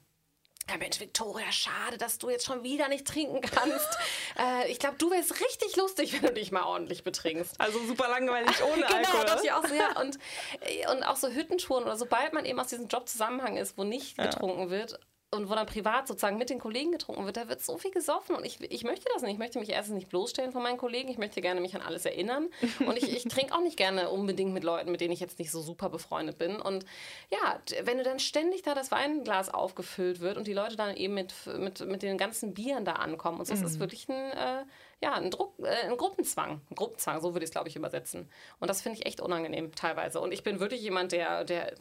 ja, 0.69 0.77
Mensch, 0.77 0.99
Victoria, 0.99 1.51
schade, 1.51 1.97
dass 1.97 2.17
du 2.17 2.29
jetzt 2.29 2.45
schon 2.45 2.63
wieder 2.63 2.87
nicht 2.87 3.05
trinken 3.05 3.41
kannst. 3.41 3.97
äh, 4.39 4.71
ich 4.71 4.79
glaube, 4.79 4.95
du 4.97 5.09
wärst 5.09 5.41
richtig 5.41 5.75
lustig, 5.75 6.13
wenn 6.13 6.21
du 6.21 6.33
dich 6.33 6.51
mal 6.51 6.63
ordentlich 6.63 7.03
betrinkst. 7.03 7.59
Also 7.59 7.83
super 7.85 8.07
langweilig 8.07 8.55
ohne 8.71 8.83
genau, 8.83 8.95
Alkohol. 8.95 9.25
Genau, 9.25 9.41
ich 9.43 9.51
auch 9.51 9.67
so, 9.67 9.73
ja. 9.73 9.99
Und, 9.99 10.19
äh, 10.61 10.87
und 10.91 11.03
auch 11.03 11.15
so 11.15 11.29
Hüttentouren 11.29 11.83
oder 11.83 11.97
sobald 11.97 12.33
man 12.33 12.45
eben 12.45 12.59
aus 12.59 12.67
diesem 12.67 12.87
Jobzusammenhang 12.87 13.57
ist, 13.57 13.77
wo 13.77 13.83
nicht 13.83 14.17
ja. 14.17 14.27
getrunken 14.27 14.69
wird, 14.69 14.99
und 15.33 15.49
wo 15.49 15.55
dann 15.55 15.65
privat 15.65 16.07
sozusagen 16.07 16.37
mit 16.37 16.49
den 16.49 16.59
Kollegen 16.59 16.91
getrunken 16.91 17.25
wird, 17.25 17.37
da 17.37 17.47
wird 17.47 17.61
so 17.61 17.77
viel 17.77 17.91
gesoffen 17.91 18.35
und 18.35 18.45
ich, 18.45 18.59
ich 18.69 18.83
möchte 18.83 19.05
das 19.13 19.21
nicht. 19.21 19.31
Ich 19.31 19.39
möchte 19.39 19.59
mich 19.59 19.69
erstens 19.69 19.95
nicht 19.95 20.09
bloßstellen 20.09 20.51
von 20.51 20.61
meinen 20.61 20.77
Kollegen. 20.77 21.09
Ich 21.09 21.17
möchte 21.17 21.39
gerne 21.39 21.61
mich 21.61 21.73
an 21.73 21.81
alles 21.81 22.05
erinnern. 22.05 22.49
Und 22.85 22.97
ich, 22.97 23.15
ich 23.15 23.23
trinke 23.23 23.55
auch 23.55 23.61
nicht 23.61 23.77
gerne 23.77 24.09
unbedingt 24.09 24.53
mit 24.53 24.65
Leuten, 24.65 24.91
mit 24.91 24.99
denen 24.99 25.13
ich 25.13 25.21
jetzt 25.21 25.39
nicht 25.39 25.49
so 25.49 25.61
super 25.61 25.89
befreundet 25.89 26.37
bin. 26.37 26.59
Und 26.59 26.85
ja, 27.31 27.61
wenn 27.83 27.97
du 27.97 28.03
dann 28.03 28.19
ständig 28.19 28.61
da 28.63 28.75
das 28.75 28.91
Weinglas 28.91 29.49
aufgefüllt 29.49 30.19
wird 30.19 30.35
und 30.35 30.47
die 30.47 30.53
Leute 30.53 30.75
dann 30.75 30.97
eben 30.97 31.13
mit, 31.13 31.33
mit, 31.57 31.79
mit 31.79 32.03
den 32.03 32.17
ganzen 32.17 32.53
Bieren 32.53 32.83
da 32.83 32.93
ankommen 32.93 33.39
und 33.39 33.45
so, 33.45 33.53
mhm. 33.53 33.61
das 33.61 33.71
ist 33.71 33.79
wirklich 33.79 34.09
ein, 34.09 34.31
äh, 34.31 34.65
ja, 35.01 35.13
ein, 35.13 35.31
Druck, 35.31 35.53
äh, 35.59 35.89
ein 35.89 35.95
Gruppenzwang. 35.95 36.59
Ein 36.69 36.75
Gruppenzwang, 36.75 37.21
so 37.21 37.33
würde 37.33 37.45
ich 37.45 37.49
es, 37.49 37.53
glaube 37.53 37.69
ich, 37.69 37.77
übersetzen. 37.77 38.29
Und 38.59 38.69
das 38.69 38.81
finde 38.81 38.99
ich 38.99 39.05
echt 39.05 39.21
unangenehm 39.21 39.73
teilweise. 39.75 40.19
Und 40.19 40.33
ich 40.33 40.43
bin 40.43 40.59
wirklich 40.59 40.81
jemand, 40.81 41.13
der, 41.13 41.45
der 41.45 41.73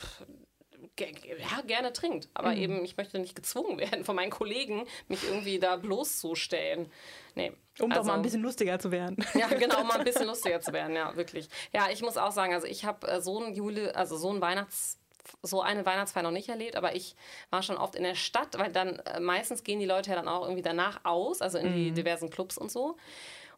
ja, 0.99 1.61
gerne 1.67 1.93
trinkt. 1.93 2.29
Aber 2.35 2.51
mhm. 2.51 2.63
eben, 2.63 2.85
ich 2.85 2.97
möchte 2.97 3.19
nicht 3.19 3.35
gezwungen 3.35 3.79
werden 3.79 4.05
von 4.05 4.17
meinen 4.17 4.31
Kollegen, 4.31 4.87
mich 5.09 5.25
irgendwie 5.25 5.59
da 5.59 5.77
bloßzustellen. 5.77 6.91
Nee. 7.35 7.53
Um 7.79 7.91
also, 7.91 8.03
doch 8.03 8.09
mal 8.09 8.15
ein 8.15 8.23
bisschen 8.23 8.43
lustiger 8.43 8.79
zu 8.79 8.91
werden. 8.91 9.17
Ja, 9.35 9.47
genau, 9.49 9.81
um 9.81 9.89
mal 9.89 9.99
ein 9.99 10.05
bisschen 10.05 10.27
lustiger 10.27 10.61
zu 10.61 10.73
werden, 10.73 10.95
ja, 10.97 11.17
wirklich. 11.17 11.49
Ja, 11.73 11.89
ich 11.91 12.03
muss 12.03 12.17
auch 12.17 12.33
sagen, 12.33 12.53
also 12.53 12.67
ich 12.67 12.85
habe 12.85 13.07
äh, 13.09 13.21
so 13.21 13.43
ein 13.43 13.55
Jule, 13.55 13.95
also 13.97 14.17
so 14.17 14.33
ein 14.33 14.41
Weihnachts 14.41 14.99
so 15.43 15.63
eine 15.63 15.87
Weihnachtsfeier 15.87 16.23
noch 16.23 16.31
nicht 16.31 16.49
erlebt, 16.49 16.77
aber 16.77 16.95
ich 16.95 17.15
war 17.51 17.63
schon 17.63 17.77
oft 17.77 17.95
in 17.95 18.03
der 18.03 18.15
Stadt, 18.15 18.59
weil 18.59 18.73
dann 18.73 18.99
äh, 19.01 19.21
meistens 19.21 19.63
gehen 19.63 19.79
die 19.79 19.87
Leute 19.87 20.11
ja 20.11 20.17
dann 20.17 20.29
auch 20.29 20.43
irgendwie 20.43 20.63
danach 20.63 21.05
aus, 21.05 21.41
also 21.43 21.59
in 21.59 21.73
die 21.73 21.91
mhm. 21.91 21.95
diversen 21.95 22.31
Clubs 22.31 22.59
und 22.59 22.71
so. 22.71 22.97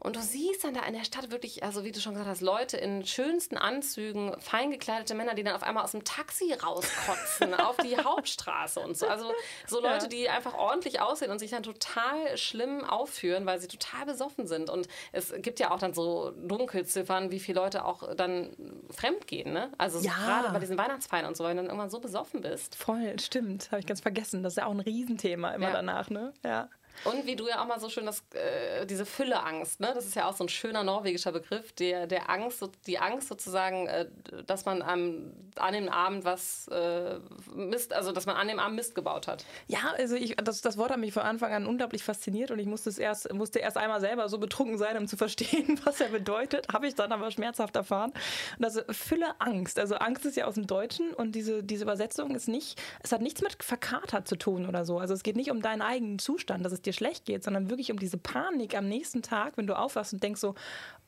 Und 0.03 0.17
du 0.17 0.21
siehst 0.21 0.65
dann 0.65 0.75
da 0.75 0.81
in 0.81 0.95
der 0.95 1.05
Stadt 1.05 1.31
wirklich, 1.31 1.62
also 1.62 1.85
wie 1.85 1.93
du 1.93 2.01
schon 2.01 2.15
gesagt 2.15 2.29
hast, 2.29 2.41
Leute 2.41 2.77
in 2.77 3.07
schönsten 3.07 3.57
Anzügen, 3.57 4.35
fein 4.41 4.73
gekleidete 4.73 5.15
Männer, 5.15 5.35
die 5.35 5.45
dann 5.45 5.55
auf 5.55 5.62
einmal 5.62 5.85
aus 5.85 5.93
dem 5.93 6.03
Taxi 6.03 6.53
rauskotzen 6.53 7.55
auf 7.61 7.77
die 7.77 7.97
Hauptstraße 7.97 8.81
und 8.81 8.97
so. 8.97 9.07
Also 9.07 9.33
so 9.69 9.81
Leute, 9.81 10.05
ja. 10.05 10.09
die 10.09 10.29
einfach 10.29 10.55
ordentlich 10.55 11.01
aussehen 11.01 11.31
und 11.31 11.38
sich 11.38 11.53
dann 11.53 11.62
total 11.62 12.37
schlimm 12.37 12.83
aufführen, 12.83 13.47
weil 13.47 13.61
sie 13.61 13.69
total 13.69 14.07
besoffen 14.07 14.49
sind. 14.49 14.71
Und 14.71 14.88
es 15.12 15.33
gibt 15.38 15.61
ja 15.61 15.71
auch 15.71 15.79
dann 15.79 15.95
so 15.95 16.33
Dunkelziffern, 16.33 17.31
wie 17.31 17.38
viele 17.38 17.61
Leute 17.61 17.85
auch 17.85 18.17
dann 18.17 18.57
fremd 18.91 19.29
gehen. 19.29 19.53
Ne? 19.53 19.71
Also 19.79 20.01
ja. 20.01 20.15
gerade 20.15 20.53
bei 20.53 20.59
diesen 20.59 20.77
Weihnachtsfeiern 20.79 21.27
und 21.27 21.37
so, 21.37 21.45
wenn 21.45 21.57
du 21.57 21.62
dann 21.62 21.67
irgendwann 21.67 21.91
so 21.91 22.01
besoffen 22.01 22.41
bist. 22.41 22.75
Voll, 22.75 23.21
stimmt. 23.21 23.71
Habe 23.71 23.79
ich 23.79 23.87
ganz 23.87 24.01
vergessen. 24.01 24.43
Das 24.43 24.55
ist 24.55 24.57
ja 24.57 24.67
auch 24.67 24.73
ein 24.73 24.81
Riesenthema 24.81 25.53
immer 25.53 25.69
ja. 25.69 25.73
danach. 25.73 26.11
Ne? 26.11 26.33
Ja. 26.45 26.69
Und 27.05 27.26
wie 27.26 27.37
du 27.37 27.48
ja 27.48 27.62
auch 27.62 27.66
mal 27.66 27.81
so 27.81 27.88
schön 27.88 28.07
das, 28.07 28.22
äh, 28.35 28.87
diese 28.87 29.05
Fülleangst, 29.05 29.81
ne? 29.81 29.92
das 29.94 30.07
ist 30.07 30.14
ja 30.14 30.28
auch 30.28 30.37
so 30.37 30.44
ein 30.44 30.48
schöner 30.48 30.85
norwegischer 30.85 31.33
Begriff, 31.33 31.72
der, 31.72 32.07
der 32.07 32.31
Angst, 32.31 32.64
die 32.87 32.98
Angst 32.98 33.28
sozusagen, 33.28 33.87
äh, 33.88 34.07
dass 34.46 34.64
man 34.64 34.83
am, 34.83 35.33
an 35.57 35.74
dem 35.74 35.88
Abend 35.88 36.24
was 36.24 36.68
äh, 36.68 37.18
Mist, 37.55 37.92
also 37.92 38.12
dass 38.12 38.26
man 38.26 38.37
an 38.37 38.48
dem 38.48 38.59
Abend 38.59 38.76
Mist 38.76 38.94
gebaut 38.94 39.26
hat. 39.26 39.44
Ja, 39.66 39.81
also 39.96 40.14
ich, 40.14 40.37
das, 40.37 40.61
das 40.61 40.76
Wort 40.76 40.90
hat 40.90 40.98
mich 40.98 41.12
von 41.12 41.22
Anfang 41.22 41.52
an 41.52 41.66
unglaublich 41.66 42.02
fasziniert 42.02 42.50
und 42.50 42.59
ich 42.59 42.66
musste 42.66 42.90
es 42.90 42.98
erst, 42.98 43.33
musste 43.33 43.59
erst 43.59 43.76
einmal 43.76 44.00
selber 44.00 44.28
so 44.28 44.38
betrunken 44.38 44.78
sein, 44.78 44.96
um 44.96 45.07
zu 45.07 45.16
verstehen, 45.16 45.81
was 45.85 46.00
er 46.00 46.09
bedeutet. 46.09 46.68
Habe 46.72 46.87
ich 46.87 46.94
dann 46.94 47.12
aber 47.12 47.31
schmerzhaft 47.31 47.74
erfahren. 47.76 48.12
Und 48.59 48.62
das 48.62 48.83
Fülleangst, 48.90 49.78
also 49.78 49.96
Angst 49.96 50.24
ist 50.24 50.37
ja 50.37 50.46
aus 50.46 50.55
dem 50.55 50.66
Deutschen 50.66 51.12
und 51.14 51.33
diese, 51.33 51.62
diese 51.62 51.83
Übersetzung 51.83 52.35
ist 52.35 52.48
nicht, 52.48 52.81
es 53.02 53.12
hat 53.12 53.22
nichts 53.22 53.42
mit 53.42 53.62
verkatert 53.62 54.28
zu 54.28 54.37
tun 54.37 54.68
oder 54.68 54.85
so. 54.85 54.98
Also 54.98 55.14
es 55.14 55.22
geht 55.22 55.37
nicht 55.37 55.50
um 55.50 55.62
deinen 55.62 55.83
eigenen 55.83 56.18
Zustand, 56.18 56.64
das 56.64 56.72
ist 56.72 56.82
dir 56.83 56.92
schlecht 56.92 57.25
geht, 57.25 57.45
sondern 57.45 57.71
wirklich 57.71 57.90
um 57.90 57.99
diese 57.99 58.18
Panik 58.18 58.77
am 58.77 58.88
nächsten 58.88 59.23
Tag, 59.23 59.57
wenn 59.57 59.66
du 59.66 59.79
aufwachst 59.79 60.12
und 60.12 60.23
denkst 60.23 60.40
so, 60.40 60.55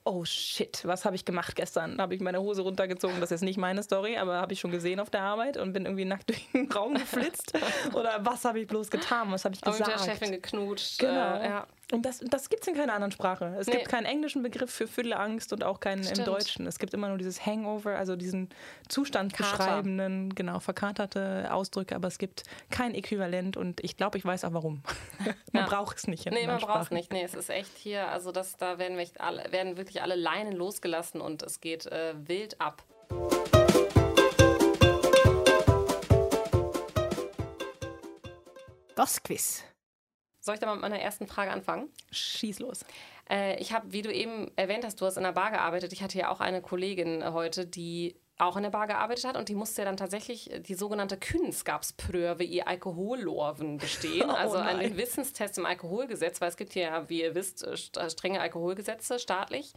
oh 0.04 0.24
shit, 0.24 0.84
was 0.84 1.04
habe 1.04 1.16
ich 1.16 1.24
gemacht 1.24 1.56
gestern? 1.56 2.00
Habe 2.00 2.14
ich 2.14 2.20
meine 2.20 2.40
Hose 2.40 2.62
runtergezogen, 2.62 3.20
das 3.20 3.30
ist 3.30 3.42
nicht 3.42 3.56
meine 3.56 3.82
Story, 3.82 4.16
aber 4.16 4.34
habe 4.34 4.52
ich 4.52 4.60
schon 4.60 4.70
gesehen 4.70 5.00
auf 5.00 5.10
der 5.10 5.22
Arbeit 5.22 5.56
und 5.56 5.72
bin 5.72 5.86
irgendwie 5.86 6.04
nackt 6.04 6.28
durch 6.30 6.46
den 6.52 6.70
Raum 6.70 6.94
geflitzt? 6.94 7.52
Oder 7.94 8.18
was 8.24 8.44
habe 8.44 8.60
ich 8.60 8.66
bloß 8.66 8.90
getan? 8.90 9.30
Was 9.30 9.44
habe 9.44 9.54
ich 9.54 9.60
gesagt? 9.60 9.80
Mit 9.80 10.06
der 10.06 10.12
Chefin 10.12 10.32
geknutscht. 10.32 10.98
Genau. 10.98 11.36
Äh, 11.38 11.44
ja. 11.44 11.66
Und 11.92 12.04
das, 12.06 12.20
das 12.20 12.48
gibt 12.48 12.62
es 12.62 12.68
in 12.68 12.74
keiner 12.74 12.94
anderen 12.94 13.12
Sprache. 13.12 13.56
Es 13.58 13.66
nee. 13.66 13.74
gibt 13.74 13.88
keinen 13.88 14.06
englischen 14.06 14.42
Begriff 14.42 14.70
für 14.70 14.86
Fülleangst 14.86 15.52
und 15.52 15.62
auch 15.64 15.80
keinen 15.80 16.02
Stimmt. 16.02 16.20
im 16.20 16.24
Deutschen. 16.24 16.66
Es 16.66 16.78
gibt 16.78 16.94
immer 16.94 17.08
nur 17.08 17.18
dieses 17.18 17.44
Hangover, 17.44 17.96
also 17.96 18.16
diesen 18.16 18.48
Zustand 18.88 19.34
Kater. 19.34 19.56
beschreibenden, 19.56 20.34
genau, 20.34 20.60
verkaterte 20.60 21.48
Ausdrücke, 21.52 21.94
aber 21.94 22.08
es 22.08 22.18
gibt 22.18 22.44
kein 22.70 22.94
Äquivalent 22.94 23.56
und 23.56 23.84
ich 23.84 23.96
glaube, 23.96 24.18
ich 24.18 24.24
weiß 24.24 24.44
auch 24.44 24.54
warum. 24.54 24.82
man 25.52 25.64
ja. 25.64 25.68
braucht 25.68 25.98
es 25.98 26.06
nicht. 26.06 26.26
In 26.26 26.34
nee, 26.34 26.46
man 26.46 26.58
braucht 26.58 26.84
es 26.84 26.90
nicht. 26.90 27.12
Nee, 27.12 27.22
es 27.22 27.34
ist 27.34 27.50
echt 27.50 27.76
hier, 27.76 28.08
also 28.08 28.32
das, 28.32 28.56
da 28.56 28.78
werden, 28.78 28.96
wir 28.96 29.06
alle, 29.18 29.52
werden 29.52 29.76
wirklich 29.76 29.93
alle 30.02 30.14
Leinen 30.14 30.52
losgelassen 30.52 31.20
und 31.20 31.42
es 31.42 31.60
geht 31.60 31.86
äh, 31.86 32.14
wild 32.16 32.60
ab. 32.60 32.82
Das 38.94 39.22
Quiz. 39.22 39.64
Soll 40.40 40.54
ich 40.54 40.60
da 40.60 40.66
mal 40.66 40.74
mit 40.74 40.82
meiner 40.82 41.00
ersten 41.00 41.26
Frage 41.26 41.50
anfangen? 41.50 41.88
Schieß 42.10 42.58
los. 42.58 42.84
Äh, 43.30 43.58
ich 43.60 43.72
habe, 43.72 43.92
wie 43.92 44.02
du 44.02 44.12
eben 44.12 44.50
erwähnt 44.56 44.84
hast, 44.84 45.00
du 45.00 45.06
hast 45.06 45.16
in 45.16 45.22
der 45.22 45.32
Bar 45.32 45.50
gearbeitet. 45.50 45.92
Ich 45.92 46.02
hatte 46.02 46.18
ja 46.18 46.30
auch 46.30 46.40
eine 46.40 46.60
Kollegin 46.60 47.32
heute, 47.32 47.66
die 47.66 48.16
auch 48.36 48.56
in 48.56 48.64
der 48.64 48.70
Bar 48.70 48.88
gearbeitet 48.88 49.24
hat 49.24 49.36
und 49.36 49.48
die 49.48 49.54
musste 49.54 49.82
ja 49.82 49.84
dann 49.86 49.96
tatsächlich 49.96 50.50
die 50.66 50.74
sogenannte 50.74 51.16
Kunskapspröve 51.16 52.42
i 52.42 52.62
Alkohollorven 52.62 53.78
bestehen, 53.78 54.28
oh 54.28 54.34
also 54.34 54.56
einen 54.56 54.96
Wissenstest 54.96 55.56
im 55.58 55.66
Alkoholgesetz, 55.66 56.40
weil 56.40 56.48
es 56.48 56.56
gibt 56.56 56.72
hier 56.72 56.82
ja, 56.82 57.08
wie 57.08 57.22
ihr 57.22 57.34
wisst, 57.36 57.66
strenge 58.10 58.40
Alkoholgesetze 58.40 59.20
staatlich. 59.20 59.72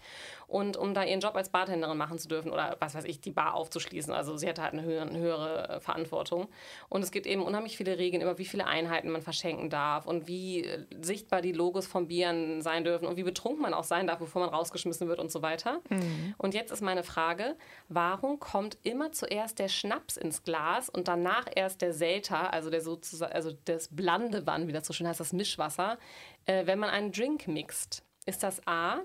Und 0.47 0.77
um 0.77 0.93
da 0.93 1.03
ihren 1.03 1.19
Job 1.19 1.35
als 1.35 1.49
Bartenderin 1.49 1.97
machen 1.97 2.17
zu 2.17 2.27
dürfen 2.27 2.51
oder 2.51 2.77
was 2.79 2.95
weiß 2.95 3.03
ich, 3.03 3.21
die 3.21 3.31
Bar 3.31 3.53
aufzuschließen, 3.53 4.13
also 4.13 4.37
sie 4.37 4.47
hatte 4.47 4.63
halt 4.63 4.73
eine 4.73 4.81
höhere, 4.81 5.07
eine 5.07 5.19
höhere 5.19 5.69
äh, 5.69 5.79
Verantwortung. 5.79 6.47
Und 6.89 7.03
es 7.03 7.11
gibt 7.11 7.27
eben 7.27 7.43
unheimlich 7.43 7.77
viele 7.77 7.97
Regeln 7.97 8.23
über 8.23 8.37
wie 8.37 8.45
viele 8.45 8.65
Einheiten 8.65 9.09
man 9.09 9.21
verschenken 9.21 9.69
darf 9.69 10.07
und 10.07 10.27
wie 10.27 10.63
äh, 10.63 10.85
sichtbar 11.01 11.41
die 11.41 11.51
Logos 11.51 11.85
von 11.85 12.07
Bieren 12.07 12.61
sein 12.61 12.83
dürfen 12.83 13.07
und 13.07 13.17
wie 13.17 13.23
betrunken 13.23 13.61
man 13.61 13.73
auch 13.73 13.83
sein 13.83 14.07
darf, 14.07 14.19
bevor 14.19 14.41
man 14.41 14.49
rausgeschmissen 14.49 15.07
wird 15.07 15.19
und 15.19 15.31
so 15.31 15.41
weiter. 15.41 15.81
Mhm. 15.89 16.33
Und 16.37 16.53
jetzt 16.53 16.71
ist 16.71 16.81
meine 16.81 17.03
Frage, 17.03 17.55
warum 17.89 18.39
kommt 18.47 18.77
immer 18.83 19.11
zuerst 19.11 19.59
der 19.59 19.67
Schnaps 19.67 20.15
ins 20.15 20.41
Glas 20.41 20.87
und 20.87 21.09
danach 21.09 21.47
erst 21.53 21.81
der 21.81 21.91
Selter, 21.91 22.53
also 22.53 22.69
der 22.69 22.79
sozusagen, 22.79 23.33
also 23.33 23.51
das 23.65 23.89
Blandewann, 23.91 24.69
wie 24.69 24.71
das 24.71 24.87
so 24.87 24.93
schön 24.93 25.05
heißt, 25.05 25.19
das 25.19 25.33
Mischwasser, 25.33 25.97
äh, 26.45 26.65
wenn 26.65 26.79
man 26.79 26.89
einen 26.89 27.11
Drink 27.11 27.49
mixt. 27.49 28.05
Ist 28.25 28.43
das 28.43 28.65
A, 28.65 29.01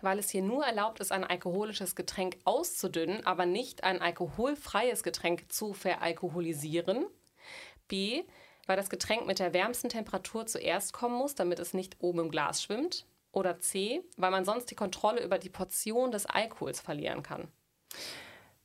weil 0.00 0.18
es 0.18 0.30
hier 0.30 0.40
nur 0.40 0.64
erlaubt 0.64 1.00
ist, 1.00 1.12
ein 1.12 1.22
alkoholisches 1.22 1.94
Getränk 1.94 2.38
auszudünnen, 2.44 3.26
aber 3.26 3.44
nicht 3.44 3.84
ein 3.84 4.00
alkoholfreies 4.00 5.02
Getränk 5.02 5.52
zu 5.52 5.74
veralkoholisieren? 5.74 7.04
B, 7.88 8.24
weil 8.66 8.78
das 8.78 8.88
Getränk 8.88 9.26
mit 9.26 9.38
der 9.38 9.52
wärmsten 9.52 9.90
Temperatur 9.90 10.46
zuerst 10.46 10.94
kommen 10.94 11.16
muss, 11.16 11.34
damit 11.34 11.58
es 11.58 11.74
nicht 11.74 11.96
oben 12.00 12.20
im 12.20 12.30
Glas 12.30 12.62
schwimmt? 12.62 13.04
Oder 13.32 13.60
C, 13.60 14.02
weil 14.16 14.30
man 14.30 14.46
sonst 14.46 14.70
die 14.70 14.76
Kontrolle 14.76 15.22
über 15.22 15.36
die 15.36 15.50
Portion 15.50 16.10
des 16.10 16.24
Alkohols 16.24 16.80
verlieren 16.80 17.22
kann? 17.22 17.48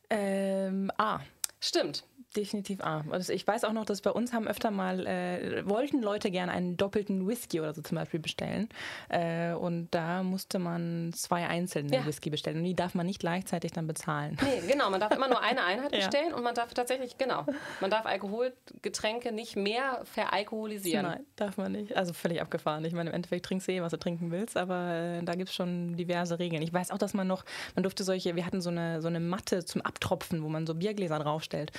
Ähm, 0.10 0.92
A. 0.98 1.20
Stimmt 1.60 2.04
definitiv 2.38 2.82
A. 2.82 3.04
Also 3.10 3.34
ich 3.34 3.46
weiß 3.46 3.64
auch 3.64 3.74
noch, 3.74 3.86
dass 3.86 4.02
bei 4.02 4.12
uns 4.12 4.32
haben 4.32 4.48
öfter 4.48 4.72
mal, 4.72 5.06
äh, 5.06 5.68
wollten 5.68 6.02
Leute 6.02 6.32
gerne 6.32 6.52
einen 6.52 6.78
doppelten 6.78 7.28
Whisky 7.28 7.60
oder 7.60 7.74
so 7.74 7.82
zum 7.82 7.98
Beispiel 7.98 8.20
bestellen. 8.20 8.70
Äh, 9.10 9.54
und 9.54 9.90
da 9.92 10.24
musste 10.24 10.60
man 10.60 11.12
zwei 11.14 11.48
einzelne 11.48 11.94
ja. 11.94 12.06
Whisky 12.06 12.30
bestellen. 12.30 12.58
Und 12.58 12.64
die 12.64 12.76
darf 12.76 12.96
man 12.96 13.06
nicht 13.06 13.20
gleichzeitig 13.20 13.72
dann 13.72 13.88
bezahlen. 13.88 14.38
Nee, 14.42 14.72
genau. 14.72 14.90
Man 14.90 15.00
darf 15.00 15.14
immer 15.14 15.28
nur 15.28 15.42
eine 15.42 15.64
Einheit 15.64 15.92
bestellen 15.98 16.30
ja. 16.30 16.36
und 16.36 16.44
man 16.44 16.56
darf 16.56 16.74
tatsächlich, 16.74 17.18
genau, 17.18 17.46
man 17.82 17.90
darf 17.90 18.06
Alkoholgetränke 18.06 19.32
nicht 19.32 19.56
mehr 19.56 20.02
veralkoholisieren. 20.06 21.06
Nein, 21.06 21.26
darf 21.36 21.58
man 21.58 21.72
nicht. 21.72 21.98
Also 21.98 22.14
völlig 22.14 22.42
abgefahren. 22.42 22.86
Ich 22.86 22.94
meine, 22.94 23.10
im 23.10 23.16
Endeffekt 23.16 23.46
trinkst 23.46 23.68
du 23.68 23.72
eh, 23.74 23.82
was 23.82 23.92
du 23.92 23.98
trinken 23.98 24.32
willst, 24.32 24.56
aber 24.56 24.94
äh, 24.94 25.24
da 25.24 25.34
gibt 25.34 25.50
es 25.50 25.56
schon 25.56 25.98
diverse 25.98 26.40
Regeln. 26.40 26.62
Ich 26.62 26.72
weiß 26.72 26.92
auch, 26.92 26.98
dass 26.98 27.14
man 27.14 27.28
noch, 27.28 27.44
man 27.76 27.84
durfte 27.84 28.04
solche, 28.04 28.36
wir 28.36 28.46
hatten 28.46 28.62
so 28.62 28.70
eine, 28.70 29.02
so 29.02 29.08
eine 29.08 29.20
Matte 29.20 29.66
zum 29.66 29.82
Abtropfen, 29.82 30.44
wo 30.44 30.50
man 30.50 30.68
so 30.68 30.76
Biergläser 30.76 31.20
draufstellt 31.20 31.48
vorgestellt. 31.48 31.72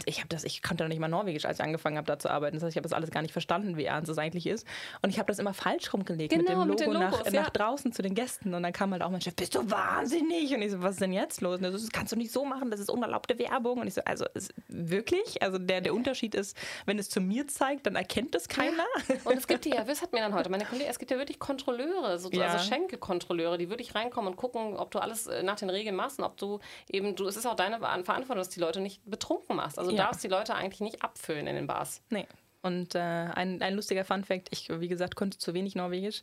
Und 0.00 0.08
ich 0.08 0.18
habe 0.20 0.28
das, 0.28 0.44
ich 0.44 0.62
konnte 0.62 0.82
noch 0.84 0.88
nicht 0.88 0.98
mal 0.98 1.08
Norwegisch, 1.08 1.44
als 1.44 1.58
ich 1.58 1.64
angefangen 1.64 1.98
habe, 1.98 2.06
da 2.06 2.18
zu 2.18 2.30
arbeiten. 2.30 2.56
Das 2.56 2.62
heißt, 2.64 2.72
ich 2.72 2.76
habe 2.76 2.84
das 2.88 2.94
alles 2.94 3.10
gar 3.10 3.20
nicht 3.20 3.32
verstanden, 3.32 3.76
wie 3.76 3.84
ernst 3.84 4.08
das 4.08 4.16
eigentlich 4.16 4.46
ist. 4.46 4.66
Und 5.02 5.10
ich 5.10 5.18
habe 5.18 5.26
das 5.26 5.38
immer 5.38 5.52
falsch 5.52 5.92
rumgelegt 5.92 6.32
Genau, 6.32 6.60
mit 6.64 6.68
mit 6.70 6.80
dem 6.80 6.92
Logo 6.92 6.98
Logos, 7.04 7.18
nach, 7.24 7.32
ja. 7.32 7.42
nach 7.42 7.50
draußen 7.50 7.92
zu 7.92 8.00
den 8.00 8.14
Gästen. 8.14 8.54
Und 8.54 8.62
dann 8.62 8.72
kam 8.72 8.92
halt 8.92 9.02
auch 9.02 9.10
mein 9.10 9.20
Chef, 9.20 9.34
bist 9.36 9.54
du 9.54 9.70
wahnsinnig? 9.70 10.54
Und 10.54 10.62
ich 10.62 10.70
so, 10.72 10.80
was 10.82 10.92
ist 10.92 11.00
denn 11.02 11.12
jetzt 11.12 11.42
los? 11.42 11.58
Und 11.60 11.64
so, 11.66 11.72
das 11.72 11.90
kannst 11.90 12.12
du 12.12 12.16
nicht 12.16 12.32
so 12.32 12.44
machen, 12.46 12.70
das 12.70 12.80
ist 12.80 12.88
unerlaubte 12.90 13.38
Werbung. 13.38 13.80
Und 13.80 13.86
ich 13.88 13.94
so, 13.94 14.00
also 14.04 14.24
ist, 14.34 14.54
wirklich? 14.68 15.42
Also 15.42 15.58
der, 15.58 15.82
der 15.82 15.92
Unterschied 15.94 16.34
ist, 16.34 16.56
wenn 16.86 16.98
es 16.98 17.10
zu 17.10 17.20
mir 17.20 17.46
zeigt, 17.46 17.86
dann 17.86 17.96
erkennt 17.96 18.34
es 18.34 18.48
keiner. 18.48 18.84
Und 19.24 19.36
es 19.36 19.46
gibt 19.46 19.66
ja, 19.66 19.84
das 19.84 20.00
hat 20.00 20.12
mir 20.12 20.20
dann 20.20 20.34
heute 20.34 20.48
meine 20.50 20.64
Kollegin, 20.64 20.88
es 20.90 20.98
gibt 20.98 21.10
ja 21.10 21.18
wirklich 21.18 21.38
Kontrolleure, 21.38 22.18
so, 22.18 22.30
Ja. 22.30 22.46
also 22.48 22.64
Schenkelkontrolleure, 22.64 23.58
die 23.58 23.68
wirklich 23.68 23.94
reinkommen 23.94 24.30
und 24.30 24.36
gucken, 24.36 24.76
ob 24.76 24.90
du 24.90 24.98
alles 25.00 25.26
äh, 25.26 25.42
nach 25.42 25.56
den 25.56 25.68
Regeln 25.70 25.94
machst 25.96 26.18
und 26.18 26.24
ob 26.24 26.36
du 26.36 26.60
eben, 26.88 27.14
du, 27.16 27.26
es 27.26 27.36
ist 27.36 27.46
auch 27.46 27.56
deine 27.56 27.78
Ver- 27.80 28.00
Verantwortung, 28.04 28.36
dass 28.38 28.48
die 28.48 28.60
Leute 28.60 28.80
nicht 28.80 29.02
betrunken 29.04 29.56
machst. 29.56 29.78
Also 29.80 29.90
du 29.90 29.96
Ja. 29.96 30.04
darfst 30.04 30.22
die 30.22 30.28
Leute 30.28 30.54
eigentlich 30.54 30.80
nicht 30.80 31.02
abfüllen 31.02 31.46
in 31.46 31.56
den 31.56 31.66
Bars. 31.66 32.02
Nee. 32.10 32.26
Und 32.62 32.94
äh, 32.94 32.98
ein, 32.98 33.62
ein 33.62 33.74
lustiger 33.74 34.04
Funfact, 34.04 34.48
ich, 34.50 34.68
wie 34.68 34.88
gesagt, 34.88 35.16
konnte 35.16 35.38
zu 35.38 35.54
wenig 35.54 35.74
Norwegisch. 35.74 36.20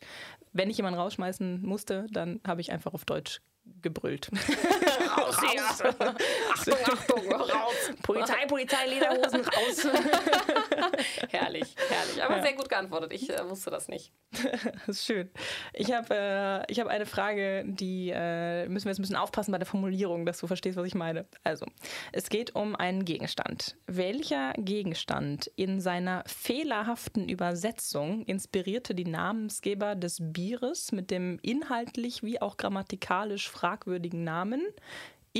Wenn 0.52 0.70
ich 0.70 0.76
jemanden 0.76 0.98
rausschmeißen 1.00 1.62
musste, 1.62 2.06
dann 2.10 2.40
habe 2.46 2.60
ich 2.60 2.70
einfach 2.70 2.94
auf 2.94 3.04
Deutsch 3.04 3.40
gebrüllt. 3.82 4.30
Raus, 5.18 5.36
raus. 5.42 5.82
Achtung, 6.54 6.74
Achtung, 6.84 7.32
raus. 7.32 7.74
Polizei, 8.02 8.46
Polizei, 8.46 8.86
Lederhosen, 8.86 9.40
raus. 9.44 9.86
herrlich, 11.30 11.74
herrlich. 11.88 12.22
Aber 12.22 12.36
Ja. 12.36 12.42
sehr 12.42 12.54
gut 12.54 12.67
geantwortet. 12.78 13.12
Ich 13.12 13.30
äh, 13.30 13.48
wusste 13.48 13.70
das 13.70 13.88
nicht. 13.88 14.12
Das 14.86 14.96
ist 14.96 15.06
schön. 15.06 15.30
Ich 15.72 15.92
habe 15.92 16.14
äh, 16.14 16.74
hab 16.74 16.86
eine 16.86 17.06
Frage, 17.06 17.64
die 17.66 18.10
äh, 18.14 18.68
müssen 18.68 18.86
wir 18.86 18.90
jetzt 18.90 18.98
ein 18.98 19.02
bisschen 19.02 19.16
aufpassen 19.16 19.52
bei 19.52 19.58
der 19.58 19.66
Formulierung, 19.66 20.24
dass 20.26 20.38
du 20.38 20.46
verstehst, 20.46 20.76
was 20.76 20.86
ich 20.86 20.94
meine. 20.94 21.26
Also, 21.44 21.66
es 22.12 22.28
geht 22.28 22.54
um 22.54 22.76
einen 22.76 23.04
Gegenstand. 23.04 23.76
Welcher 23.86 24.52
Gegenstand 24.54 25.50
in 25.56 25.80
seiner 25.80 26.24
fehlerhaften 26.26 27.28
Übersetzung 27.28 28.24
inspirierte 28.24 28.94
die 28.94 29.04
Namensgeber 29.04 29.94
des 29.94 30.18
Bieres 30.20 30.92
mit 30.92 31.10
dem 31.10 31.38
inhaltlich 31.42 32.22
wie 32.22 32.40
auch 32.40 32.56
grammatikalisch 32.56 33.48
fragwürdigen 33.48 34.24
Namen? 34.24 34.62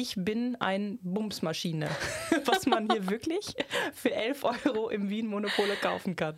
Ich 0.01 0.15
bin 0.17 0.55
ein 0.61 1.01
Bumsmaschine, 1.03 1.89
was 2.45 2.67
man 2.67 2.89
hier 2.89 3.11
wirklich 3.11 3.57
für 3.93 4.13
11 4.15 4.45
Euro 4.45 4.91
im 4.91 5.11
Wien 5.11 5.27
Monopole 5.27 5.75
kaufen 5.75 6.15
kann. 6.15 6.37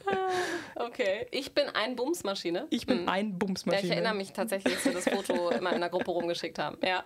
Okay. 0.77 1.27
Ich 1.31 1.53
bin 1.53 1.65
ein 1.75 1.95
Bumsmaschine. 1.95 2.69
Ich 2.71 2.87
bin 2.87 3.07
ein 3.07 3.29
Ja, 3.33 3.37
Bumsmaschine. 3.37 3.85
ich 3.85 3.91
erinnere 3.91 4.15
mich 4.15 4.33
tatsächlich, 4.33 4.73
dass 4.73 4.85
wir 4.87 4.93
das 4.93 5.09
Foto 5.11 5.51
immer 5.51 5.75
in 5.75 5.81
der 5.81 5.91
Gruppe 5.91 6.11
rumgeschickt 6.11 6.59
haben. 6.59 6.79
Ja. 6.83 7.05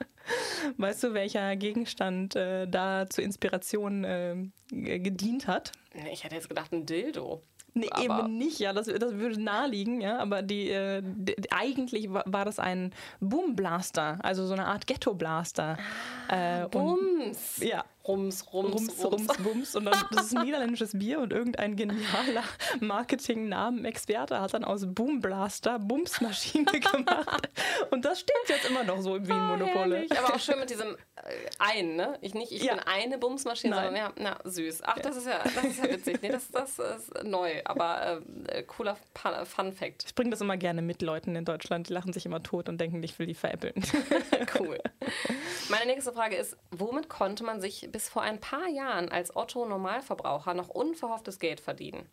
Weißt 0.77 1.03
du, 1.03 1.13
welcher 1.13 1.57
Gegenstand 1.57 2.37
äh, 2.37 2.69
da 2.69 3.09
zur 3.11 3.25
Inspiration 3.25 4.05
äh, 4.05 4.37
gedient 4.71 5.49
hat? 5.49 5.73
Ich 6.13 6.23
hätte 6.23 6.37
jetzt 6.37 6.49
gedacht, 6.49 6.73
ein 6.73 6.87
Dildo. 6.87 7.43
Nee, 7.77 7.89
Aber- 7.91 8.21
eben 8.25 8.39
nicht, 8.39 8.61
ja, 8.61 8.73
das, 8.73 8.87
das 8.87 9.15
würde 9.15 9.43
naheliegen, 9.43 10.01
ja, 10.01 10.19
aber 10.19 10.43
die, 10.43 10.71
äh, 10.71 11.03
d- 11.05 11.35
eigentlich 11.51 12.13
war, 12.13 12.23
war 12.27 12.45
das 12.45 12.61
ein 12.61 12.93
Boomblaster, 13.21 14.19
also 14.23 14.47
so 14.47 14.53
eine 14.55 14.67
Art 14.67 14.87
Ghetto-Blaster. 14.87 15.77
Äh, 16.29 16.63
und- 16.65 16.71
Bums. 16.71 17.59
Ja, 17.59 17.85
Rums, 18.07 18.53
rums, 18.53 18.75
Rums, 18.75 19.05
Rums, 19.05 19.27
Bums. 19.39 19.77
Und 19.77 19.87
dann, 19.87 19.95
das 20.11 20.27
ist 20.27 20.37
ein 20.37 20.43
niederländisches 20.45 20.99
Bier 20.99 21.21
und 21.21 21.33
irgendein 21.33 21.75
genialer 21.77 22.45
Marketing-Namen-Experte 22.81 24.41
hat 24.41 24.53
dann 24.55 24.65
aus 24.65 24.83
Boomblaster 24.87 25.79
Bumsmaschine 25.79 26.65
gemacht. 26.81 27.49
Und 27.91 28.05
das 28.05 28.21
steht 28.21 28.37
jetzt 28.49 28.69
immer 28.69 28.85
noch 28.85 29.01
so 29.01 29.17
im 29.17 29.27
Wien-Monopole. 29.27 29.97
Herrlich. 29.97 30.19
Aber 30.19 30.35
auch 30.35 30.41
schön 30.41 30.59
mit 30.59 30.71
diesem 30.71 30.95
äh, 31.17 31.31
ein, 31.59 31.97
ne? 31.97 32.19
Ich 32.21 32.35
nicht, 32.35 32.53
ich 32.53 32.63
Ja. 32.65 32.75
bin 32.75 32.83
eine 32.85 33.19
Bumsmaschine, 33.19 33.75
Nein. 33.75 33.85
sondern 33.87 34.03
ja, 34.19 34.35
na, 34.45 34.51
süß. 34.51 34.83
Ach, 34.85 34.99
das 34.99 35.17
ist 35.17 35.27
ja, 35.27 35.41
das 35.43 35.65
ist 35.65 35.79
ja 35.83 35.91
witzig. 35.91 36.19
Nee, 36.23 36.29
das, 36.29 36.51
das 36.51 36.79
ist 36.79 37.25
neu, 37.25 37.61
aber 37.65 38.21
äh, 38.49 38.63
cooler 38.65 38.97
Fun- 39.15 39.47
Fun 39.47 39.73
Fact. 39.73 40.05
Ich 40.07 40.15
bringe 40.15 40.31
das 40.31 40.41
immer 40.41 40.57
gerne 40.57 40.83
mit 40.83 41.03
Leuten 41.03 41.37
in 41.37 41.45
Deutschland, 41.45 41.89
die 41.89 41.93
lachen 41.93 42.13
sich 42.13 42.27
immer 42.27 42.43
tot 42.43 42.69
und 42.69 42.79
denken, 42.79 43.03
ich 43.03 43.19
will 43.19 43.27
die 43.27 43.35
veräppeln. 43.35 43.75
Cool. 44.59 44.79
Meine 45.71 45.87
nächste 45.87 46.13
Frage 46.13 46.37
ist, 46.37 46.57
womit 46.71 47.09
konnte 47.09 47.45
man 47.45 47.61
sich 47.61 47.89
bis 47.95 48.09
vor 48.09 48.23
ein 48.23 48.41
paar 48.41 48.67
Jahren 48.67 49.09
als 49.09 49.37
Otto 49.37 49.65
Normalverbraucher 49.65 50.53
noch 50.53 50.69
unverhofftes 50.69 51.39
Geld 51.39 51.61
verdienen? 51.61 52.11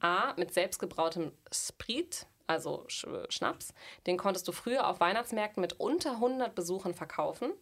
A. 0.00 0.32
Mit 0.38 0.54
selbstgebrautem 0.54 1.32
Sprit, 1.52 2.26
also 2.46 2.86
Sch 2.88 3.06
Schnaps. 3.28 3.74
Den 4.06 4.16
konntest 4.16 4.48
du 4.48 4.52
früher 4.52 4.88
auf 4.88 5.00
Weihnachtsmärkten 5.00 5.60
mit 5.60 5.78
unter 5.78 6.12
100 6.12 6.54
Besuchern 6.54 6.94
verkaufen. 6.94 7.52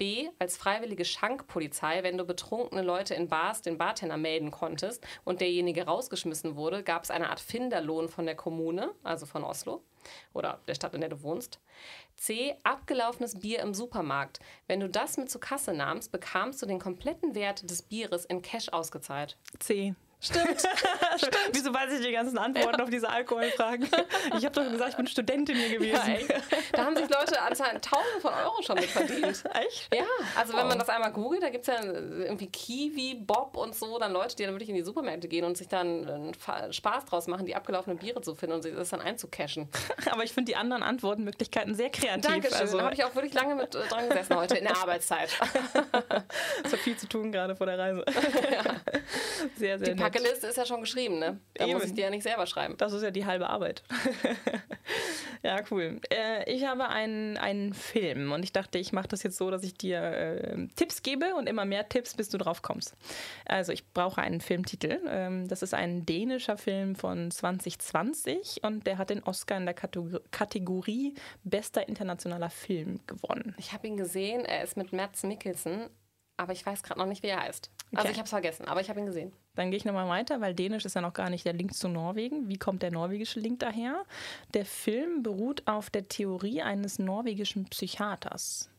B. 0.00 0.30
Als 0.38 0.56
freiwillige 0.56 1.04
Schankpolizei, 1.04 2.02
wenn 2.02 2.16
du 2.16 2.24
betrunkene 2.24 2.80
Leute 2.80 3.12
in 3.14 3.28
Bars 3.28 3.60
den 3.60 3.76
Bartender 3.76 4.16
melden 4.16 4.50
konntest 4.50 5.06
und 5.24 5.42
derjenige 5.42 5.84
rausgeschmissen 5.84 6.56
wurde, 6.56 6.82
gab 6.82 7.04
es 7.04 7.10
eine 7.10 7.28
Art 7.28 7.38
Finderlohn 7.38 8.08
von 8.08 8.24
der 8.24 8.34
Kommune, 8.34 8.94
also 9.02 9.26
von 9.26 9.44
Oslo 9.44 9.84
oder 10.32 10.62
der 10.66 10.74
Stadt, 10.74 10.94
in 10.94 11.02
der 11.02 11.10
du 11.10 11.22
wohnst. 11.22 11.60
C. 12.16 12.56
Abgelaufenes 12.64 13.40
Bier 13.40 13.60
im 13.60 13.74
Supermarkt. 13.74 14.40
Wenn 14.66 14.80
du 14.80 14.88
das 14.88 15.18
mit 15.18 15.30
zur 15.30 15.42
Kasse 15.42 15.74
nahmst, 15.74 16.10
bekamst 16.12 16.62
du 16.62 16.66
den 16.66 16.78
kompletten 16.78 17.34
Wert 17.34 17.68
des 17.68 17.82
Bieres 17.82 18.24
in 18.24 18.40
Cash 18.40 18.70
ausgezahlt. 18.70 19.36
C. 19.58 19.94
Stimmt. 20.22 20.60
Stimmt. 21.16 21.38
Wieso 21.52 21.72
weiß 21.72 21.92
ich 21.94 22.04
die 22.06 22.12
ganzen 22.12 22.36
Antworten 22.36 22.80
auf 22.80 22.90
diese 22.90 23.08
Alkoholfragen? 23.08 23.88
Ich 24.36 24.44
habe 24.44 24.50
doch 24.50 24.70
gesagt, 24.70 24.90
ich 24.90 24.96
bin 24.96 25.06
Studentin 25.06 25.56
hier 25.56 25.78
gewesen. 25.78 26.28
Da 26.72 26.84
haben 26.84 26.94
sich 26.96 27.08
Leute 27.08 27.40
anscheinend 27.40 27.84
Tausende 27.84 28.20
von 28.20 28.32
Euro 28.34 28.62
schon 28.62 28.76
mit 28.76 28.84
verdient. 28.86 29.42
Echt? 29.54 29.94
Ja, 29.94 30.04
also 30.38 30.52
wenn 30.52 30.64
Oh. 30.64 30.68
man 30.68 30.78
das 30.78 30.88
einmal 30.90 31.10
googelt, 31.12 31.42
da 31.42 31.48
gibt 31.48 31.66
es 31.66 31.74
ja 31.74 31.82
irgendwie 31.82 32.48
Kiwi, 32.48 33.14
Bob 33.14 33.56
und 33.56 33.74
so, 33.74 33.98
dann 33.98 34.12
Leute, 34.12 34.36
die 34.36 34.44
dann 34.44 34.52
wirklich 34.52 34.68
in 34.68 34.74
die 34.74 34.82
Supermärkte 34.82 35.26
gehen 35.26 35.44
und 35.44 35.56
sich 35.56 35.68
dann 35.68 36.32
Fa- 36.38 36.70
Spaß 36.70 37.06
draus 37.06 37.26
machen, 37.26 37.46
die 37.46 37.54
abgelaufenen 37.56 37.98
Biere 37.98 38.20
zu 38.20 38.34
finden 38.34 38.56
und 38.56 38.62
sich 38.62 38.74
das 38.74 38.90
dann 38.90 39.00
einzucashen. 39.00 39.68
Aber 40.10 40.22
ich 40.22 40.32
finde 40.34 40.52
die 40.52 40.56
anderen 40.56 40.82
Antwortmöglichkeiten 40.82 41.74
sehr 41.74 41.88
kreativ. 41.90 42.30
Dankeschön. 42.30 42.58
Also, 42.60 42.76
da 42.78 42.84
habe 42.84 42.94
ich 42.94 43.04
auch 43.04 43.14
wirklich 43.14 43.32
lange 43.32 43.54
mit 43.54 43.74
äh, 43.74 43.86
dran 43.88 44.06
gesessen 44.08 44.36
heute 44.36 44.58
in 44.58 44.64
der 44.64 44.76
Arbeitszeit. 44.82 45.30
es 46.64 46.72
hat 46.72 46.80
viel 46.80 46.96
zu 46.98 47.08
tun 47.08 47.32
gerade 47.32 47.56
vor 47.56 47.66
der 47.66 47.78
Reise. 47.78 48.04
Sehr, 49.56 49.78
sehr 49.78 49.94
Die. 49.94 50.00
Packeliste 50.00 50.46
ist 50.46 50.56
ja 50.56 50.66
schon 50.66 50.80
geschrieben, 50.80 51.18
ne? 51.18 51.40
Da 51.54 51.66
muss 51.66 51.82
ich 51.82 51.88
Eben. 51.88 51.96
dir 51.96 52.04
ja 52.04 52.10
nicht 52.10 52.22
selber 52.22 52.46
schreiben. 52.46 52.76
Das 52.78 52.92
ist 52.92 53.02
ja 53.02 53.10
die 53.10 53.26
halbe 53.26 53.48
Arbeit. 53.48 53.82
ja, 55.42 55.60
cool. 55.70 56.00
Äh, 56.12 56.50
ich 56.52 56.64
habe 56.64 56.88
einen, 56.88 57.36
einen 57.36 57.74
Film 57.74 58.32
und 58.32 58.42
ich 58.42 58.52
dachte, 58.52 58.78
ich 58.78 58.92
mache 58.92 59.08
das 59.08 59.22
jetzt 59.22 59.36
so, 59.36 59.50
dass 59.50 59.62
ich 59.62 59.74
dir 59.74 60.00
äh, 60.00 60.66
Tipps 60.76 61.02
gebe 61.02 61.34
und 61.34 61.48
immer 61.48 61.64
mehr 61.64 61.88
Tipps, 61.88 62.14
bis 62.14 62.28
du 62.28 62.38
drauf 62.38 62.62
kommst. 62.62 62.94
Also 63.44 63.72
ich 63.72 63.86
brauche 63.92 64.20
einen 64.20 64.40
Filmtitel. 64.40 65.00
Ähm, 65.08 65.48
das 65.48 65.62
ist 65.62 65.74
ein 65.74 66.04
dänischer 66.06 66.56
Film 66.56 66.94
von 66.96 67.30
2020 67.30 68.62
und 68.62 68.86
der 68.86 68.98
hat 68.98 69.10
den 69.10 69.22
Oscar 69.22 69.56
in 69.56 69.66
der 69.66 69.74
Kategor- 69.74 70.20
Kategorie 70.30 71.14
Bester 71.44 71.88
internationaler 71.88 72.50
Film 72.50 73.00
gewonnen. 73.06 73.54
Ich 73.58 73.72
habe 73.72 73.86
ihn 73.86 73.96
gesehen, 73.96 74.44
er 74.44 74.62
ist 74.64 74.76
mit 74.76 74.92
Mads 74.92 75.22
Mikkelsen, 75.22 75.88
aber 76.40 76.52
ich 76.52 76.64
weiß 76.64 76.82
gerade 76.82 76.98
noch 76.98 77.06
nicht, 77.06 77.22
wie 77.22 77.28
er 77.28 77.40
heißt. 77.42 77.70
Also 77.92 78.02
Okay. 78.02 78.12
ich 78.12 78.18
habe 78.18 78.24
es 78.24 78.30
vergessen, 78.30 78.66
aber 78.66 78.80
ich 78.80 78.88
habe 78.88 79.00
ihn 79.00 79.06
gesehen. 79.06 79.32
Dann 79.56 79.70
gehe 79.70 79.76
ich 79.76 79.84
nochmal 79.84 80.08
weiter, 80.08 80.40
weil 80.40 80.54
Dänisch 80.54 80.84
ist 80.84 80.94
ja 80.94 81.00
noch 81.00 81.12
gar 81.12 81.28
nicht 81.28 81.44
der 81.44 81.52
Link 81.52 81.74
zu 81.74 81.88
Norwegen. 81.88 82.48
Wie 82.48 82.56
kommt 82.58 82.82
der 82.82 82.90
norwegische 82.92 83.40
Link 83.40 83.60
daher? 83.60 84.04
Der 84.54 84.64
Film 84.64 85.22
beruht 85.22 85.66
auf 85.66 85.90
der 85.90 86.08
Theorie 86.08 86.62
eines 86.62 86.98
norwegischen 86.98 87.64
Psychiaters. 87.66 88.70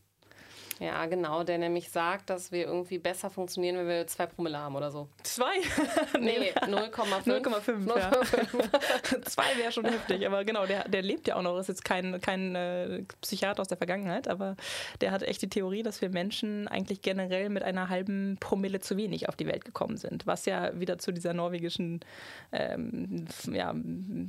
Ja, 0.81 1.05
genau, 1.05 1.43
der 1.43 1.59
nämlich 1.59 1.91
sagt, 1.91 2.31
dass 2.31 2.51
wir 2.51 2.65
irgendwie 2.65 2.97
besser 2.97 3.29
funktionieren, 3.29 3.77
wenn 3.77 3.87
wir 3.87 4.07
zwei 4.07 4.25
Promille 4.25 4.57
haben 4.57 4.75
oder 4.75 4.89
so. 4.89 5.09
Zwei? 5.21 5.53
Nee, 6.19 6.51
0,5. 6.53 7.23
0,5, 7.25 7.97
ja. 7.97 8.11
Zwei 9.25 9.43
wäre 9.57 9.71
schon 9.71 9.85
heftig, 9.85 10.25
aber 10.25 10.43
genau, 10.43 10.65
der, 10.65 10.87
der 10.87 11.01
lebt 11.01 11.27
ja 11.27 11.35
auch 11.35 11.41
noch. 11.41 11.57
Ist 11.57 11.67
jetzt 11.67 11.85
kein, 11.85 12.19
kein 12.21 12.55
äh, 12.55 13.03
Psychiater 13.21 13.61
aus 13.61 13.67
der 13.67 13.77
Vergangenheit, 13.77 14.27
aber 14.27 14.55
der 15.01 15.11
hat 15.11 15.23
echt 15.23 15.41
die 15.41 15.49
Theorie, 15.49 15.83
dass 15.83 16.01
wir 16.01 16.09
Menschen 16.09 16.67
eigentlich 16.67 17.01
generell 17.01 17.49
mit 17.49 17.63
einer 17.63 17.89
halben 17.89 18.37
Promille 18.39 18.79
zu 18.79 18.97
wenig 18.97 19.29
auf 19.29 19.35
die 19.35 19.47
Welt 19.47 19.65
gekommen 19.65 19.97
sind. 19.97 20.25
Was 20.27 20.45
ja 20.45 20.79
wieder 20.79 20.97
zu 20.97 21.11
dieser 21.11 21.33
norwegischen, 21.33 22.01
ähm, 22.51 23.25
ja, 23.51 23.73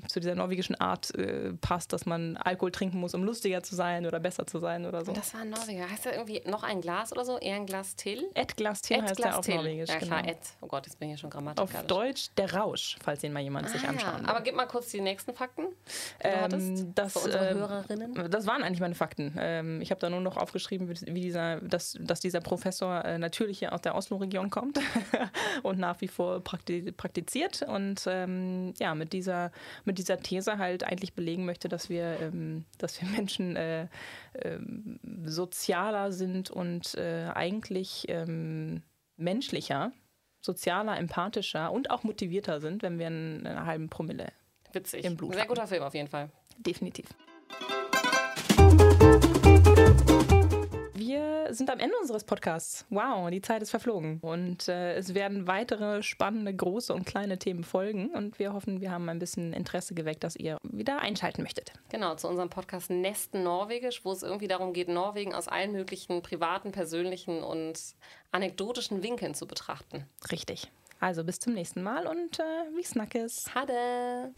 zu 0.09 0.21
dieser 0.21 0.35
norwegischen 0.35 0.79
Art 0.81 1.15
äh, 1.15 1.53
passt, 1.61 1.93
dass 1.93 2.07
man 2.07 2.37
Alkohol 2.37 2.73
trinken 2.73 2.99
muss, 3.01 3.15
um 3.15 3.25
lustiger 3.25 3.63
zu 3.63 3.75
sein 3.75 4.07
oder 4.07 4.21
besser 4.21 4.47
zu 4.47 4.59
sein 4.59 4.87
oder 4.87 5.05
so. 5.05 5.13
Das 5.13 5.33
war 5.35 5.43
ein 5.43 5.51
Norweger. 5.51 5.91
Heißt 5.91 6.07
er 6.07 6.15
irgendwie 6.15 6.42
noch 6.47 6.63
ein 6.63 6.81
Glas 6.81 7.13
oder 7.13 7.25
so? 7.25 7.39
Eher 7.39 7.57
ein 7.57 7.67
Glas 7.67 7.97
Till? 7.97 8.25
Ed 8.35 8.57
Glas 8.57 8.83
Till 8.83 9.01
heißt 9.03 9.21
er 9.21 9.39
auf 9.39 9.47
Norwegisch. 9.49 9.89
Ja, 9.91 9.97
klar, 9.99 10.21
genau. 10.23 10.33
Ed. 10.33 10.39
Oh 10.61 10.67
Gott, 10.67 10.87
jetzt 10.87 10.99
bin 10.99 11.09
ich 11.09 11.15
hier 11.15 11.19
schon 11.19 11.29
Auf 11.29 11.35
grammatikalisch. 11.35 11.87
Deutsch 11.89 12.27
der 12.37 12.55
Rausch, 12.55 12.97
falls 13.03 13.21
den 13.21 13.33
mal 13.33 13.41
jemand 13.41 13.69
sich 13.69 13.83
Ah, 13.85 13.89
anschauen 13.89 14.21
will. 14.21 14.27
aber 14.29 14.41
gib 14.41 14.55
mal 14.55 14.67
kurz 14.67 14.89
die 14.91 15.01
nächsten 15.01 15.35
Fakten, 15.35 15.67
die 15.67 16.23
du 16.23 16.29
Ähm, 16.29 16.41
hattest. 16.41 16.85
das, 16.95 17.13
für 17.15 17.19
unsere 17.21 17.49
ähm, 17.51 17.59
Hörerinnen. 17.59 18.31
Das 18.31 18.47
waren 18.47 18.63
eigentlich 18.63 18.81
meine 18.81 18.95
Fakten. 18.95 19.35
Ähm, 19.39 19.81
ich 19.81 19.91
habe 19.91 20.01
da 20.01 20.11
nur 20.11 20.21
noch 20.21 20.37
aufgeschrieben, 20.37 20.89
wie 20.89 21.21
dieser, 21.21 21.61
dass, 21.61 21.97
dass 22.01 22.21
dieser 22.21 22.41
Professor 22.41 23.05
äh, 23.05 23.19
natürlich 23.19 23.59
hier 23.59 23.73
aus 23.73 23.81
der 23.83 23.95
Oslo-Region 23.95 24.51
kommt 24.51 24.79
und 25.63 25.79
nach 25.79 26.01
wie 26.01 26.09
vor 26.09 26.41
prakti 26.41 26.93
praktiziert 26.93 27.63
und 27.63 28.03
ähm, 28.07 28.75
ja, 28.79 28.95
mit 28.95 29.13
dieser, 29.13 29.53
mit 29.85 29.99
dieser 29.99 30.19
These 30.21 30.59
halt 30.59 30.85
eigentlich 30.85 31.15
belegen 31.15 31.45
möchte, 31.45 31.69
dass 31.69 31.89
wir, 31.89 32.19
ähm, 32.21 32.65
dass 32.79 33.01
wir 33.01 33.09
Menschen 33.09 33.57
äh, 33.57 33.87
ähm, 34.35 34.99
sozialer 35.25 36.13
sind 36.13 36.51
und 36.51 36.95
äh, 36.95 37.31
eigentlich 37.35 38.07
ähm, 38.09 38.83
menschlicher 39.17 39.93
sozialer, 40.41 40.99
empathischer 40.99 41.71
und 41.73 41.91
auch 41.91 42.03
motivierter 42.03 42.61
sind, 42.61 42.83
wenn 42.83 42.99
wir 42.99 43.07
einen, 43.07 43.47
einen 43.47 43.65
halben 43.65 43.89
Promille 43.89 44.33
Witzig. 44.73 45.05
im 45.05 45.17
Blut 45.17 45.33
Sehr 45.33 45.43
haben. 45.43 45.49
guter 45.49 45.67
Film 45.67 45.83
auf 45.83 45.95
jeden 45.95 46.09
Fall. 46.09 46.31
Definitiv. 46.59 47.07
Wir 51.13 51.53
sind 51.53 51.69
am 51.69 51.79
Ende 51.79 51.95
unseres 52.01 52.25
Podcasts. 52.25 52.87
Wow, 52.89 53.29
die 53.29 53.43
Zeit 53.43 53.61
ist 53.61 53.69
verflogen. 53.69 54.19
Und 54.23 54.67
äh, 54.69 54.95
es 54.95 55.13
werden 55.13 55.47
weitere 55.47 56.03
spannende, 56.03 56.57
große 56.57 56.95
und 56.95 57.05
kleine 57.05 57.39
Themen 57.39 57.65
folgen. 57.65 58.09
Und 58.15 58.39
wir 58.39 58.55
hoffen, 58.55 58.81
wir 58.81 58.91
haben 58.91 59.07
ein 59.11 59.19
bisschen 59.19 59.53
Interesse 59.53 59.93
geweckt, 59.93 60.25
dass 60.25 60.37
ihr 60.37 60.57
wieder 60.63 61.01
einschalten 61.01 61.43
möchtet. 61.43 61.75
Genau, 61.91 62.15
zu 62.15 62.29
unserem 62.29 62.49
Podcast 62.49 62.89
Nesten 62.89 63.43
Norwegisch, 63.43 64.07
wo 64.07 64.13
es 64.13 64.23
irgendwie 64.23 64.49
darum 64.49 64.73
geht, 64.73 64.89
Norwegen 64.89 65.35
aus 65.35 65.49
allen 65.49 65.73
möglichen 65.73 66.23
privaten, 66.23 66.73
persönlichen 66.73 67.43
und 67.43 67.79
anekdotischen 68.31 69.03
Winkeln 69.03 69.35
zu 69.35 69.47
betrachten. 69.47 70.07
Richtig. 70.31 70.73
Also 70.99 71.25
bis 71.25 71.41
zum 71.41 71.53
nächsten 71.53 71.83
Mal 71.83 72.07
und 72.07 72.39
äh, 72.39 72.43
wie 72.75 72.85
snackes. 72.85 73.55
Hade! 73.55 74.33